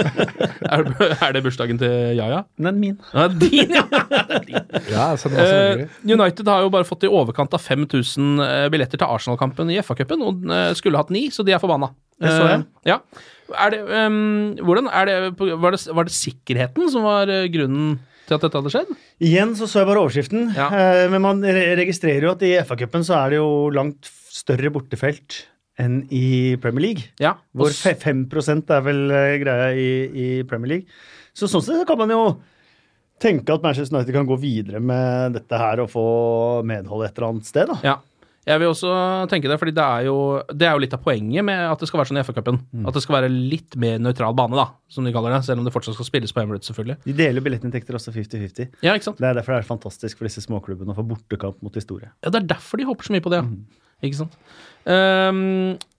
er, 0.73 1.31
det- 1.33 1.43
bursdagen 1.45 1.79
til 1.79 1.93
Yaya? 2.17 2.41
Den 2.59 2.79
min. 2.81 2.97
Ja, 3.13 3.27
din, 3.31 3.71
ja! 3.71 3.85
Ja, 4.91 5.05
hyggelig. 5.15 5.87
United 6.03 6.47
har 6.51 6.65
jo 6.65 6.73
bare 6.73 6.87
fått 6.87 7.05
i 7.07 7.11
overkant 7.11 7.55
av 7.55 7.63
5000 7.63 8.43
eh, 8.43 8.67
billetter 8.73 8.99
til 8.99 9.07
Arsenal-kampen 9.07 9.71
i 9.71 9.79
FA-cupen, 9.83 10.23
og 10.27 10.45
eh, 10.51 10.73
skulle 10.77 10.99
hatt 10.99 11.11
ni, 11.13 11.27
så 11.33 11.45
de 11.47 11.55
er 11.55 11.63
forbanna. 11.63 11.89
Det 12.19 12.33
så 12.33 12.51
jeg. 12.51 12.61
Eh, 12.65 12.91
ja. 12.91 12.99
Er 13.63 13.71
det, 13.71 13.79
um, 13.87 14.57
hvordan 14.67 14.89
er 14.91 15.07
det, 15.07 15.17
var, 15.39 15.71
det, 15.71 15.81
var 15.95 16.07
det 16.07 16.15
sikkerheten 16.15 16.89
som 16.91 17.05
var 17.07 17.31
grunnen 17.53 17.95
til 18.27 18.35
at 18.37 18.43
dette 18.45 18.59
hadde 18.59 18.71
skjedd? 18.73 18.89
Igjen 19.23 19.53
så 19.57 19.67
så 19.71 19.81
jeg 19.81 19.87
bare 19.89 20.01
overskriften, 20.03 20.49
Ja. 20.55 20.67
eh, 20.69 21.07
men 21.09 21.21
man 21.23 21.41
registrerer 21.41 22.27
jo 22.27 22.31
at 22.35 22.43
i 22.43 22.53
FA-cupen 22.61 23.05
så 23.07 23.15
er 23.25 23.29
det 23.33 23.39
jo 23.39 23.69
langt 23.73 24.09
større 24.31 24.69
bortefelt 24.75 25.45
enn 25.79 26.01
i 26.11 26.55
Premier 26.61 26.81
League. 26.89 27.03
Ja. 27.21 27.35
Hvor 27.55 27.69
og 27.69 27.73
s- 27.73 27.81
5 28.03 28.25
er 28.69 28.81
vel 28.85 29.11
eh, 29.11 29.37
greia 29.43 29.71
i, 29.77 29.89
i 30.11 30.43
Premier 30.43 30.67
League. 30.75 30.85
Så 31.37 31.47
sånn 31.47 31.61
sett 31.63 31.85
kan 31.87 31.97
man 31.97 32.09
jo 32.09 32.21
tenke 33.21 33.49
at 33.53 33.63
Manchester 33.63 33.95
United 33.97 34.13
kan 34.13 34.27
gå 34.29 34.37
videre 34.39 34.79
med 34.81 35.33
dette 35.37 35.57
her 35.57 35.79
og 35.81 35.89
få 35.89 36.05
medhold 36.65 37.05
et 37.05 37.17
eller 37.17 37.29
annet 37.31 37.45
sted. 37.49 37.67
da. 37.67 37.77
Ja. 37.83 37.95
Jeg 38.47 38.61
vil 38.61 38.69
også 38.71 38.91
tenke 39.27 39.49
det, 39.51 39.57
fordi 39.59 39.73
det 39.75 39.83
er, 39.83 40.05
jo, 40.07 40.17
det 40.55 40.67
er 40.67 40.75
jo 40.77 40.79
litt 40.79 40.93
av 40.95 41.01
poenget 41.03 41.43
med 41.43 41.65
at 41.67 41.81
det 41.81 41.89
skal 41.89 41.99
være 41.99 42.11
sånn 42.13 42.19
i 42.21 42.23
FA-cupen. 42.23 42.59
Mm. 42.71 42.85
At 42.87 42.95
det 42.95 43.01
skal 43.03 43.17
være 43.17 43.31
litt 43.33 43.75
mer 43.79 43.97
nøytral 43.99 44.37
bane, 44.37 44.55
da, 44.55 44.69
som 44.93 45.07
de 45.07 45.11
kaller 45.15 45.35
det. 45.35 45.41
Selv 45.47 45.59
om 45.59 45.67
det 45.67 45.73
fortsatt 45.75 45.97
skal 45.97 46.07
spilles 46.07 46.31
på 46.31 46.43
Emirates, 46.45 46.69
selvfølgelig. 46.71 46.95
De 47.03 47.15
deler 47.17 47.43
billettinntekter 47.43 47.97
også 47.99 48.13
50-50. 48.15 48.69
Ja, 48.87 48.95
ikke 48.95 49.09
sant? 49.09 49.19
Det 49.19 49.27
er 49.27 49.35
derfor 49.41 49.57
det 49.57 49.59
er 49.65 49.67
fantastisk 49.67 50.21
for 50.21 50.29
disse 50.29 50.45
småklubbene 50.45 50.95
å 50.95 50.97
få 50.97 51.03
bortekamp 51.09 51.59
mot 51.65 51.75
historie. 51.75 52.13
Ja, 52.23 52.31
Det 52.31 52.39
er 52.39 52.47
derfor 52.55 52.79
de 52.79 52.87
håper 52.87 53.09
så 53.09 53.17
mye 53.17 53.25
på 53.25 53.33
det, 53.35 53.43
ja. 53.43 53.49
Mm. 53.49 53.83
Ikke 54.07 54.19
sant? 54.19 54.35
Um, 54.87 55.39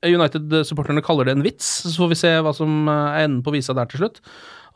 United-supporterne 0.06 1.02
kaller 1.04 1.28
det 1.28 1.34
en 1.34 1.44
vits, 1.44 1.66
så 1.84 1.92
får 1.98 2.12
vi 2.14 2.18
se 2.20 2.30
hva 2.46 2.54
som 2.56 2.86
eh, 2.88 3.18
er 3.18 3.26
enden 3.26 3.42
på 3.44 3.52
visa 3.52 3.74
der 3.76 3.90
til 3.90 4.04
slutt. 4.04 4.22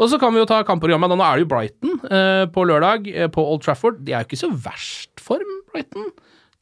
Og 0.02 0.10
så 0.10 0.18
kan 0.20 0.34
vi 0.34 0.42
jo 0.42 0.48
ta 0.50 0.58
kampprogrammet. 0.66 1.12
Nå 1.12 1.24
er 1.24 1.38
det 1.38 1.44
jo 1.44 1.50
Brighton 1.52 1.96
eh, 2.10 2.44
på 2.52 2.66
lørdag 2.66 3.06
eh, 3.12 3.30
på 3.32 3.44
Old 3.46 3.62
Trafford. 3.64 4.02
De 4.02 4.12
er 4.12 4.24
jo 4.24 4.28
ikke 4.28 4.40
så 4.42 4.50
verst 4.66 5.22
form, 5.22 5.54
Brighton. 5.70 6.10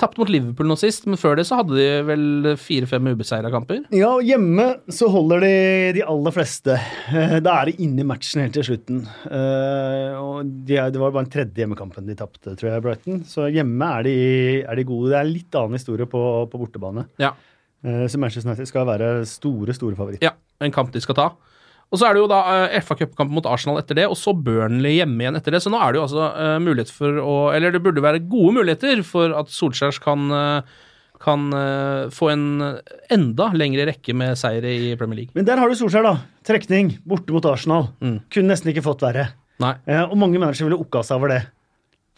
Tapt 0.01 0.17
mot 0.17 0.31
Liverpool 0.33 0.65
nå 0.71 0.77
sist, 0.81 1.05
men 1.11 1.19
før 1.21 1.35
det 1.37 1.45
så 1.45 1.59
hadde 1.59 1.77
de 1.77 1.89
vel 2.09 2.23
fire-fem 2.57 3.11
ubeseira 3.13 3.51
kamper. 3.53 3.83
Ja, 3.93 4.15
og 4.17 4.25
hjemme 4.25 4.65
så 4.89 5.11
holder 5.13 5.43
de 5.45 5.51
de 5.99 6.05
aller 6.09 6.33
fleste. 6.33 6.79
Eh, 7.13 7.35
Da 7.45 7.59
er 7.61 7.69
de 7.69 7.75
inne 7.85 8.01
i 8.01 8.07
matchen 8.09 8.41
helt 8.41 8.57
til 8.57 8.65
slutten. 8.71 9.03
Eh, 9.29 10.17
og 10.17 10.49
Det 10.65 10.81
var 10.97 11.13
bare 11.13 11.27
den 11.27 11.33
tredje 11.35 11.61
hjemmekampen 11.61 12.09
de 12.09 12.17
tapte, 12.17 12.57
tror 12.57 12.71
jeg, 12.73 12.83
Brighton. 12.87 13.21
Så 13.29 13.51
hjemme 13.53 13.91
er 13.99 14.09
de, 14.09 14.17
er 14.65 14.81
de 14.81 14.87
gode. 14.89 15.11
Det 15.13 15.19
er 15.21 15.27
en 15.29 15.35
litt 15.37 15.61
annen 15.61 15.77
historie 15.77 16.09
på, 16.09 16.25
på 16.49 16.63
bortebane. 16.65 17.05
Ja. 17.21 17.35
Eh, 17.85 18.07
Så 18.09 18.17
Manchester 18.19 18.49
United 18.51 18.73
skal 18.73 18.89
være 18.89 19.13
store, 19.29 19.77
store 19.77 19.97
favoritter. 20.01 20.31
Ja, 20.31 20.33
en 20.65 20.73
kamp 20.73 20.93
de 20.97 21.01
skal 21.05 21.19
ta. 21.21 21.29
Og 21.91 21.99
så 21.99 22.07
er 22.07 22.15
det 22.15 22.21
jo 22.23 22.29
da 22.31 22.41
uh, 22.71 22.77
FA 22.87 22.95
Cup-kamp 23.01 23.33
mot 23.35 23.47
Arsenal 23.51 23.81
etter 23.81 23.99
det, 23.99 24.05
og 24.07 24.15
så 24.19 24.31
Burnley 24.37 25.01
hjemme 25.01 25.25
igjen 25.25 25.39
etter 25.41 25.57
det. 25.57 25.63
Så 25.65 25.73
nå 25.75 25.81
er 25.83 25.91
det 25.91 25.99
jo 25.99 26.05
altså 26.07 26.29
uh, 26.31 26.59
mulighet 26.63 26.93
for 26.95 27.19
å 27.19 27.35
Eller 27.57 27.75
det 27.75 27.81
burde 27.83 28.05
være 28.05 28.21
gode 28.31 28.55
muligheter 28.61 29.03
for 29.07 29.35
at 29.35 29.51
Solskjærs 29.51 29.99
kan, 30.05 30.29
eh, 30.31 30.79
kan 31.21 31.49
uh, 31.51 32.07
få 32.15 32.31
en 32.31 32.45
enda 33.11 33.51
lengre 33.59 33.89
rekke 33.91 34.15
med 34.17 34.39
seire 34.39 34.71
i 34.71 34.93
Premier 35.01 35.25
League. 35.25 35.35
Men 35.35 35.49
der 35.51 35.59
har 35.59 35.67
du 35.69 35.75
Solskjær, 35.75 36.07
da. 36.07 36.15
Trekning 36.47 36.95
borte 37.03 37.35
mot 37.35 37.45
Arsenal. 37.51 37.91
Kunne 38.01 38.53
nesten 38.55 38.71
ikke 38.71 38.87
fått 38.87 39.03
verre. 39.05 39.33
Eh, 39.61 40.05
Og 40.07 40.15
mange 40.17 40.39
managere 40.41 40.71
ville 40.71 40.79
okka 40.81 41.03
seg 41.05 41.19
over 41.19 41.35
det. 41.35 41.41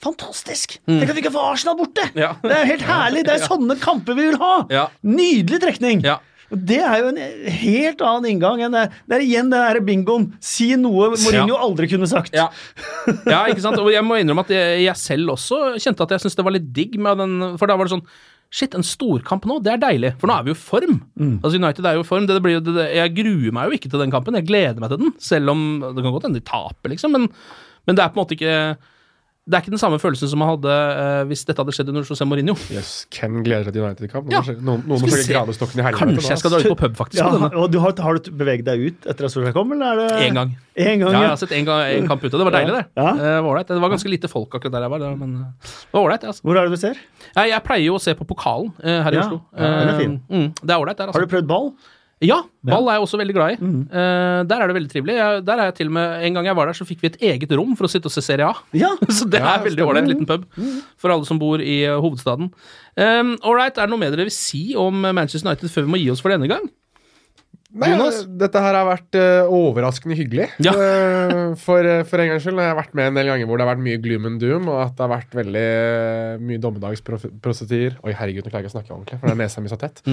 Fantastisk! 0.03 0.81
Tenk 0.89 1.11
at 1.13 1.17
vi 1.17 1.23
kan 1.23 1.35
få 1.35 1.43
Arsenal 1.53 1.77
borte! 1.79 2.05
Ja. 2.19 2.33
Det 2.43 2.55
er 2.57 2.67
helt 2.67 2.85
herlig! 2.87 3.25
Det 3.27 3.37
er 3.37 3.45
sånne 3.51 3.77
kamper 3.81 4.17
vi 4.19 4.29
vil 4.33 4.39
ha! 4.41 4.55
Ja. 4.75 4.85
Nydelig 5.07 5.61
trekning! 5.63 6.03
Ja. 6.07 6.17
Det 6.53 6.81
er 6.85 6.99
jo 7.01 7.11
en 7.13 7.21
helt 7.63 8.03
annen 8.05 8.29
inngang 8.35 8.61
enn 8.67 8.75
det. 8.77 8.85
Det 9.09 9.17
er 9.17 9.25
igjen 9.25 9.49
den 9.53 9.63
der 9.65 9.81
bingoen. 9.85 10.27
Si 10.45 10.69
noe 10.77 11.13
Mourinho 11.15 11.57
aldri 11.57 11.89
kunne 11.93 12.09
sagt. 12.11 12.35
Ja. 12.37 12.51
ja, 13.33 13.47
ikke 13.49 13.65
sant? 13.65 13.81
Og 13.81 13.89
jeg 13.95 14.05
må 14.05 14.19
innrømme 14.21 14.45
at 14.45 14.53
jeg, 14.53 14.83
jeg 14.85 15.01
selv 15.01 15.33
også 15.37 15.63
kjente 15.79 16.05
at 16.05 16.15
jeg 16.15 16.25
syntes 16.25 16.37
det 16.39 16.47
var 16.47 16.57
litt 16.57 16.69
digg 16.77 16.99
med 17.01 17.23
den 17.23 17.57
For 17.61 17.71
da 17.71 17.79
var 17.79 17.89
det 17.89 17.97
sånn 17.97 18.07
Shit, 18.53 18.75
en 18.77 18.85
storkamp 18.85 19.47
nå, 19.49 19.55
det 19.65 19.71
er 19.73 19.79
deilig, 19.81 20.11
for 20.21 20.29
nå 20.29 20.35
er 20.37 20.45
vi 20.45 20.51
jo 20.53 20.57
i 20.59 20.61
form. 20.61 20.99
Altså 21.39 21.57
United 21.57 21.87
er 21.89 21.95
jo 21.97 22.03
i 22.05 22.05
form. 22.05 22.27
Det, 22.29 22.35
det 22.37 22.43
blir, 22.45 22.59
det, 22.61 22.85
jeg 22.99 23.15
gruer 23.17 23.55
meg 23.57 23.71
jo 23.71 23.79
ikke 23.79 23.89
til 23.89 24.03
den 24.03 24.13
kampen, 24.13 24.37
jeg 24.37 24.45
gleder 24.45 24.83
meg 24.83 24.93
til 24.93 25.01
den. 25.01 25.15
Selv 25.25 25.55
om 25.55 25.63
det 25.81 26.05
kan 26.05 26.13
godt 26.13 26.27
hende 26.29 26.37
de 26.37 26.45
taper, 26.45 26.93
liksom. 26.93 27.17
Men, 27.17 27.31
men 27.89 27.97
det 27.97 28.05
er 28.05 28.13
på 28.13 28.21
en 28.21 28.27
måte 28.27 28.37
ikke 28.37 28.59
Det 29.43 29.57
er 29.59 29.63
ikke 29.65 29.73
den 29.75 29.81
samme 29.83 29.97
følelsen 29.99 30.29
som 30.31 30.39
man 30.39 30.53
hadde 30.53 30.71
uh, 30.71 31.25
hvis 31.27 31.41
dette 31.49 31.59
hadde 31.59 31.73
skjedd 31.75 31.89
under 31.91 32.05
José 32.07 32.23
Mourinho. 32.31 32.55
Yes, 32.71 32.91
Ken 33.11 33.41
gleder 33.43 33.65
seg 33.67 33.75
til 33.75 33.83
United-kamp. 33.83 34.29
Ja. 34.31 34.39
Noen, 34.47 34.61
noen, 34.69 34.85
noen 34.87 35.03
må 35.03 35.09
sjekke 35.11 35.33
gradestokken 35.35 35.81
i 35.81 35.87
helvete. 35.89 36.13
Kanskje 36.13 36.31
jeg 36.31 36.43
skal 36.45 36.53
dra 36.55 36.61
ut 36.63 36.69
på 36.71 36.77
pub, 36.85 36.95
faktisk. 37.01 37.19
Ja, 37.19 37.27
på 37.27 37.41
denne. 37.41 37.49
og 37.59 37.73
du 37.75 37.81
har, 37.83 37.97
har 38.07 38.21
du 38.23 38.29
beveget 38.39 38.69
deg 38.69 38.85
ut 38.87 39.09
etter 39.11 39.27
at 39.27 39.35
Solskjær 39.35 39.57
kom, 39.57 39.75
eller 39.75 39.99
er 39.99 39.99
det 40.15 40.29
En 40.29 40.39
gang. 40.39 40.53
En 40.79 41.03
gang, 41.03 41.11
Ja, 41.17 41.25
jeg 41.27 41.33
har 41.33 41.41
sett 41.43 41.57
én 41.59 41.67
kamp 41.67 42.23
ute. 42.23 42.31
Det 42.39 42.47
var 42.47 42.55
deilig, 42.55 42.77
det. 42.79 42.85
Ja. 43.03 43.09
Eh, 43.17 43.25
Det 43.35 43.41
var. 43.49 43.63
Det 43.73 43.81
var 43.83 43.93
ganske 43.97 44.13
lite 44.15 44.31
folk 44.31 44.55
akkurat 44.61 44.77
der 44.79 44.87
jeg 44.87 44.93
var, 44.95 45.03
det, 45.03 45.11
men 45.25 45.35
eh, 45.41 45.73
det 45.75 45.91
var 45.99 46.05
ålreit. 46.07 46.29
Altså. 46.31 46.47
Hvor 46.47 46.61
er 46.63 46.71
det 46.71 46.79
du 46.79 46.83
ser? 46.85 47.03
Jeg, 47.35 47.51
jeg 47.57 47.63
pleier 47.67 47.85
jo 47.89 47.99
å 47.99 48.05
se 48.07 48.15
på 48.15 48.29
pokalen 48.31 48.71
her 48.79 49.11
i 49.11 49.19
Ja, 49.19 49.27
Oslo. 49.27 49.41
ja, 49.59 49.73
den 49.83 49.91
er 49.91 49.99
fin. 49.99 50.15
Mm, 50.31 50.47
det 50.63 50.71
er 50.71 50.79
ålreit 50.79 51.03
der, 51.03 51.11
altså. 51.11 51.19
Har 51.19 51.27
du 51.27 51.35
prøvd 51.35 51.51
ball? 51.51 51.73
Ja, 52.23 52.39
ball 52.67 52.87
er 52.89 52.99
jeg 52.99 53.05
også 53.07 53.19
veldig 53.19 53.35
glad 53.37 53.55
i. 53.55 53.71
Eh, 53.91 54.41
der 54.47 54.63
er 54.63 54.71
det 54.71 54.77
veldig 54.77 54.91
trivelig. 54.93 55.17
Jeg, 55.19 55.41
der 55.49 55.63
er 55.63 55.71
jeg 55.71 55.77
til 55.81 55.91
og 55.91 55.97
med, 55.97 56.27
En 56.29 56.37
gang 56.39 56.47
jeg 56.47 56.59
var 56.59 56.71
der, 56.71 56.79
så 56.79 56.87
fikk 56.87 57.03
vi 57.03 57.11
et 57.13 57.19
eget 57.33 57.55
rom 57.59 57.73
for 57.79 57.89
å 57.89 57.91
sitte 57.91 58.07
og 58.11 58.15
se 58.15 58.23
Serie 58.25 58.47
A. 58.47 58.55
Ja. 58.79 58.93
så 59.19 59.27
det 59.29 59.41
Ja, 59.43 59.57
er 59.57 59.65
veldig 59.67 59.87
ålreit. 59.87 60.07
En 60.07 60.13
liten 60.15 60.29
pub 60.29 60.47
for 61.03 61.15
alle 61.15 61.27
som 61.27 61.41
bor 61.43 61.63
i 61.63 61.81
uh, 61.89 61.99
hovedstaden. 62.05 62.53
Um, 62.95 63.35
Ålreit, 63.43 63.77
er 63.81 63.89
det 63.89 63.95
noe 63.95 64.01
mer 64.03 64.13
dere 64.15 64.29
vil 64.29 64.35
si 64.37 64.73
om 64.79 65.03
Manchester 65.03 65.49
United 65.51 65.73
før 65.73 65.87
vi 65.89 65.95
må 65.97 66.01
gi 66.03 66.11
oss 66.13 66.23
for 66.23 66.31
denne 66.35 66.49
gang? 66.51 66.69
Nei, 67.73 67.89
Jonas? 67.89 68.19
dette 68.37 68.61
her 68.61 68.77
har 68.77 68.85
vært 68.85 69.17
uh, 69.17 69.49
overraskende 69.49 70.17
hyggelig. 70.19 70.51
Ja. 70.61 70.75
Eh, 70.77 71.55
for, 71.57 71.87
for 72.05 72.21
en 72.21 72.29
gangs 72.35 72.45
skyld. 72.45 72.61
Jeg 72.61 72.69
har 72.69 72.77
vært 72.77 72.93
med 72.99 73.09
en 73.09 73.17
del 73.17 73.31
ganger 73.33 73.49
hvor 73.49 73.57
det 73.57 73.65
har 73.65 73.71
vært 73.73 73.85
mye 73.87 74.01
gloom 74.05 74.29
and 74.29 74.43
doom, 74.45 74.69
og 74.69 74.83
at 74.83 74.93
det 74.99 75.07
har 75.07 75.13
vært 75.15 75.37
veldig 75.39 75.63
mye 76.45 76.61
dommedagsprosetier. 76.61 77.97
Oi, 78.05 78.13
herregud, 78.19 78.45
nå 78.45 78.53
klarer 78.53 78.67
jeg 78.67 78.69
ikke 78.69 78.75
å 78.75 78.77
snakke 78.77 78.93
ordentlig, 78.99 79.21
for 79.23 79.31
det 79.31 79.37
er 79.39 79.41
nesa 79.41 79.65
mi 79.65 79.73
så 79.73 79.81
tett. 79.81 80.05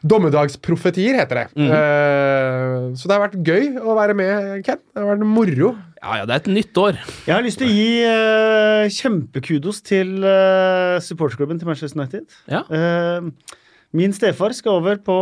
Dommedagsprofetier 0.00 1.18
heter 1.20 1.42
det. 1.42 1.46
Eh, 1.60 2.88
så 2.96 3.08
det 3.08 3.14
har 3.16 3.22
vært 3.26 3.38
gøy 3.44 3.74
å 3.84 3.94
være 3.98 4.14
med, 4.16 4.62
Ken. 4.64 4.80
Det 4.80 5.02
har 5.02 5.10
vært 5.12 5.24
moro. 5.28 5.72
Ja, 6.00 6.14
ja, 6.22 6.26
det 6.28 6.32
er 6.36 6.40
et 6.40 6.52
nytt 6.54 6.78
år. 6.80 7.00
Jeg 7.26 7.34
har 7.34 7.44
lyst 7.44 7.60
til 7.60 7.68
å 7.68 7.74
gi 7.74 7.88
uh, 8.08 8.84
kjempekudos 8.96 9.82
til 9.84 10.14
uh, 10.24 10.96
supporterklubben 11.04 11.60
til 11.60 11.68
Manchester 11.68 12.00
United. 12.00 12.24
Ja. 12.48 12.62
Uh, 12.72 13.58
min 13.92 14.14
stefar 14.16 14.54
skal 14.56 14.78
over 14.80 14.96
på 15.04 15.16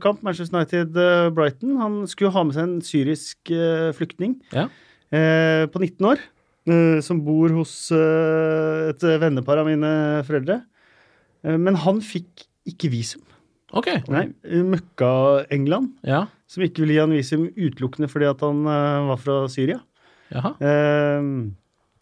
kamp 0.00 0.22
Manchester 0.24 0.56
United-Brighton. 0.56 1.76
Han 1.82 2.00
skulle 2.08 2.32
ha 2.32 2.44
med 2.48 2.56
seg 2.56 2.68
en 2.68 2.76
syrisk 2.86 3.50
flyktning 3.98 4.36
Ja. 4.54 4.68
eh, 5.10 5.66
på 5.66 5.82
19 5.82 6.06
år. 6.12 6.22
som 7.02 7.18
bor 7.26 7.50
hos 7.50 7.90
et 7.90 9.02
vennepar 9.18 9.58
av 9.58 9.66
mine 9.66 10.22
foreldre. 10.22 10.60
Men 11.42 11.74
han 11.74 11.98
fikk 11.98 12.44
ikke 12.70 12.86
visum. 12.92 13.24
Ok. 13.72 13.88
Nei, 14.12 14.26
Møkka 14.68 15.12
England, 15.54 15.94
Ja. 16.04 16.26
som 16.46 16.64
ikke 16.66 16.84
ville 16.84 16.98
gi 16.98 17.02
han 17.02 17.16
visum 17.16 17.48
utelukkende 17.56 18.10
fordi 18.12 18.28
at 18.28 18.44
han 18.44 18.62
uh, 18.68 19.08
var 19.12 19.20
fra 19.22 19.38
Syria. 19.52 19.80
Jaha. 20.32 20.54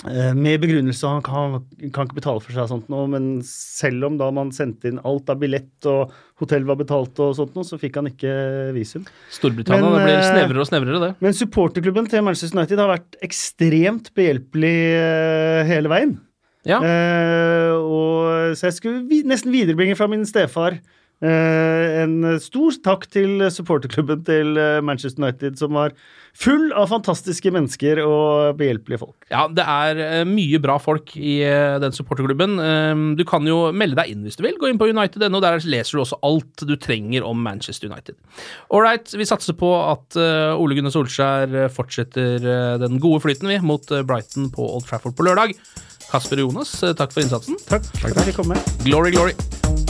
Eh, 0.09 0.33
med 0.33 0.63
begrunnelse 0.63 1.05
han 1.05 1.21
kan, 1.21 1.59
kan 1.93 2.07
ikke 2.07 2.17
betale 2.17 2.41
for 2.41 2.57
seg 2.57 2.71
sånt 2.71 2.87
noe, 2.93 3.05
men 3.13 3.43
selv 3.45 4.07
om 4.09 4.17
da 4.21 4.31
man 4.33 4.53
sendte 4.55 4.89
inn 4.89 5.01
alt 5.05 5.29
av 5.29 5.43
billett 5.43 5.89
og 5.91 6.15
hotell 6.41 6.65
var 6.69 6.79
betalt 6.81 7.21
og 7.21 7.35
sånt 7.37 7.53
noe, 7.59 7.67
så 7.69 7.77
fikk 7.81 7.99
han 8.01 8.09
ikke 8.09 8.33
visum. 8.77 9.05
Storbritannia. 9.35 9.85
Men, 9.85 9.99
det 9.99 10.07
blir 10.07 10.23
snevrere 10.25 10.65
og 10.65 10.71
snevrere, 10.71 11.03
det. 11.05 11.11
Men 11.21 11.37
supporterklubben 11.37 12.09
til 12.09 12.25
Manchester 12.25 12.57
United 12.57 12.81
har 12.81 12.95
vært 12.95 13.21
ekstremt 13.29 14.09
behjelpelig 14.17 14.79
eh, 15.03 15.61
hele 15.69 15.93
veien. 15.93 16.17
Ja. 16.69 16.81
Eh, 16.81 17.77
og, 17.77 18.57
så 18.57 18.71
jeg 18.71 18.79
skulle 18.79 19.05
vi, 19.11 19.21
nesten 19.29 19.53
viderebringe 19.53 19.99
fra 20.01 20.09
min 20.09 20.25
stefar 20.29 20.81
en 21.29 22.39
stor 22.41 22.77
takk 22.85 23.03
til 23.13 23.43
supporterklubben 23.53 24.23
til 24.25 24.57
eh, 24.57 24.79
Manchester 24.85 25.21
United, 25.23 25.59
som 25.61 25.75
var 25.77 25.93
full 26.41 26.71
av 26.79 26.87
fantastiske 26.93 27.51
mennesker 27.53 27.99
og 28.05 28.57
behjelpelige 28.61 29.01
folk. 29.03 29.17
Ja, 29.33 29.43
det 29.53 29.67
er 29.69 30.01
eh, 30.05 30.23
mye 30.29 30.61
bra 30.63 30.79
folk 30.81 31.13
i 31.19 31.41
eh, 31.45 31.77
den 31.83 31.93
supporterklubben. 31.97 32.57
Eh, 32.65 33.03
Du 33.21 33.25
kan 33.29 33.45
jo 33.49 33.59
melde 33.77 33.99
deg 34.01 34.15
inn 34.15 34.25
hvis 34.25 34.39
du 34.41 34.45
vil. 34.47 34.57
Gå 34.61 34.71
inn 34.71 34.81
på 34.81 34.89
United.no. 34.89 35.43
Der 35.45 35.61
leser 35.69 35.99
du 35.99 36.05
også 36.07 36.21
alt 36.25 36.65
du 36.69 36.75
trenger 36.81 37.27
om 37.29 37.43
Manchester 37.45 37.91
United. 37.93 38.17
Ålreit, 38.73 39.13
vi 39.19 39.29
satser 39.29 39.59
på 39.61 39.75
at 39.91 40.17
eh, 40.17 40.57
Ole 40.57 40.79
Gunnar 40.79 40.95
Solskjær 40.95 41.53
eh, 41.67 41.71
fortsetter 41.75 42.41
eh, 42.41 42.75
den 42.81 42.97
gode 43.03 43.21
flyten 43.27 43.51
vi 43.51 43.61
mot 43.61 43.93
eh, 43.93 44.05
Brighton 44.09 44.49
på 44.55 44.71
Old 44.77 44.89
Trafford 44.89 45.19
på 45.21 45.27
lørdag. 45.29 45.53
Kasper 46.11 46.41
og 46.41 46.49
Jonas, 46.49 46.73
eh, 46.87 46.97
takk 46.99 47.13
for 47.15 47.27
innsatsen. 47.27 47.61
Takk. 47.69 47.85
Takk 48.01 48.13
for 48.15 48.25
at 48.25 48.31
jeg 48.33 48.39
kom 48.41 48.51
med. 48.55 48.77
Glory, 48.87 49.13
glory. 49.19 49.90